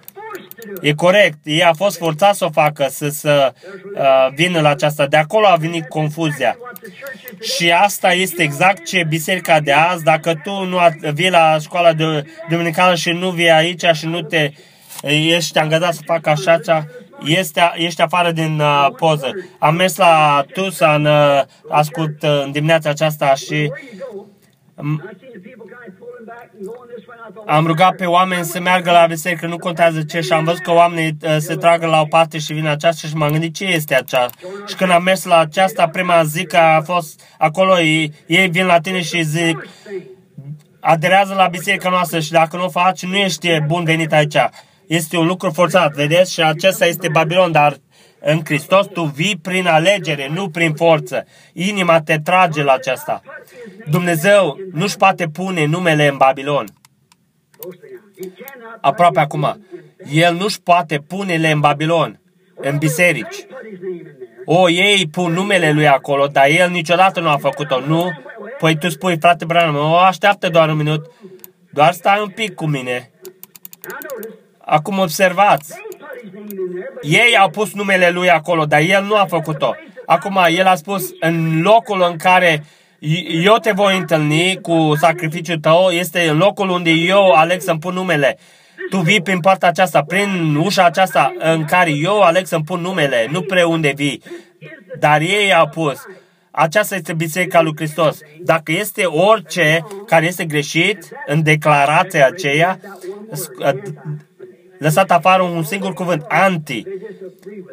[0.80, 3.52] E corect, ei a fost forțat să o facă, să, să
[3.94, 5.06] uh, vină la aceasta.
[5.06, 6.58] De acolo a venit confuzia.
[7.40, 10.78] Și asta este exact ce biserica de azi, dacă tu nu
[11.12, 14.50] vii la școala de duminicală și nu vii aici și nu te
[15.02, 16.60] ești angajat să facă așa,
[17.24, 19.30] este, ești afară din uh, poză.
[19.58, 23.70] Am mers la Tucson, uh, ascult uh, în dimineața aceasta și
[27.46, 30.72] am rugat pe oameni să meargă la biserică, nu contează ce, și am văzut că
[30.72, 33.94] oamenii uh, se tragă la o parte și vin aceasta și m-am gândit ce este
[33.94, 34.36] aceasta.
[34.66, 38.66] Și când am mers la aceasta, prima zi că a fost acolo, ei, ei vin
[38.66, 39.68] la tine și zic,
[40.80, 44.36] aderează la biserica noastră și dacă nu o faci, nu ești bun venit aici.
[44.86, 46.32] Este un lucru forțat, vedeți?
[46.32, 47.76] Și acesta este Babilon, dar
[48.20, 51.26] în Hristos tu vii prin alegere, nu prin forță.
[51.52, 53.22] Inima te trage la aceasta.
[53.90, 56.66] Dumnezeu nu-și poate pune numele în Babilon.
[58.80, 59.66] Aproape acum.
[60.12, 62.20] El nu-și poate punele în Babilon,
[62.54, 63.46] în biserici.
[64.44, 68.10] O, ei pun numele lui acolo, dar el niciodată nu a făcut-o, nu?
[68.58, 71.10] Păi tu spui, frate Branham, o, așteaptă doar un minut.
[71.72, 73.10] Doar stai un pic cu mine.
[74.58, 75.74] Acum observați.
[77.02, 79.74] Ei au pus numele lui acolo, dar el nu a făcut-o.
[80.06, 82.64] Acum, el a spus, în locul în care
[83.44, 87.94] eu te voi întâlni cu sacrificiul tău, este în locul unde eu aleg să-mi pun
[87.94, 88.38] numele.
[88.90, 93.26] Tu vii prin partea aceasta, prin ușa aceasta în care eu aleg să-mi pun numele,
[93.30, 94.22] nu pre unde vii.
[94.98, 95.98] Dar ei au pus.
[96.50, 98.18] Aceasta este Biserica lui Hristos.
[98.44, 102.78] Dacă este orice care este greșit în declarația aceea,
[104.78, 106.82] lăsat afară un singur cuvânt, anti.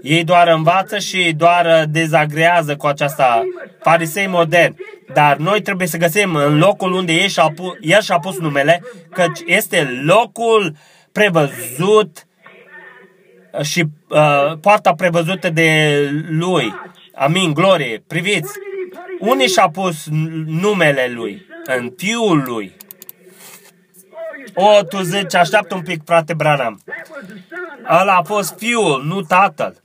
[0.01, 3.43] Ei doar învață și doar dezagrează cu aceasta
[3.81, 4.75] farisei moderni.
[5.13, 8.81] Dar noi trebuie să găsim în locul unde el și-a pus, el și-a pus numele,
[9.09, 10.75] căci este locul
[11.11, 12.27] prevăzut
[13.61, 15.99] și uh, poarta prevăzută de
[16.29, 16.73] lui.
[17.15, 18.03] Amin, glorie.
[18.07, 18.51] Priviți,
[19.19, 20.07] unii și-a pus
[20.45, 22.75] numele lui, în fiul lui.
[24.53, 26.81] O, tu zici, așteaptă un pic, frate Branham.
[27.89, 29.83] Ăla a fost fiul, nu tatăl.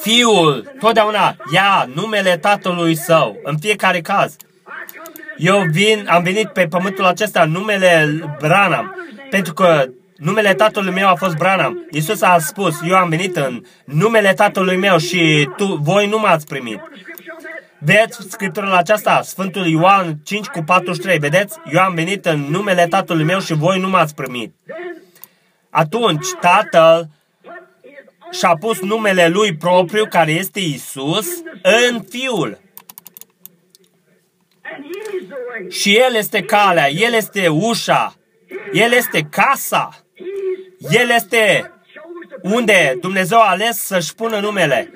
[0.00, 4.36] Fiul, totdeauna ia numele tatălui său, în fiecare caz.
[5.36, 8.08] Eu vin, am venit pe pământul acesta numele
[8.38, 8.96] Branham,
[9.30, 9.84] pentru că
[10.16, 11.86] numele tatălui meu a fost Branham.
[11.90, 16.46] Iisus a spus, eu am venit în numele tatălui meu și tu, voi nu m-ați
[16.46, 16.80] primit.
[17.84, 21.58] Vedeți scriptura aceasta, Sfântul Ioan 5 cu 43, vedeți?
[21.72, 24.54] Eu am venit în numele Tatălui meu și voi nu m-ați primit.
[25.70, 27.08] Atunci Tatăl
[28.30, 31.26] și-a pus numele lui propriu, care este Isus,
[31.62, 32.60] în Fiul.
[35.68, 38.14] Și El este calea, El este ușa,
[38.72, 40.04] El este casa,
[40.90, 41.72] El este
[42.42, 44.92] unde Dumnezeu a ales să-și pună numele.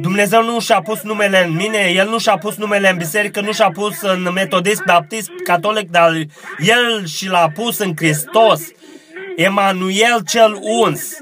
[0.00, 3.52] Dumnezeu nu și-a pus numele în mine, El nu și-a pus numele în biserică, nu
[3.52, 6.12] și-a pus în metodist, baptist, catolic, dar
[6.58, 8.60] El și l-a pus în Hristos.
[9.36, 11.16] Emanuel cel uns.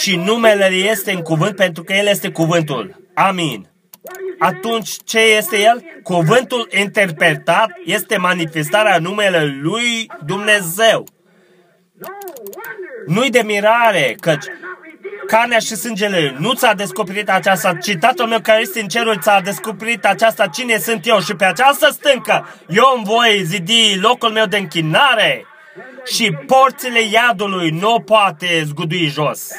[0.00, 3.10] Și numele este în cuvânt pentru că El este cuvântul.
[3.14, 3.68] Amin.
[4.38, 5.84] Atunci ce este El?
[6.02, 11.06] Cuvântul interpretat este manifestarea numele lui Dumnezeu.
[13.06, 14.44] Nu-i de mirare, căci
[15.28, 19.40] carnea și sângele nu ți-a descoperit aceasta, ci Tatăl meu care este în cerul ți-a
[19.40, 24.46] descoperit aceasta, cine sunt eu și pe această stâncă eu îmi voi zidi locul meu
[24.46, 25.46] de închinare
[26.04, 29.50] și porțile iadului nu poate zgudui jos.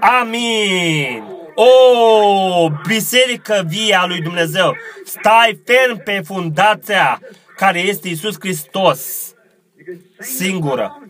[0.00, 1.22] Amin.
[1.54, 7.20] O, biserică vie a lui Dumnezeu, stai ferm pe fundația
[7.56, 9.00] care este Isus Hristos,
[10.18, 11.02] singură.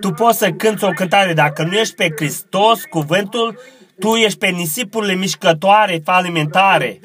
[0.00, 3.60] Tu poți să cânți o cântare, dacă nu ești pe Hristos, cuvântul,
[3.98, 7.00] tu ești pe nisipurile mișcătoare, falimentare.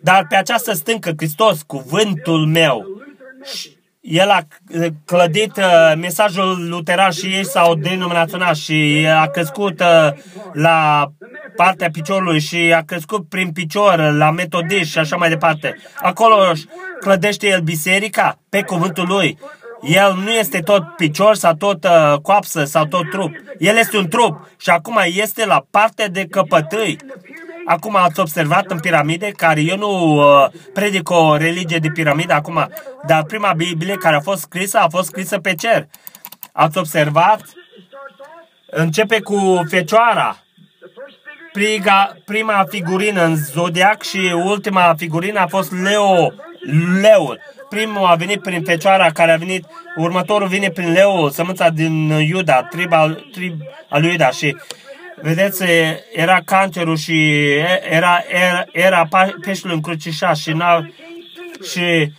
[0.00, 2.86] Dar pe această stâncă, Hristos, cuvântul meu,
[4.00, 4.46] el a
[5.04, 10.12] clădit uh, mesajul luteran și ei sau denominațional și a crescut uh,
[10.52, 11.10] la
[11.56, 15.76] partea piciorului și a crescut prin picior la metodist și așa mai departe.
[15.96, 16.52] Acolo
[17.00, 19.38] clădește el biserica pe cuvântul lui.
[19.84, 23.30] El nu este tot picior sau tot uh, coapsă sau tot trup.
[23.58, 26.98] El este un trup și acum este la partea de căpătâi.
[27.66, 32.68] Acum ați observat în piramide, care eu nu uh, predic o religie de piramidă acum,
[33.06, 35.86] dar prima Biblie care a fost scrisă a fost scrisă pe cer.
[36.52, 37.42] Ați observat?
[38.66, 40.38] Începe cu fecioara.
[41.52, 46.32] Priga, prima figurină în zodiac și ultima figurină a fost Leo,
[47.00, 47.40] leul
[47.74, 52.62] primul a venit prin fecioara care a venit, următorul vine prin leu, sămânța din Iuda,
[52.62, 53.54] trib al, trib
[53.88, 54.30] al lui Iuda.
[54.30, 54.56] Și
[55.22, 55.64] vedeți,
[56.12, 57.50] era cancerul și
[57.90, 59.08] era, era, era
[59.40, 60.90] peștelul încrucișat și, n-a,
[61.70, 62.12] și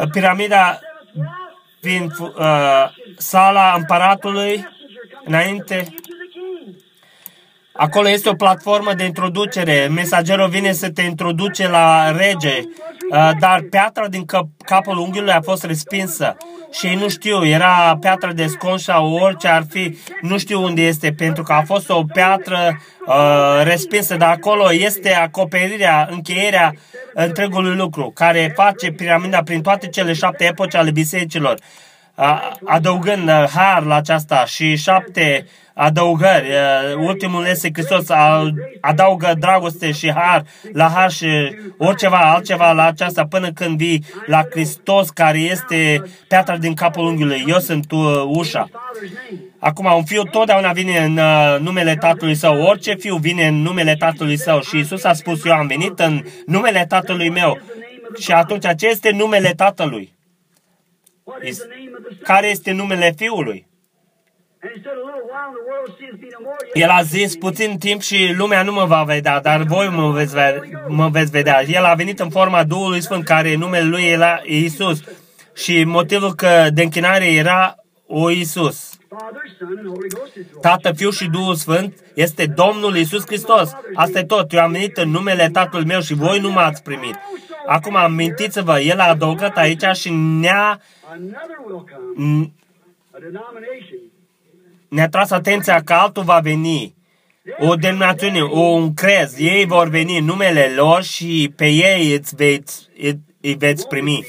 [0.00, 0.78] uh, piramida
[1.80, 2.34] fiind uh,
[3.16, 4.68] sala împăratului
[5.24, 5.94] înainte
[7.82, 9.88] Acolo este o platformă de introducere.
[9.94, 12.58] Mesagerul vine să te introduce la rege,
[13.10, 14.24] uh, dar piatra din
[14.64, 16.36] capul unghiului a fost respinsă.
[16.72, 20.82] Și ei nu știu, era piatra de scon sau orice ar fi, nu știu unde
[20.82, 23.14] este, pentru că a fost o piatră uh,
[23.62, 26.74] respinsă, dar acolo este acoperirea, încheierea
[27.14, 31.58] întregului lucru, care face piramida prin toate cele șapte epoci ale bisericilor
[32.64, 35.46] adăugând uh, har la aceasta și șapte
[35.80, 36.48] adăugări.
[36.48, 38.06] Uh, ultimul este Hristos
[38.80, 41.28] adaugă dragoste și har la har și
[41.78, 47.44] oriceva altceva la aceasta până când vii la Hristos care este piatra din capul unghiului.
[47.46, 48.68] Eu sunt uh, ușa.
[49.58, 51.20] Acum, un fiu totdeauna vine în
[51.62, 52.62] numele tatălui său.
[52.62, 54.60] Orice fiu vine în numele tatălui său.
[54.60, 57.60] Și Isus a spus, eu am venit în numele tatălui meu.
[58.18, 60.14] Și atunci, ce este numele tatălui?
[62.22, 63.69] Care este numele Fiului?
[66.72, 70.34] El a zis puțin timp și lumea nu mă va vedea, dar voi mă veți,
[70.34, 71.62] vedea, mă veți vedea.
[71.62, 75.00] El a venit în forma Duhului Sfânt, care numele lui era Isus.
[75.54, 77.74] Și motivul că de închinare era
[78.06, 78.98] o Isus.
[80.60, 83.72] Tată, Fiul și Duhul Sfânt este Domnul Isus Hristos.
[83.94, 84.52] Asta e tot.
[84.52, 87.18] Eu am venit în numele Tatăl meu și voi nu m-ați primit.
[87.66, 90.80] Acum, amintiți-vă, El a adăugat aici și ne-a
[94.90, 96.94] ne-a tras atenția că altul va veni.
[97.58, 102.34] O denominațiune, o, un crez, ei vor veni în numele lor și pe ei îți
[102.34, 102.88] veți,
[103.40, 104.26] îți veți primi.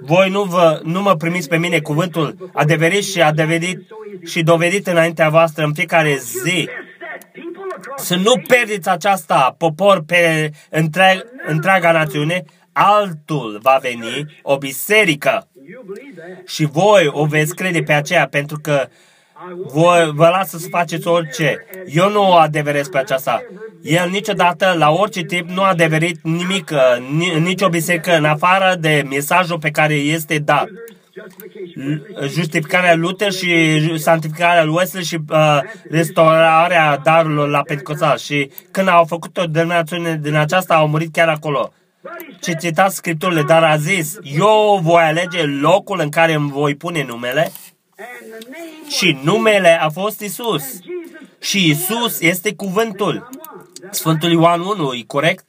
[0.00, 3.80] Voi nu, vă, nu mă primiți pe mine cuvântul adeverit și adeverit
[4.24, 6.68] și dovedit înaintea voastră în fiecare zi.
[7.96, 15.48] Să nu pierdeți aceasta, popor, pe întreg, întreaga națiune, altul va veni, o biserică.
[16.46, 19.13] Și voi o veți crede pe aceea, pentru că voi
[20.14, 21.66] vă lasă să faceți orice.
[21.86, 23.42] Eu nu o adeveresc pe aceasta.
[23.82, 26.70] El niciodată, la orice tip, nu a adeverit nimic
[27.34, 30.66] în nicio biserică, în afară de mesajul pe care este dat.
[32.28, 35.58] Justificarea Luther și santificarea lui Wesley și uh,
[35.90, 38.18] restaurarea darurilor la Pentecostal.
[38.18, 41.72] Și când au făcut o denominațiune din aceasta, au murit chiar acolo.
[42.40, 47.04] ci citați Scripturile, dar a zis, eu voi alege locul în care îmi voi pune
[47.04, 47.52] numele
[48.88, 50.64] și numele a fost Isus.
[51.40, 53.28] Și Isus este cuvântul.
[53.90, 55.44] Sfântul Ioan 1, e corect?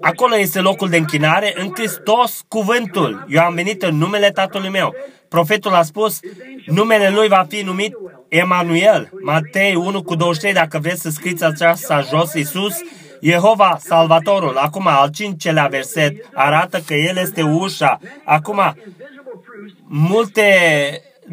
[0.00, 3.24] Acolo este locul de închinare, în Hristos cuvântul.
[3.28, 4.94] Eu am venit în numele Tatălui meu.
[5.28, 6.20] Profetul a spus,
[6.66, 7.96] numele lui va fi numit
[8.28, 9.10] Emanuel.
[9.22, 12.74] Matei 1 cu 23, dacă vreți să scriți aceasta jos, Isus,
[13.22, 14.56] Jehova, Salvatorul.
[14.56, 18.00] Acum, al cincelea verset arată că El este ușa.
[18.24, 18.76] Acum,
[19.86, 20.44] multe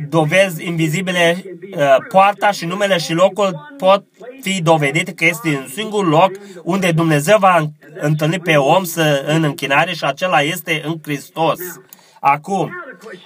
[0.09, 1.43] dovezi invizibile,
[1.76, 4.05] uh, poarta și numele și locul pot
[4.41, 6.31] fi dovedite că este un singur loc
[6.63, 11.59] unde Dumnezeu va întâlni pe om să, în închinare și acela este în Hristos.
[12.19, 12.72] Acum,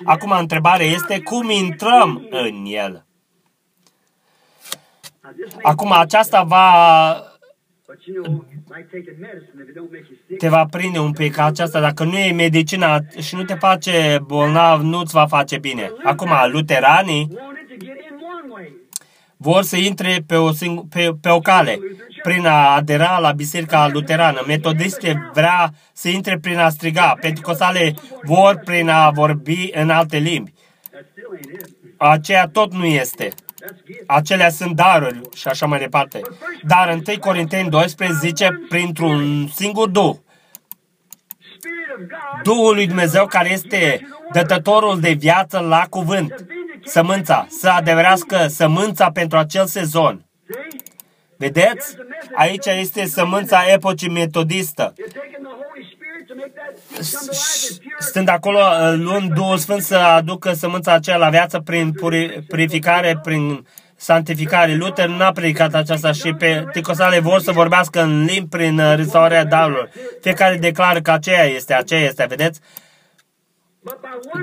[0.04, 3.06] acum întrebarea este cum intrăm în el.
[5.62, 6.74] Acum aceasta va
[10.38, 11.80] te va prinde un pic aceasta.
[11.80, 15.92] Dacă nu e medicina și nu te face bolnav, nu-ți va face bine.
[16.04, 17.28] Acum, luteranii
[19.38, 21.80] vor să intre pe o, sing- pe, pe o cale
[22.22, 24.44] prin a adera la biserica luterană.
[24.48, 27.18] Metodiste vrea să intre prin a striga.
[27.22, 27.94] Pentecostale
[28.24, 30.54] vor prin a vorbi în alte limbi.
[31.98, 33.30] Aceea tot nu este.
[34.06, 36.22] Acelea sunt daruri și așa mai departe.
[36.64, 40.16] Dar în 1 Corinteni 12 zice printr-un singur Duh.
[42.44, 46.46] Duhul lui Dumnezeu care este dătătorul de viață la cuvânt.
[46.84, 47.46] Sămânța.
[47.50, 50.26] Să adeverească sămânța pentru acel sezon.
[51.38, 51.96] Vedeți?
[52.36, 54.94] Aici este sămânța epocii metodistă.
[58.00, 61.92] Stând acolo, uh, luând Duhul Sfânt să aducă sămânța aceea la viață prin
[62.48, 64.76] purificare, prin santificare.
[64.76, 69.46] Luther n-a predicat aceasta și pe ticosale vor să vorbească în limbi prin uh, restaurarea
[69.46, 69.90] darurilor.
[70.22, 72.60] Fiecare declară că aceea este, aceea este, vedeți?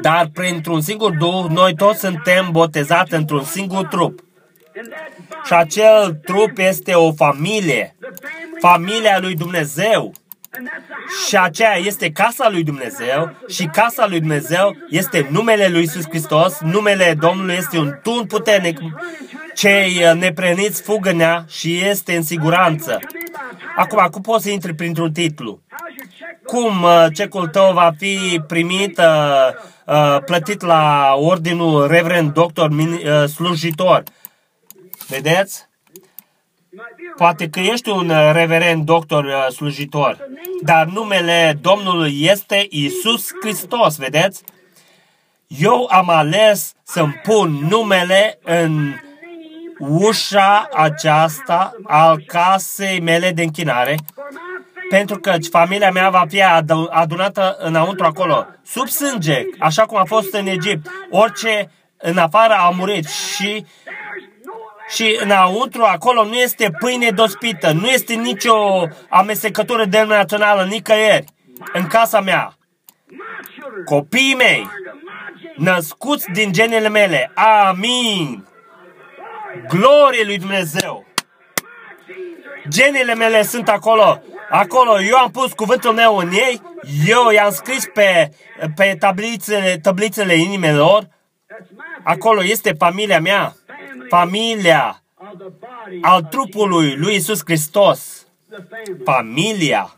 [0.00, 4.24] Dar printr-un singur Duh, noi toți suntem botezați într-un singur trup.
[5.44, 7.96] Și acel trup este o familie.
[8.60, 10.12] Familia lui Dumnezeu.
[11.26, 16.60] Și aceea este casa lui Dumnezeu și casa lui Dumnezeu este numele lui Iisus Hristos,
[16.60, 18.78] numele Domnului este un tun puternic.
[19.54, 22.98] Cei nepreniți fugă nea și este în siguranță.
[23.76, 25.60] Acum, acum poți să intri printr-un titlu.
[26.44, 29.48] Cum uh, cecul tău va fi primit, uh,
[29.86, 32.70] uh, plătit la ordinul reverend doctor
[33.26, 34.02] slujitor?
[35.08, 35.68] Vedeți?
[37.16, 40.18] Poate că ești un uh, reverend doctor uh, slujitor,
[40.62, 44.42] dar numele Domnului este Isus Hristos, vedeți?
[45.46, 48.94] Eu am ales să-mi pun numele în
[49.78, 53.96] ușa aceasta al casei mele de închinare,
[54.88, 56.42] pentru că familia mea va fi
[56.90, 60.86] adunată înăuntru acolo, sub sânge, așa cum a fost în Egipt.
[61.10, 63.64] Orice în afară a murit și
[64.88, 71.24] și înăuntru acolo nu este pâine dospită, nu este nicio amestecătură denominațională nicăieri
[71.72, 72.54] în casa mea.
[73.84, 74.68] Copiii mei,
[75.56, 78.46] născuți din genele mele, amin!
[79.68, 81.04] Glorie lui Dumnezeu!
[82.68, 86.62] Genele mele sunt acolo, acolo, eu am pus cuvântul meu în ei,
[87.06, 88.30] eu i-am scris pe,
[88.76, 91.08] pe tablițele, tablițele inimilor,
[92.02, 93.54] acolo este familia mea
[94.08, 95.02] familia
[96.00, 98.26] al trupului lui Isus Hristos,
[99.04, 99.96] familia.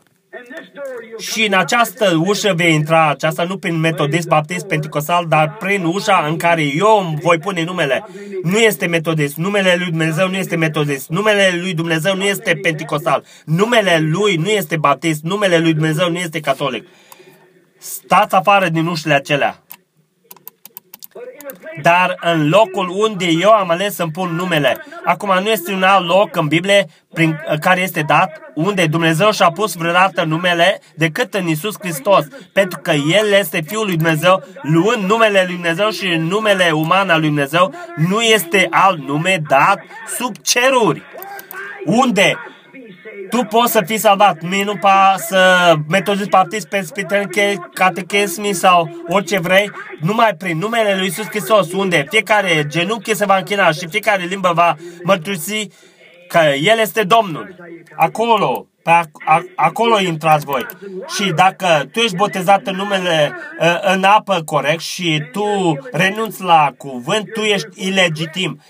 [1.17, 6.25] Și în această ușă vei intra, aceasta nu prin metodist, baptist, pentecostal, dar prin ușa
[6.27, 8.05] în care eu îmi voi pune numele.
[8.43, 13.23] Nu este metodist, numele lui Dumnezeu nu este metodist, numele lui Dumnezeu nu este pentecostal,
[13.45, 16.87] numele lui nu este baptist, numele lui Dumnezeu nu este catolic.
[17.77, 19.63] Stați afară din ușile acelea
[21.81, 24.85] dar în locul unde eu am ales să-mi pun numele.
[25.05, 29.51] Acum nu este un alt loc în Biblie prin care este dat unde Dumnezeu și-a
[29.51, 35.03] pus vreodată numele decât în Isus Hristos, pentru că El este Fiul lui Dumnezeu, luând
[35.03, 39.79] numele lui Dumnezeu și numele uman al lui Dumnezeu, nu este alt nume dat
[40.17, 41.03] sub ceruri.
[41.85, 42.37] Unde
[43.29, 44.41] tu poți să fii salvat.
[44.41, 44.79] Mie nu
[45.17, 47.25] să metodist, baptist, presbiter,
[47.73, 53.37] catechismi sau orice vrei, numai prin numele lui Iisus Hristos, unde fiecare genunchi se va
[53.37, 55.67] închina și fiecare limbă va mărturisi
[56.27, 57.55] că El este Domnul.
[57.95, 60.65] Acolo, pe ac- acolo intrați voi.
[61.15, 63.31] Și dacă tu ești botezat în numele,
[63.61, 68.61] ă, în apă corect și tu renunți la cuvânt, tu ești ilegitim.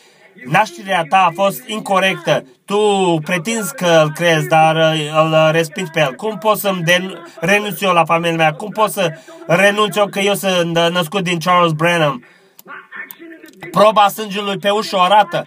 [0.46, 2.46] Nașterea ta a fost incorrectă.
[2.66, 2.78] Tu
[3.24, 6.14] pretinzi că îl crezi, dar uh, îl respingi pe el.
[6.14, 6.84] Cum pot să-mi
[7.40, 8.54] renunț eu la familia mea?
[8.54, 9.12] Cum pot să
[9.48, 12.24] renunț eu că eu sunt născut din Charles Branham?
[13.72, 15.44] Proba sângelui pe ușă o arată.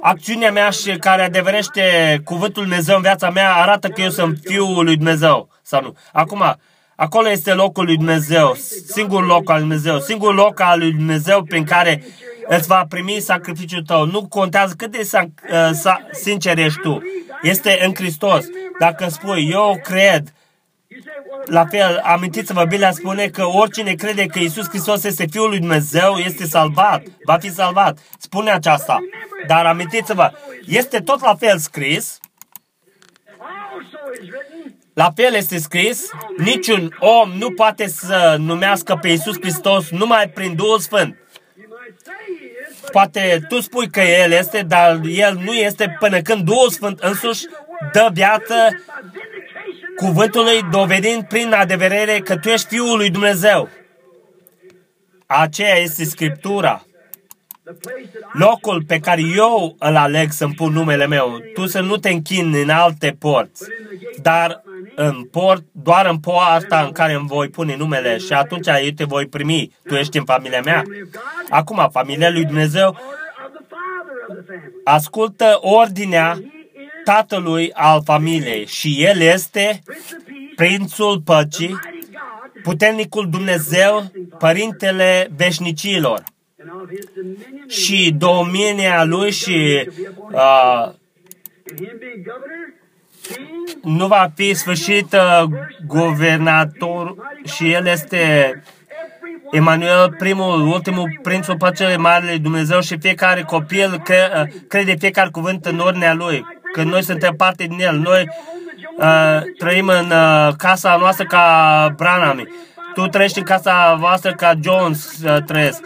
[0.00, 1.82] Acțiunea mea și care adeverește
[2.24, 5.48] cuvântul Dumnezeu în viața mea arată că eu sunt Fiul lui Dumnezeu.
[5.62, 5.96] Sau nu?
[6.12, 6.56] Acum,
[6.96, 8.54] acolo este locul lui Dumnezeu,
[8.86, 12.04] singurul loc al lui Dumnezeu, singurul loc al lui Dumnezeu prin care
[12.48, 14.06] îți va primi sacrificiul tău.
[14.06, 15.70] Nu contează cât de uh,
[16.12, 17.02] sincer ești tu.
[17.42, 18.44] Este în Hristos.
[18.78, 20.32] Dacă spui, eu cred,
[21.44, 26.14] la fel, amintiți-vă, Biblia spune că oricine crede că Isus Hristos este Fiul lui Dumnezeu,
[26.14, 27.98] este salvat, va fi salvat.
[28.18, 28.98] Spune aceasta.
[29.46, 30.32] Dar amintiți-vă,
[30.66, 32.18] este tot la fel scris,
[34.94, 40.54] la fel este scris, niciun om nu poate să numească pe Isus Hristos numai prin
[40.54, 41.16] Duhul Sfânt.
[42.92, 47.44] Poate tu spui că El este, dar El nu este până când Duhul Sfânt însuși
[47.92, 48.54] dă viață
[49.96, 53.68] cuvântului dovedind prin adeverere că tu ești Fiul lui Dumnezeu.
[55.26, 56.86] Aceea este Scriptura.
[58.32, 62.62] Locul pe care eu îl aleg să-mi pun numele meu, tu să nu te închini
[62.62, 63.64] în alte porți,
[64.22, 64.62] dar
[64.96, 69.04] în port, doar în poarta în care îmi voi pune numele și atunci eu te
[69.04, 69.76] voi primi.
[69.88, 70.82] Tu ești în familia mea.
[71.50, 72.96] Acum, familia lui Dumnezeu
[74.84, 76.38] ascultă ordinea
[77.04, 79.82] tatălui al familiei și el este
[80.56, 81.76] prințul păcii,
[82.62, 86.22] puternicul Dumnezeu, părintele veșnicilor.
[87.66, 89.88] Și domnia lui și
[90.32, 90.90] uh,
[93.82, 95.44] nu va fi sfârșit uh,
[95.86, 98.52] guvernator și el este
[99.50, 105.64] Emanuel, primul, ultimul prințul păcii Marele Dumnezeu și fiecare copil cre, uh, crede fiecare cuvânt
[105.64, 106.44] în ordinea lui.
[106.72, 107.98] Că noi suntem parte din el.
[107.98, 108.28] Noi
[108.96, 112.48] uh, trăim în uh, casa noastră ca Branham.
[112.94, 115.80] Tu trăiești în casa voastră ca Jones uh, trăiesc.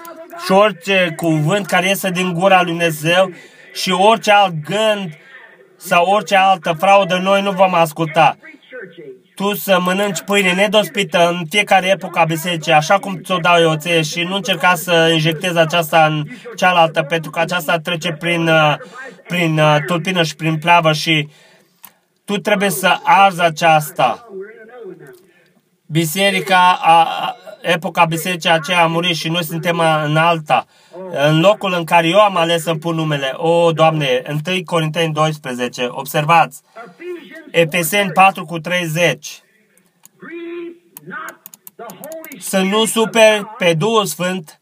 [0.45, 3.31] Și orice cuvânt care iese din gura lui Dumnezeu
[3.73, 5.19] și orice alt gând
[5.81, 8.37] sau orice altă fraudă, noi nu vom asculta.
[9.35, 13.75] Tu să mănânci pâine nedospită în fiecare epocă a bisericii, așa cum ți-o dau eu
[13.77, 16.25] ție și nu încerca să injectezi aceasta în
[16.57, 18.75] cealaltă, pentru că aceasta trece prin, uh,
[19.29, 21.29] prin uh, tulpină și prin plavă și
[22.25, 24.29] tu trebuie să arzi aceasta.
[25.87, 30.67] Biserica, a, epoca bisericii aceea a murit și noi suntem în alta
[31.11, 33.33] în locul în care eu am ales să pun numele.
[33.37, 36.63] O, Doamne, 1 Corinteni 12, observați,
[37.51, 39.43] Efeseni 4 cu 30.
[42.39, 44.61] Să nu super pe Duhul Sfânt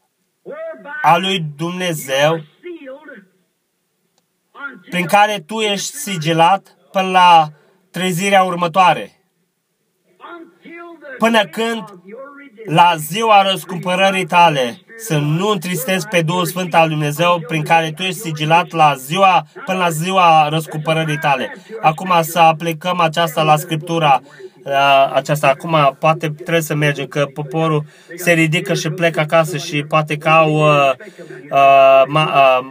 [1.01, 2.43] al lui Dumnezeu,
[4.89, 7.47] prin care tu ești sigilat până la
[7.91, 9.13] trezirea următoare.
[11.17, 11.83] Până când,
[12.65, 18.01] la ziua răscumpărării tale, să nu întristezi pe Duhul Sfânt al Dumnezeu prin care tu
[18.01, 21.55] ești sigilat la ziua, până la ziua răscumpărării tale.
[21.81, 24.21] Acum să aplicăm aceasta la Scriptura
[25.13, 25.47] aceasta.
[25.47, 27.83] Acum poate trebuie să mergem, că poporul
[28.15, 30.91] se ridică și plecă acasă și poate că au uh,
[31.51, 32.23] uh, ma,
[32.59, 32.65] uh,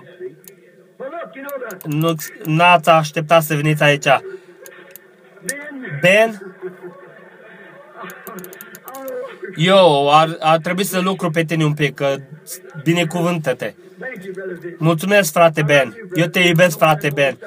[1.82, 4.08] nu n-ați așteptat să veniți aici.
[6.00, 6.47] Ben,
[9.56, 12.16] eu ar, ar trebui să lucru pe tine un pic, că
[12.82, 13.74] binecuvântă-te.
[14.78, 15.96] Mulțumesc, frate Ben.
[16.14, 17.38] Eu te iubesc, frate Ben.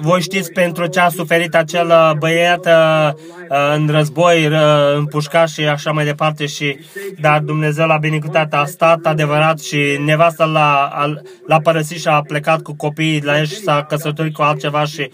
[0.00, 3.10] Voi știți pentru ce a suferit acel uh, băiat uh,
[3.48, 4.48] uh, în război,
[4.96, 6.78] împușcat și așa mai departe, și,
[7.20, 11.06] dar Dumnezeu l-a binecuvântat, a stat adevărat și nevasta l-a,
[11.46, 15.10] l-a părăsit și a plecat cu copiii la el și s-a căsătorit cu altceva și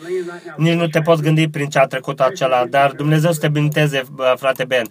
[0.57, 4.03] nici nu te poți gândi prin ce a trecut acela, dar Dumnezeu să te binecuvânteze,
[4.37, 4.85] frate Ben.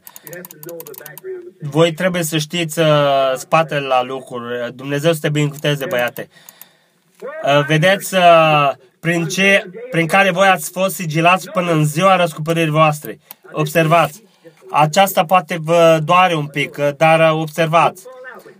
[1.63, 2.85] Voi trebuie să știți uh,
[3.35, 4.71] spatele la lucruri.
[4.75, 6.29] Dumnezeu să te binecuvânteze, băiate.
[7.21, 12.71] Uh, vedeți uh, prin, ce, prin care voi ați fost sigilați până în ziua răscumpărării
[12.71, 13.19] voastre.
[13.51, 14.23] Observați.
[14.71, 18.03] Aceasta poate vă doare un pic, uh, dar uh, observați.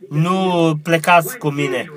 [0.10, 1.91] Nu plecați cu mine.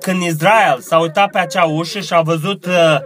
[0.00, 2.98] Când Israel s-a uitat pe acea ușă și a văzut uh,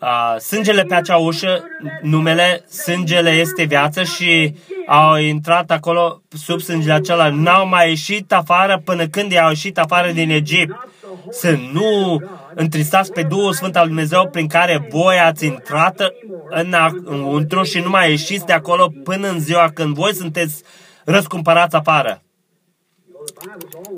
[0.00, 1.64] uh, sângele pe acea ușă,
[2.02, 4.54] numele sângele este viață și
[4.88, 7.28] au intrat acolo sub sângele acela.
[7.28, 10.88] N-au mai ieșit afară până când i-au ieșit afară din Egipt.
[11.30, 12.22] Să nu
[12.54, 16.00] întristați pe Duhul Sfânt al Dumnezeu prin care voi ați intrat
[16.48, 16.74] în,
[17.32, 20.62] într și nu mai ieșiți de acolo până în ziua când voi sunteți
[21.04, 22.22] răscumpărați afară.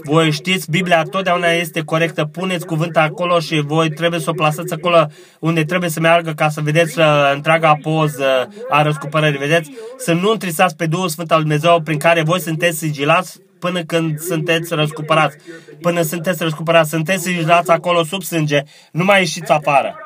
[0.05, 2.24] Voi știți, Biblia totdeauna este corectă.
[2.24, 5.07] Puneți cuvântul acolo și voi trebuie să o plasați acolo
[5.39, 9.39] unde trebuie să meargă ca să vedeți uh, întreaga poză a răscumpărării.
[9.39, 9.70] Vedeți?
[9.97, 14.19] Să nu întrisați pe Duhul Sfânt al Dumnezeu prin care voi sunteți sigilați până când
[14.19, 15.36] sunteți răscumpărați.
[15.81, 18.62] Până sunteți răscumpărați, sunteți sigilați acolo sub sânge,
[18.93, 19.97] nu mai ieșiți afară.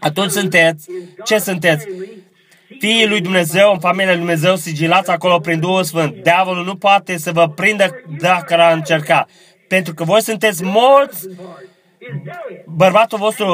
[0.00, 0.86] Atunci sunteți,
[1.24, 1.86] ce sunteți?
[2.78, 6.22] Fiii lui Dumnezeu, în familia lui Dumnezeu, sigilați acolo prin Duhul Sfânt.
[6.22, 9.26] Diavolul nu poate să vă prindă dacă ar încerca.
[9.68, 11.26] Pentru că voi sunteți morți,
[12.66, 13.46] bărbatul vostru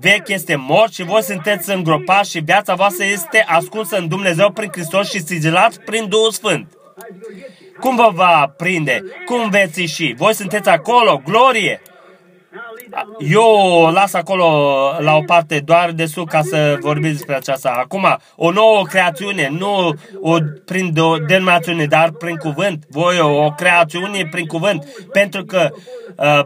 [0.00, 4.68] vechi este mort și voi sunteți îngropați și viața voastră este ascunsă în Dumnezeu prin
[4.72, 6.72] Hristos și sigilați prin Duhul Sfânt.
[7.80, 9.02] Cum vă va prinde?
[9.26, 10.14] Cum veți ieși?
[10.16, 11.80] Voi sunteți acolo, glorie!
[13.18, 17.70] Eu las acolo la o parte doar de sus ca să vorbiți despre aceasta.
[17.76, 22.84] Acum, o nouă creațiune, nu o, prin o denominațiune, dar prin cuvânt.
[22.88, 24.84] Voi o, o creațiune prin cuvânt.
[25.12, 25.70] Pentru că
[26.16, 26.40] uh,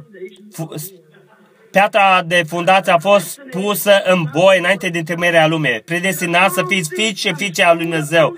[1.71, 5.81] piatra de fundație a fost pusă în voi înainte de temerea lumii.
[5.85, 8.37] Predestinat să fiți fiți și fiice al lui Dumnezeu.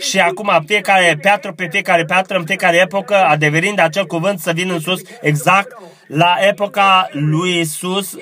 [0.00, 4.72] Și acum fiecare piatră pe fiecare piatră în fiecare epocă, adeverind acel cuvânt să vină
[4.72, 5.76] în sus exact
[6.14, 8.16] la epoca lui Isus,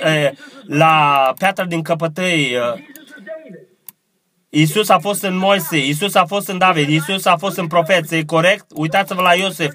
[0.66, 2.56] la piatra din căpătăi.
[4.48, 8.14] Isus a fost în Moise, Isus a fost în David, Isus a fost în profeți,
[8.14, 8.64] e corect?
[8.74, 9.72] Uitați-vă la Iosef,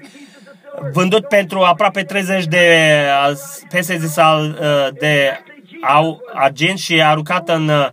[0.92, 3.06] vândut pentru aproape 30 de
[3.68, 4.58] pese sal
[4.98, 5.40] de
[5.82, 7.88] au agenți și aruncat în uh,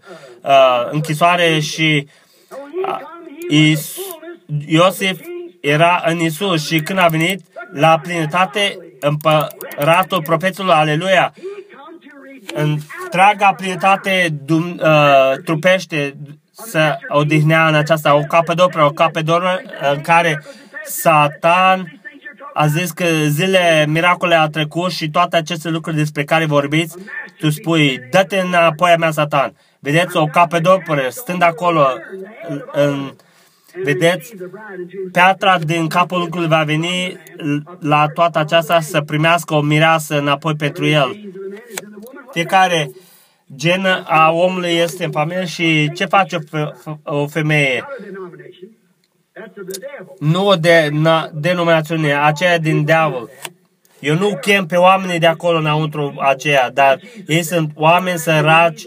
[0.92, 2.08] închisoare și
[3.50, 3.78] uh,
[4.66, 5.20] Iosef
[5.62, 7.42] era în Isus și când a venit
[7.74, 11.34] la plinătate, împăratul profeților, aleluia,
[12.54, 16.16] întreaga plinătate dum, uh, trupește
[16.52, 19.62] să odihnea în aceasta, o capădoperă, o capădoperă
[19.94, 20.44] în care
[20.84, 22.00] Satan
[22.54, 26.96] a zis că zile miracole a trecut și toate aceste lucruri despre care vorbiți,
[27.40, 29.56] tu spui, dă-te înapoi a mea, Satan.
[29.80, 31.88] Vedeți, o capedoperă stând acolo
[32.72, 33.14] în,
[33.84, 34.36] Vedeți,
[35.12, 37.18] piatra din capul lucrului va veni
[37.80, 41.32] la toată aceasta să primească o mireasă înapoi pentru el.
[42.32, 42.92] Fiecare
[43.56, 46.38] gen a omului este în familie și ce face
[47.04, 47.88] o femeie?
[50.20, 53.30] Nu de na, denominațiune, aceea din diavol.
[54.04, 58.82] Eu nu chem pe oamenii de acolo înăuntru aceea, dar ei sunt oameni săraci,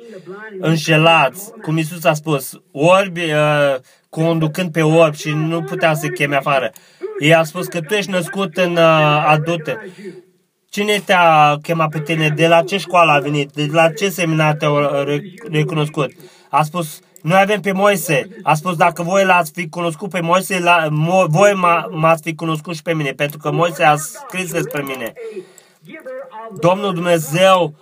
[0.60, 3.74] înșelați, cum Isus a spus, orbi uh,
[4.09, 6.72] conducând pe orbi și nu putea să cheme afară.
[7.18, 9.82] Ei a spus că tu ești născut în uh, adultă.
[10.70, 12.28] Cine te-a chemat pe tine?
[12.28, 13.51] De la ce școală a venit?
[13.52, 14.76] De la ce seminar te-au
[15.51, 16.10] recunoscut?
[16.48, 18.28] A spus, noi avem pe Moise.
[18.43, 21.53] A spus, dacă voi l-ați fi cunoscut pe Moise, la, mo, voi
[21.90, 25.12] m-ați fi cunoscut și pe mine, pentru că Moise a scris despre mine.
[26.61, 27.74] Domnul Dumnezeu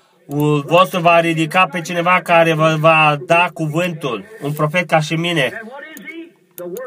[0.67, 5.63] vostru va ridica pe cineva care vă va da cuvântul, un profet ca și mine.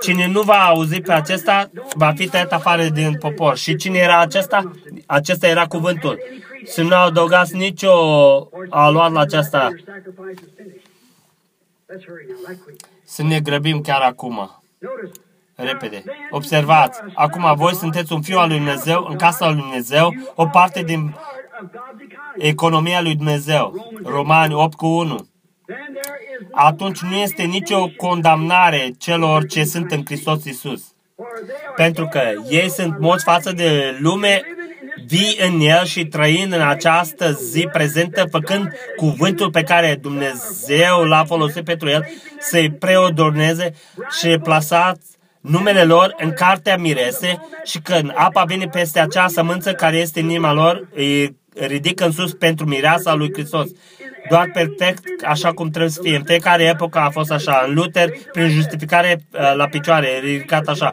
[0.02, 3.58] Cine nu va auzi pe acesta, va fi tăiat afară din popor.
[3.58, 4.72] Și cine era acesta?
[5.06, 6.20] Acesta era cuvântul.
[6.66, 7.92] Să nu adăugați nicio
[8.70, 9.70] aluat la aceasta.
[13.04, 14.62] Să ne grăbim chiar acum.
[15.56, 16.04] Repede.
[16.30, 17.00] Observați.
[17.14, 21.16] Acum voi sunteți un fiu al lui Dumnezeu, în casa lui Dumnezeu, o parte din
[22.38, 23.92] economia lui Dumnezeu.
[24.04, 25.28] Romani 8 cu 1
[26.52, 30.84] atunci nu este nicio condamnare celor ce sunt în Hristos Isus.
[31.76, 34.42] Pentru că ei sunt morți față de lume,
[35.08, 41.26] vii în el și trăind în această zi prezentă, făcând cuvântul pe care Dumnezeu l-a
[41.26, 42.08] folosit pentru el,
[42.40, 43.74] să-i preodorneze
[44.20, 45.06] și plasați
[45.42, 50.30] numele lor în cartea mirese și când apa vine peste acea sămânță care este în
[50.30, 53.68] inima lor, îi ridică în sus pentru mireasa lui Hristos
[54.30, 56.16] doar perfect așa cum trebuie să fie.
[56.16, 57.64] În fiecare epocă a fost așa.
[57.68, 60.92] În Luther, prin justificare uh, la picioare, ridicat așa.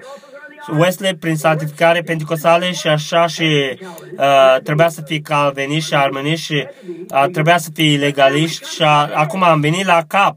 [0.73, 3.79] Wesley prin santificare pentecostale și așa și
[4.17, 6.67] uh, trebuia să fie calveniști și armeniști și
[7.11, 10.37] uh, trebuia să fie legaliști și uh, acum am venit la cap.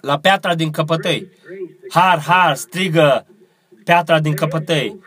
[0.00, 1.28] La piatra din căpătăi.
[1.90, 3.26] Har, har, strigă
[3.84, 5.00] piatra din căpătăi.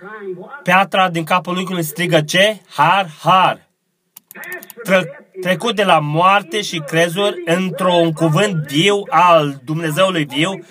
[0.63, 2.57] Piatra din capul lui strigă ce?
[2.69, 3.67] Har, har.
[4.87, 10.65] Tră- trecut de la moarte și crezuri într-un cuvânt viu al Dumnezeului viu,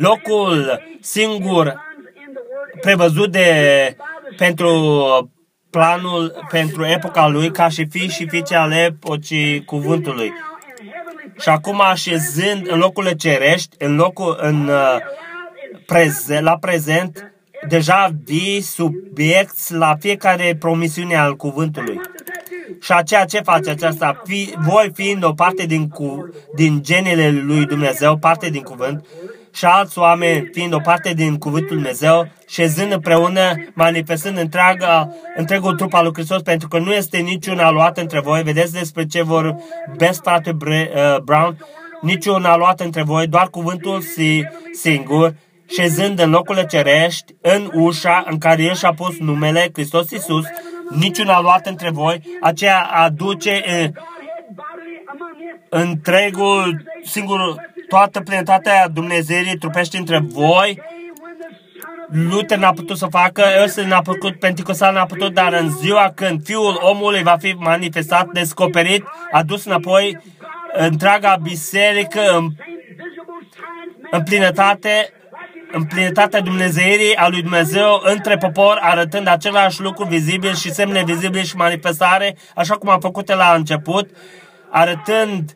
[0.00, 1.80] locul singur
[2.80, 3.96] prevăzut de,
[4.36, 4.70] pentru
[5.70, 10.32] planul, pentru epoca lui, ca și fi și fiice ale epocii cuvântului.
[11.40, 14.96] Și acum așezând în locurile cerești, în locul, în, uh,
[15.86, 17.32] preze, la prezent,
[17.68, 22.00] deja vii subiect la fiecare promisiune al cuvântului.
[22.80, 24.22] Și aceea ce face aceasta?
[24.24, 29.06] Fi, voi fiind o parte din, cu, din genele lui Dumnezeu, parte din cuvânt,
[29.52, 35.94] și alți oameni fiind o parte din cuvântul Dumnezeu, șezând împreună, manifestând întreaga, întregul trup
[35.94, 38.42] al lui Hristos, pentru că nu este niciun aluat între voi.
[38.42, 39.56] Vedeți despre ce vor
[39.96, 41.66] best frate uh, Brown?
[42.00, 45.34] Niciun aluat între voi, doar cuvântul si, singur,
[45.68, 50.44] șezând în locurile cerești, în ușa în care El și-a pus numele, Hristos Iisus,
[50.90, 53.88] niciun aluat între voi, aceea aduce uh,
[55.68, 60.82] întregul, singur, toată plenitatea Dumnezeirii trupește între voi.
[62.08, 66.44] Luther n-a putut să facă, Ăsta n-a făcut, Pentecostal n-a putut, dar în ziua când
[66.44, 70.18] Fiul omului va fi manifestat, descoperit, adus înapoi
[70.72, 72.48] întreaga biserică în,
[74.10, 75.12] în plinătate,
[75.72, 81.42] în plinătatea Dumnezeirii a lui Dumnezeu între popor, arătând același lucru vizibil și semne vizibile
[81.42, 84.10] și manifestare, așa cum a făcut la început,
[84.70, 85.54] arătând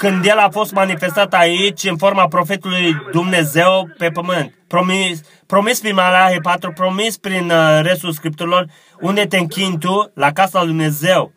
[0.00, 4.54] când el a fost manifestat aici în forma profetului Dumnezeu pe pământ.
[4.66, 8.66] Promis, promis prin Malahi 4, promis prin uh, restul scripturilor,
[9.00, 11.32] unde te închini tu la casa lui Dumnezeu.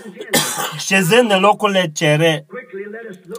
[0.86, 2.46] Șezând în locurile cere,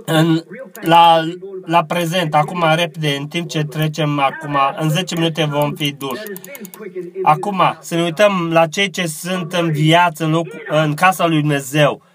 [0.05, 0.43] în,
[0.81, 1.23] la,
[1.65, 6.21] la prezent, acum repede, în timp ce trecem acum, în 10 minute vom fi duși.
[7.23, 11.39] Acum, să ne uităm la cei ce sunt în viață, în, loc, în casa lui
[11.39, 12.06] Dumnezeu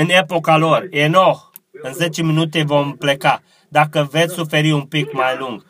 [0.00, 0.86] în epoca lor.
[0.90, 1.40] Enoch,
[1.82, 5.64] în 10 minute vom pleca, dacă veți suferi un pic mai lung.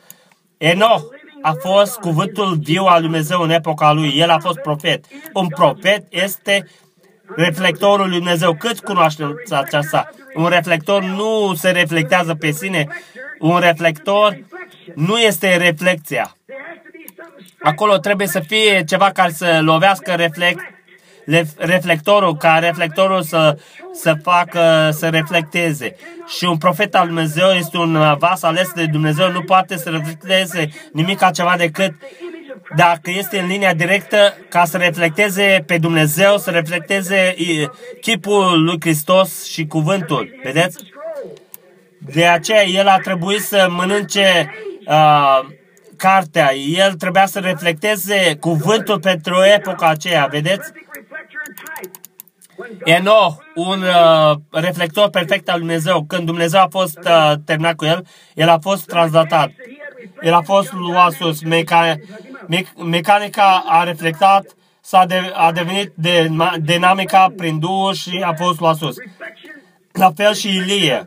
[0.58, 1.02] Enoch
[1.42, 4.12] a fost cuvântul viu al Lui Dumnezeu în epoca lui.
[4.16, 5.04] El a fost profet.
[5.32, 6.68] Un profet este
[7.36, 8.54] reflectorul lui Dumnezeu.
[8.54, 10.10] Cât cunoașteți aceasta?
[10.34, 12.86] Un reflector nu se reflectează pe sine.
[13.38, 14.38] Un reflector
[14.94, 16.36] nu este reflecția.
[17.62, 20.60] Acolo trebuie să fie ceva care să lovească reflect,
[21.56, 23.56] reflectorul, ca reflectorul să,
[23.92, 25.96] să facă, să reflecteze.
[26.38, 30.70] Și un profet al Dumnezeu este un vas ales de Dumnezeu, nu poate să reflecteze
[30.92, 31.94] nimic altceva decât
[32.76, 37.34] dacă este în linia directă ca să reflecteze pe Dumnezeu, să reflecteze
[38.00, 40.40] chipul lui Hristos și cuvântul.
[40.42, 40.84] Vedeți?
[41.98, 44.54] De aceea el a trebuit să mănânce
[44.86, 45.40] uh,
[45.96, 46.54] cartea.
[46.54, 50.26] El trebuia să reflecteze cuvântul pentru epoca aceea.
[50.26, 50.72] Vedeți?
[52.84, 58.06] Enoch, un uh, reflector perfect al Dumnezeu, când Dumnezeu a fost uh, terminat cu el,
[58.34, 59.50] el a fost translatat.
[60.20, 61.42] El a fost luat sus.
[61.42, 61.94] Meca,
[62.46, 64.44] me, mecanica a reflectat,
[64.80, 66.30] s-a de, a devenit de,
[66.60, 68.96] dinamica prin Duhul și a fost luat sus.
[69.92, 71.06] La fel și Ilie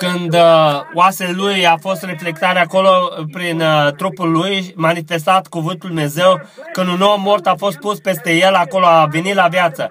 [0.00, 2.90] când uh, oasele lui a fost reflectare acolo
[3.32, 6.40] prin uh, trupul lui, manifestat cuvântul Dumnezeu,
[6.72, 9.90] când un om mort a fost pus peste el, acolo a venit la viață.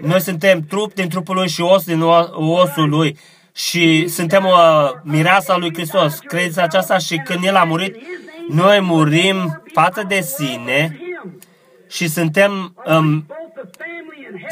[0.00, 2.00] Noi suntem trup din trupul lui și os din
[2.32, 3.18] osul lui
[3.54, 6.18] și suntem o uh, mireasa lui Hristos.
[6.18, 6.98] Credeți aceasta?
[6.98, 7.96] Și când El a murit,
[8.48, 10.98] noi murim față de sine
[11.96, 13.26] și suntem um,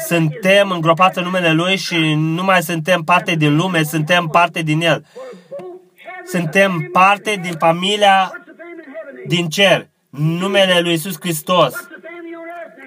[0.07, 4.81] suntem îngropați în numele Lui și nu mai suntem parte din lume, suntem parte din
[4.81, 5.05] El.
[6.25, 8.31] Suntem parte din familia
[9.27, 11.73] din cer, numele Lui Iisus Hristos.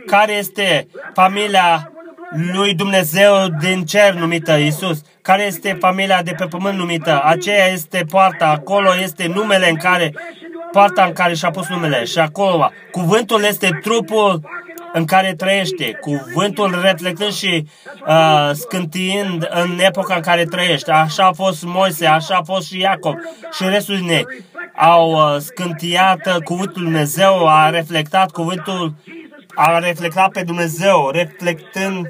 [0.07, 1.93] Care este familia
[2.31, 5.03] lui Dumnezeu din cer numită Isus?
[5.23, 7.23] Care este familia de pe pământ numită?
[7.25, 10.15] Aceea este poarta, acolo este numele în care,
[10.73, 12.05] poarta în care și-a pus numele.
[12.05, 14.40] Și acolo, cuvântul este trupul
[14.93, 17.66] în care trăiește, cuvântul reflectând și
[18.07, 20.90] uh, scântiind în epoca în care trăiește.
[20.90, 23.15] Așa a fost Moise, așa a fost și Iacob
[23.53, 24.27] și restul din ei.
[24.74, 28.95] Au uh, scântiat uh, cuvântul Dumnezeu, a reflectat cuvântul,
[29.55, 32.07] a reflectat pe Dumnezeu, reflectând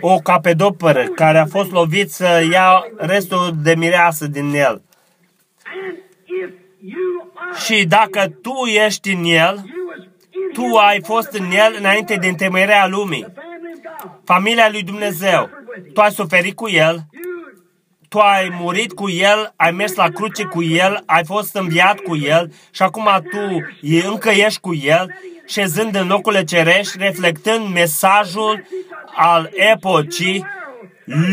[0.00, 4.82] o capedopără care a fost lovit să ia restul de mireasă din el.
[7.64, 8.52] Și dacă tu
[8.86, 9.64] ești în el,
[10.52, 13.26] tu ai fost în el înainte de întemeierea lumii.
[14.24, 15.50] Familia lui Dumnezeu.
[15.92, 17.06] Tu ai suferit cu el,
[18.08, 22.16] tu ai murit cu el, ai mers la cruce cu el, ai fost înviat cu
[22.16, 23.64] el și acum tu
[24.08, 25.14] încă ești cu el,
[25.46, 28.66] șezând în locurile cerești, reflectând mesajul
[29.14, 30.46] al epocii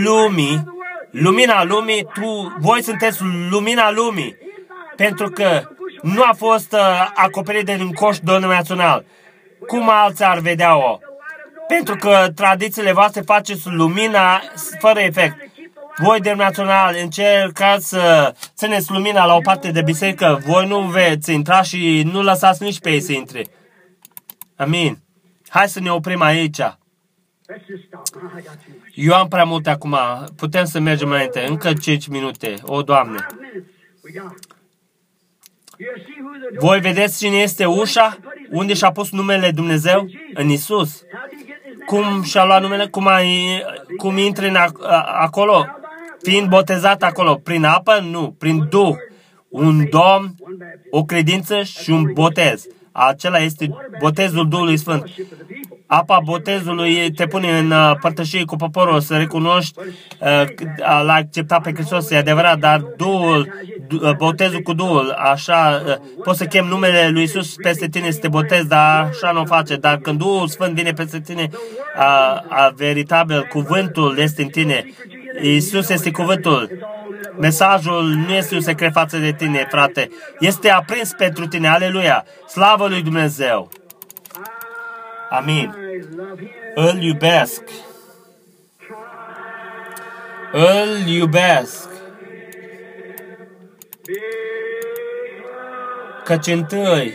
[0.03, 0.63] lumii,
[1.11, 4.35] lumina lumii, tu, voi sunteți lumina lumii,
[4.95, 5.61] pentru că
[6.01, 9.05] nu a fost uh, acoperit de un coș denominațional.
[9.67, 10.97] Cum alții ar vedea-o?
[11.67, 14.41] Pentru că tradițiile voastre faceți lumina
[14.79, 15.49] fără efect.
[15.97, 21.61] Voi național încercați să țineți lumina la o parte de biserică, voi nu veți intra
[21.61, 23.45] și nu lăsați nici pe ei să intre.
[24.55, 24.97] Amin.
[25.49, 26.61] Hai să ne oprim aici.
[28.93, 29.97] Eu am prea multe acum.
[30.35, 31.45] Putem să mergem înainte.
[31.47, 32.53] Încă 5 minute.
[32.63, 33.25] O, Doamne.
[36.59, 38.17] Voi vedeți cine este ușa?
[38.49, 40.09] Unde și-a pus numele Dumnezeu?
[40.33, 41.03] În Isus.
[41.85, 42.87] Cum și-a luat numele?
[42.87, 43.61] Cum, ai,
[43.97, 44.57] cum intri în
[45.05, 45.65] acolo?
[46.21, 47.35] Fiind botezat acolo.
[47.35, 47.99] Prin apă?
[47.99, 48.35] Nu.
[48.37, 48.95] Prin Duh.
[49.49, 50.35] Un Domn,
[50.89, 52.65] o credință și un botez.
[52.91, 53.69] Acela este
[53.99, 55.03] botezul Duhului Sfânt.
[55.93, 60.43] Apa botezului te pune în uh, părtășie cu poporul, să recunoști uh,
[60.77, 63.53] l-a acceptat pe Hristos, e adevărat, dar Duhul,
[64.01, 65.81] uh, botezul cu Duhul, așa,
[66.23, 69.45] poți să chem numele lui Isus peste tine să te botezi, dar așa nu o
[69.45, 69.75] face.
[69.75, 71.49] Dar când Duhul Sfânt vine peste tine,
[71.95, 74.85] a, a veritabil, cuvântul este în tine.
[75.41, 76.69] Isus este cuvântul.
[77.39, 80.09] Mesajul nu este un secret față de tine, frate.
[80.39, 81.67] Este aprins pentru tine.
[81.67, 82.25] Aleluia!
[82.47, 83.80] Slavă lui Dumnezeu!
[85.31, 85.75] Amin.
[86.75, 87.63] Îl iubesc.
[90.51, 91.89] Îl iubesc.
[96.23, 97.13] Căci întâi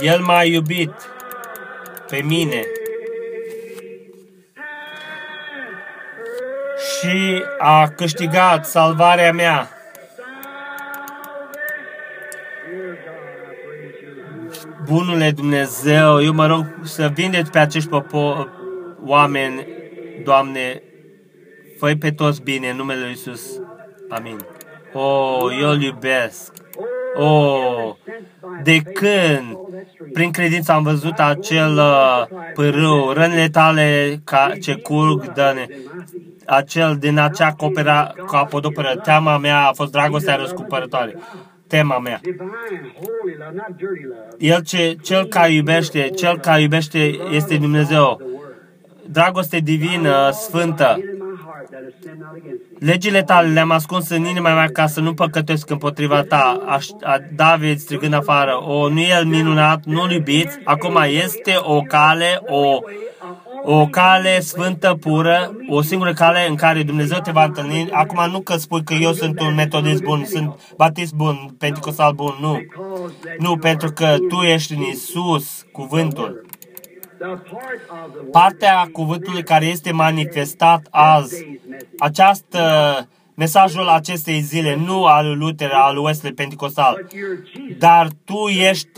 [0.00, 0.92] El m-a iubit
[2.08, 2.62] pe mine
[6.76, 9.81] și a câștigat salvarea mea.
[14.84, 18.46] Bunule Dumnezeu, eu mă rog să vindeți pe acești popo,
[19.04, 19.66] oameni,
[20.24, 20.82] Doamne,
[21.78, 23.60] fă pe toți bine în numele Lui Iisus.
[24.08, 24.36] Amin.
[24.92, 26.52] Oh, eu îl iubesc.
[27.14, 27.94] Oh,
[28.62, 29.58] de când
[30.12, 35.54] prin credință am văzut acel uh, pârâu, rănile tale ca ce curg, dă
[36.46, 41.16] acel din acea copera, capodoperă, teama mea a fost dragostea răscumpărătoare
[41.76, 42.20] tema mea.
[44.38, 46.98] El ce, cel care iubește, cel care iubește
[47.30, 48.20] este Dumnezeu.
[49.10, 50.98] Dragoste divină, sfântă.
[52.78, 56.62] Legile tale le-am ascuns în inima mea ca să nu păcătesc împotriva ta.
[56.66, 61.80] Aș, a David strigând afară, o, nu e el minunat, nu-l iubiți, acum este o
[61.80, 62.78] cale, o
[63.64, 67.90] o cale sfântă, pură, o singură cale în care Dumnezeu te va întâlni.
[67.90, 72.34] Acum nu că spui că eu sunt un metodist bun, sunt batist bun, pentecostal bun,
[72.40, 72.60] nu.
[73.38, 76.46] Nu, pentru că tu ești în Isus, cuvântul.
[78.30, 81.46] Partea cuvântului care este manifestat azi,
[81.98, 82.60] această
[83.34, 87.06] mesajul acestei zile, nu al lui Luther, al lui Wesley Pentecostal,
[87.78, 88.88] dar tu ești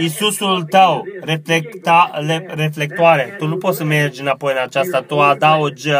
[0.00, 3.34] Iisusul tău, reflecta, le, reflectoare.
[3.38, 5.90] Tu nu poți să mergi înapoi în aceasta, tu adaugi,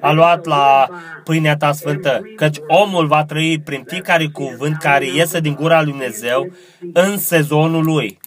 [0.00, 0.88] a luat la
[1.24, 5.90] pâinea ta sfântă, căci omul va trăi prin fiecare cuvânt care iese din gura lui
[5.90, 6.52] Dumnezeu
[6.92, 8.18] în sezonul lui.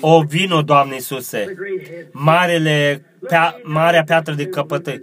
[0.00, 1.54] O vino, Doamne Iisuse,
[2.12, 5.00] marele, pea, marea piatră de căpătăi.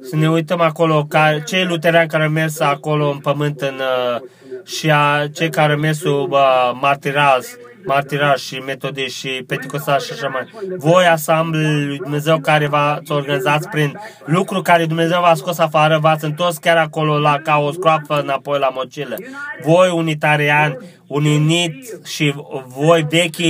[0.00, 4.20] Să ne uităm acolo, ca cei luterani care au mers acolo în pământ în, uh,
[4.64, 10.12] și a, cei care au mers sub uh, martiraz, martirași și metodiști și pentecostași și
[10.12, 10.50] așa mai.
[10.76, 16.24] Voi, asamblele lui Dumnezeu care v-ați organizat prin lucru care Dumnezeu v-a scos afară, v-ați
[16.24, 19.16] întors chiar acolo la ca o scroapă înapoi la mocilă.
[19.62, 20.76] Voi, unitariani,
[21.06, 22.34] uninit și
[22.66, 23.42] voi vechi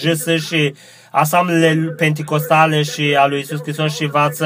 [0.00, 0.74] jâsă și
[1.10, 4.42] asamblele penticostale și a lui Isus Hristos și v-ați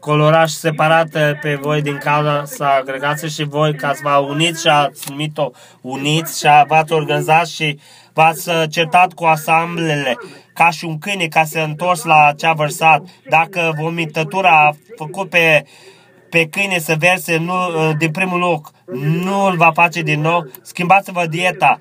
[0.00, 1.08] colorat și separat
[1.40, 5.50] pe voi din cauza sa agregație și voi ca să vă uniți și ați numit-o
[5.80, 7.78] uniți și v-ați organizat și
[8.16, 10.16] V-ați uh, certat cu asamblele
[10.52, 13.02] ca și un câine ca să întors la ce a vărsat.
[13.28, 15.64] Dacă vomitătura a făcut pe,
[16.30, 18.70] pe câine să verse nu, uh, din primul loc,
[19.00, 21.78] nu îl va face din nou, schimbați-vă dieta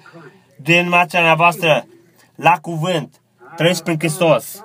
[0.55, 1.85] din mația voastră
[2.35, 3.21] la cuvânt.
[3.55, 4.63] Trăiți prin Hristos.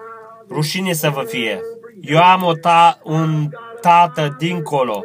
[0.48, 1.60] Rușine să vă fie.
[2.00, 3.48] Eu am o ta, un
[3.80, 5.04] tată dincolo.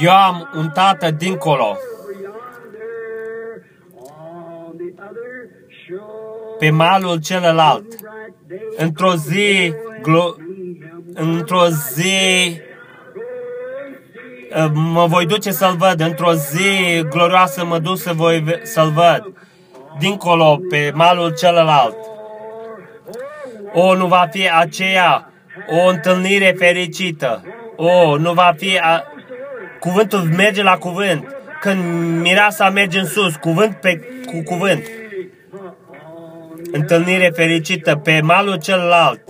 [0.00, 1.76] Eu am un tată dincolo.
[6.58, 7.84] pe malul celălalt.
[8.76, 10.36] Într-o zi, glo-
[11.14, 12.60] într-o zi
[14.56, 16.00] uh, mă voi duce să-l văd.
[16.00, 19.32] Într-o zi glorioasă mă duc să voi să-l văd.
[19.98, 21.96] Dincolo, pe malul celălalt.
[23.78, 25.30] O, nu va fi aceea
[25.68, 27.42] o întâlnire fericită.
[27.76, 28.78] O, nu va fi...
[28.78, 29.04] A...
[29.80, 31.36] Cuvântul merge la cuvânt.
[31.60, 31.80] Când
[32.20, 34.82] mireasa merge în sus, cuvânt pe cu cuvânt
[36.72, 39.20] întâlnire fericită pe malul celălalt.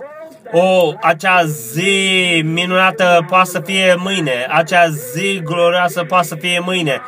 [0.51, 7.01] o, acea zi minunată poate să fie mâine, acea zi glorioasă poate să fie mâine,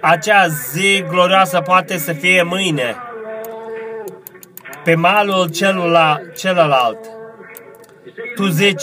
[0.00, 2.96] acea zi glorioasă poate să fie mâine,
[4.84, 6.98] pe malul celula, celălalt.
[8.34, 8.82] Tu zici,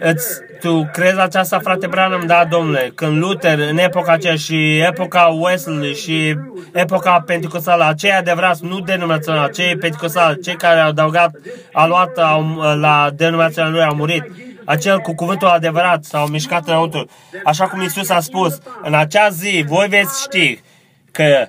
[0.00, 2.26] îți, tu crezi aceasta, frate Branham?
[2.26, 2.92] Da, domnule.
[2.94, 6.36] Când Luther, în epoca aceea și epoca Wesley și
[6.72, 11.30] epoca pentecostală, aceia adevărați, nu denominațional, cei pentecostali, cei care au adăugat,
[11.72, 12.44] au luat au,
[12.80, 14.24] la denominațional lui, au murit.
[14.64, 17.08] Acel cu cuvântul adevărat s-au mișcat înăuntru.
[17.44, 20.60] Așa cum Isus a spus, în acea zi voi veți ști
[21.12, 21.48] că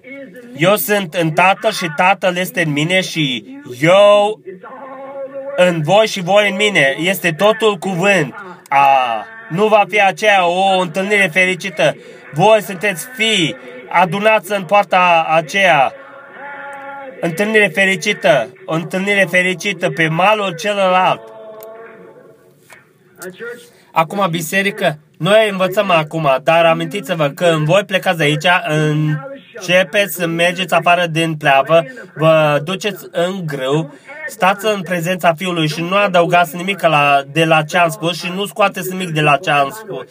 [0.57, 3.45] eu sunt în Tatăl și Tatăl este în mine și
[3.81, 4.41] eu
[5.55, 6.95] în voi și voi în mine.
[6.99, 8.35] Este totul cuvânt.
[8.69, 11.95] A, nu va fi aceea o întâlnire fericită.
[12.33, 13.55] Voi sunteți fii,
[13.89, 15.93] adunați în poarta aceea.
[17.21, 21.21] Întâlnire fericită, o întâlnire fericită pe malul celălalt.
[23.91, 28.47] Acum, biserică, noi învățăm acum, dar amintiți-vă că în voi plecați de aici,
[29.53, 31.83] începeți să mergeți afară din pleavă,
[32.15, 33.93] vă duceți în grâu
[34.31, 38.31] stați în prezența Fiului și nu adăugați nimic la, de la ce am spus și
[38.35, 40.07] nu scoateți nimic de la ce am spus.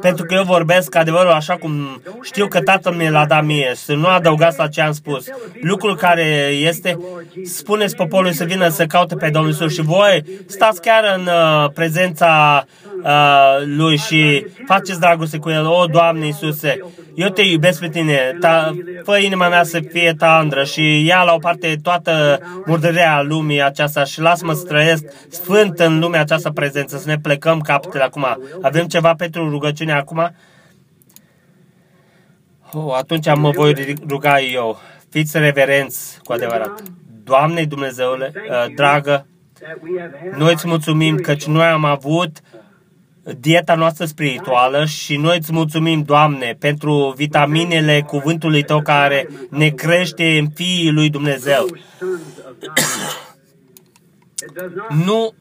[0.00, 3.82] Pentru că eu vorbesc adevărul așa cum știu că Tatăl mi l-a dat mie și
[3.82, 5.24] să nu adăugați la ce am spus.
[5.60, 6.24] Lucrul care
[6.60, 6.98] este,
[7.44, 11.70] spuneți poporului să vină să caute pe Domnul Iisus și voi stați chiar în uh,
[11.74, 12.64] prezența
[13.04, 15.66] uh, lui și faceți dragoste cu el.
[15.66, 16.78] O, Doamne Iisuse,
[17.14, 21.34] eu te iubesc pe tine, ta, fă inima mea să fie tandră și ia la
[21.34, 26.96] o parte toată murdărea lumii aceasta și lasă-mă să trăiesc sfânt în lumea aceasta prezență,
[26.96, 28.26] să ne plecăm capetele acum.
[28.62, 30.34] Avem ceva pentru rugăciune acum?
[32.72, 34.80] Oh, atunci mă voi ruga eu.
[35.10, 36.82] Fiți reverenți cu adevărat.
[37.24, 39.26] Doamne Dumnezeule, uh, dragă,
[40.36, 42.40] noi îți mulțumim că noi am avut
[43.38, 50.38] dieta noastră spirituală și noi îți mulțumim, Doamne, pentru vitaminele cuvântului Tău care ne crește
[50.38, 51.66] în fiii lui Dumnezeu.
[55.06, 55.34] nu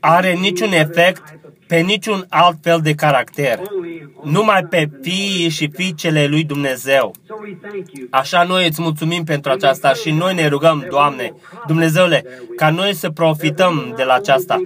[0.00, 3.60] are niciun efect pe niciun alt fel de caracter,
[4.22, 7.14] numai pe fiii și fiicele lui Dumnezeu.
[8.10, 11.32] Așa noi îți mulțumim pentru aceasta și noi ne rugăm, Doamne,
[11.66, 12.24] Dumnezeule,
[12.56, 14.60] ca noi să profităm de la aceasta,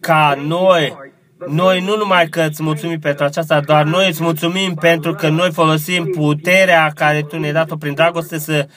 [0.00, 0.96] ca noi
[1.48, 5.52] noi nu numai că îți mulțumim pentru aceasta, doar noi îți mulțumim pentru că noi
[5.52, 8.74] folosim puterea care Tu ne-ai dat-o prin dragoste să uh,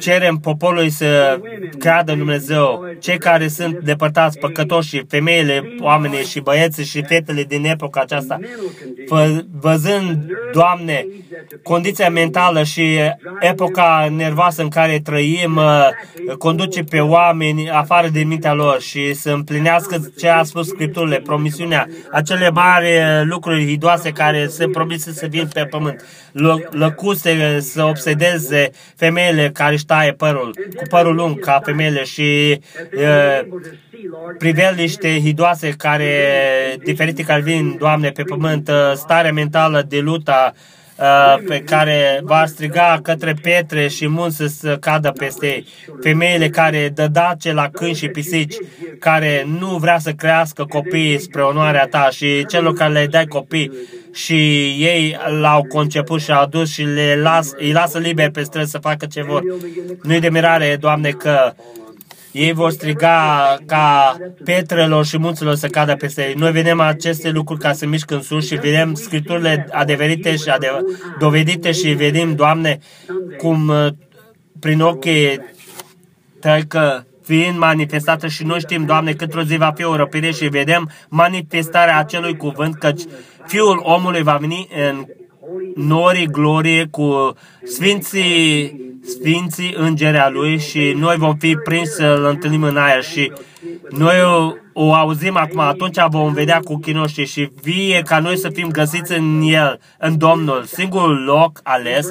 [0.00, 1.40] cerem poporului să
[1.78, 2.86] creadă în Dumnezeu.
[3.00, 8.38] Cei care sunt depărtați, păcătoși, femeile, oamenii și băieții și fetele din epoca aceasta,
[9.60, 11.06] văzând, Doamne,
[11.62, 12.98] condiția mentală și
[13.40, 15.88] epoca nervoasă în care trăim, uh,
[16.38, 21.88] conduce pe oameni afară de mintea lor și să împlinească ce a spus Scripturile, promisiunea,
[22.12, 22.86] acele mari
[23.22, 26.04] lucruri hidoase care se promise să vin pe pământ,
[26.70, 28.17] lăcuse să obsedeze
[28.96, 32.60] femeile care își taie părul, cu părul lung ca femeile și
[32.96, 33.58] uh,
[34.38, 36.12] priveliște hidoase care,
[36.84, 40.77] diferite care vin, Doamne, pe pământ, starea mentală de luta, Uh,
[41.46, 45.66] pe care va striga către pietre și munți să cadă peste ei.
[46.00, 48.54] Femeile care dă dace la câini și pisici,
[48.98, 53.72] care nu vrea să crească copiii spre onoarea ta și celor care le dai copii
[54.14, 54.34] și
[54.78, 58.78] ei l-au conceput și au adus și le las, îi lasă liber pe străzi să
[58.78, 59.42] facă ce vor.
[60.02, 61.52] Nu-i de mirare, Doamne, că
[62.38, 66.34] ei vor striga ca petrelor și munților să cadă peste ei.
[66.34, 70.82] Noi vedem aceste lucruri ca să mișcă în sus și vedem scripturile adeverite și adev-
[71.18, 72.78] dovedite și vedem, Doamne,
[73.38, 73.86] cum uh,
[74.60, 75.40] prin ochii
[76.40, 80.30] tăi că fiind manifestată și noi știm, Doamne, cât o zi va fi o răpire
[80.30, 83.02] și vedem manifestarea acelui cuvânt, căci
[83.46, 85.06] Fiul omului va veni în
[85.74, 87.32] norii glorie cu
[87.64, 88.76] sfinții,
[89.08, 93.32] sfinții îngerea lui și noi vom fi prinși să-L întâlnim în aer și
[93.90, 98.38] noi o, o auzim acum, atunci vom vedea cu ochii noștri și vie ca noi
[98.38, 102.08] să fim găsiți în El, în Domnul, singurul loc ales.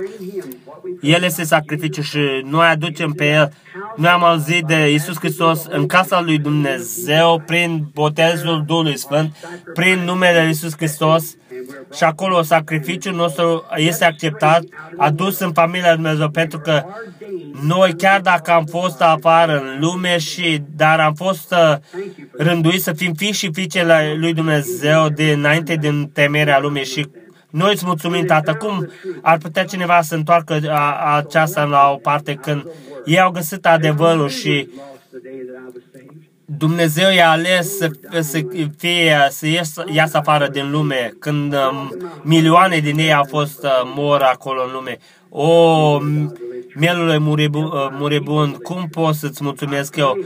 [1.02, 3.54] El este sacrificiu și noi aducem pe El.
[3.96, 9.36] Noi am auzit de Isus Hristos în casa lui Dumnezeu prin botezul Duhului Sfânt,
[9.74, 11.36] prin numele Isus Hristos
[11.96, 14.64] și acolo sacrificiul nostru este acceptat,
[14.98, 16.84] adus în familia lui Dumnezeu, pentru că
[17.62, 21.76] noi, chiar dacă am fost afară în lume și dar am fost uh,
[22.38, 27.08] rânduiți să fim fii și fiicele lui Dumnezeu dinainte din temerea lumii și
[27.58, 28.90] noi îți mulțumim, Tată, cum
[29.22, 32.66] ar putea cineva să întoarcă a, aceasta la o parte când
[33.06, 34.70] ei au găsit adevărul și
[36.46, 38.40] Dumnezeu i-a ales să, să
[38.78, 43.70] fie, să iasă, iasă afară din lume când um, milioane din ei au fost uh,
[43.96, 44.98] mor acolo în lume.
[45.30, 46.00] O,
[46.76, 50.18] mielule muribund, uh, muribund, cum pot să-ți mulțumesc eu?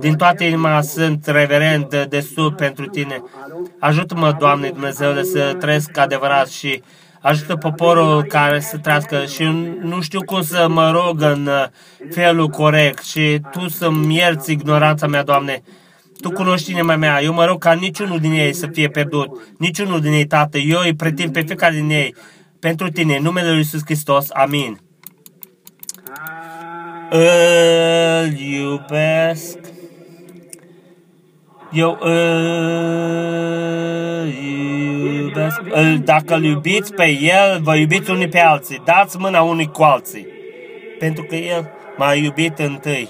[0.00, 3.22] Din toată inima sunt reverent de sub pentru tine.
[3.78, 6.82] Ajută-mă, Doamne Dumnezeu, să trăiesc adevărat și
[7.20, 9.42] ajută poporul care să trăiască și
[9.82, 11.64] nu știu cum să mă rog în uh,
[12.10, 15.62] felul corect și Tu să-mi ierți ignoranța mea, Doamne.
[16.20, 17.22] Tu cunoști inima mea.
[17.22, 19.40] Eu mă rog ca niciunul din ei să fie pierdut.
[19.58, 20.58] Niciunul din ei, Tată.
[20.58, 22.14] Eu îi pretind pe fiecare din ei
[22.58, 23.16] pentru tine.
[23.16, 24.26] În numele Lui Iisus Hristos.
[24.30, 24.80] Amin.
[27.10, 29.58] Îl iubesc.
[31.72, 32.20] Eu îl
[35.18, 35.60] iubesc.
[36.04, 38.82] Dacă îl iubiți pe El, vă iubiți unii pe alții.
[38.84, 40.26] Dați mâna unii cu alții.
[40.98, 43.08] Pentru că El m-a iubit întâi.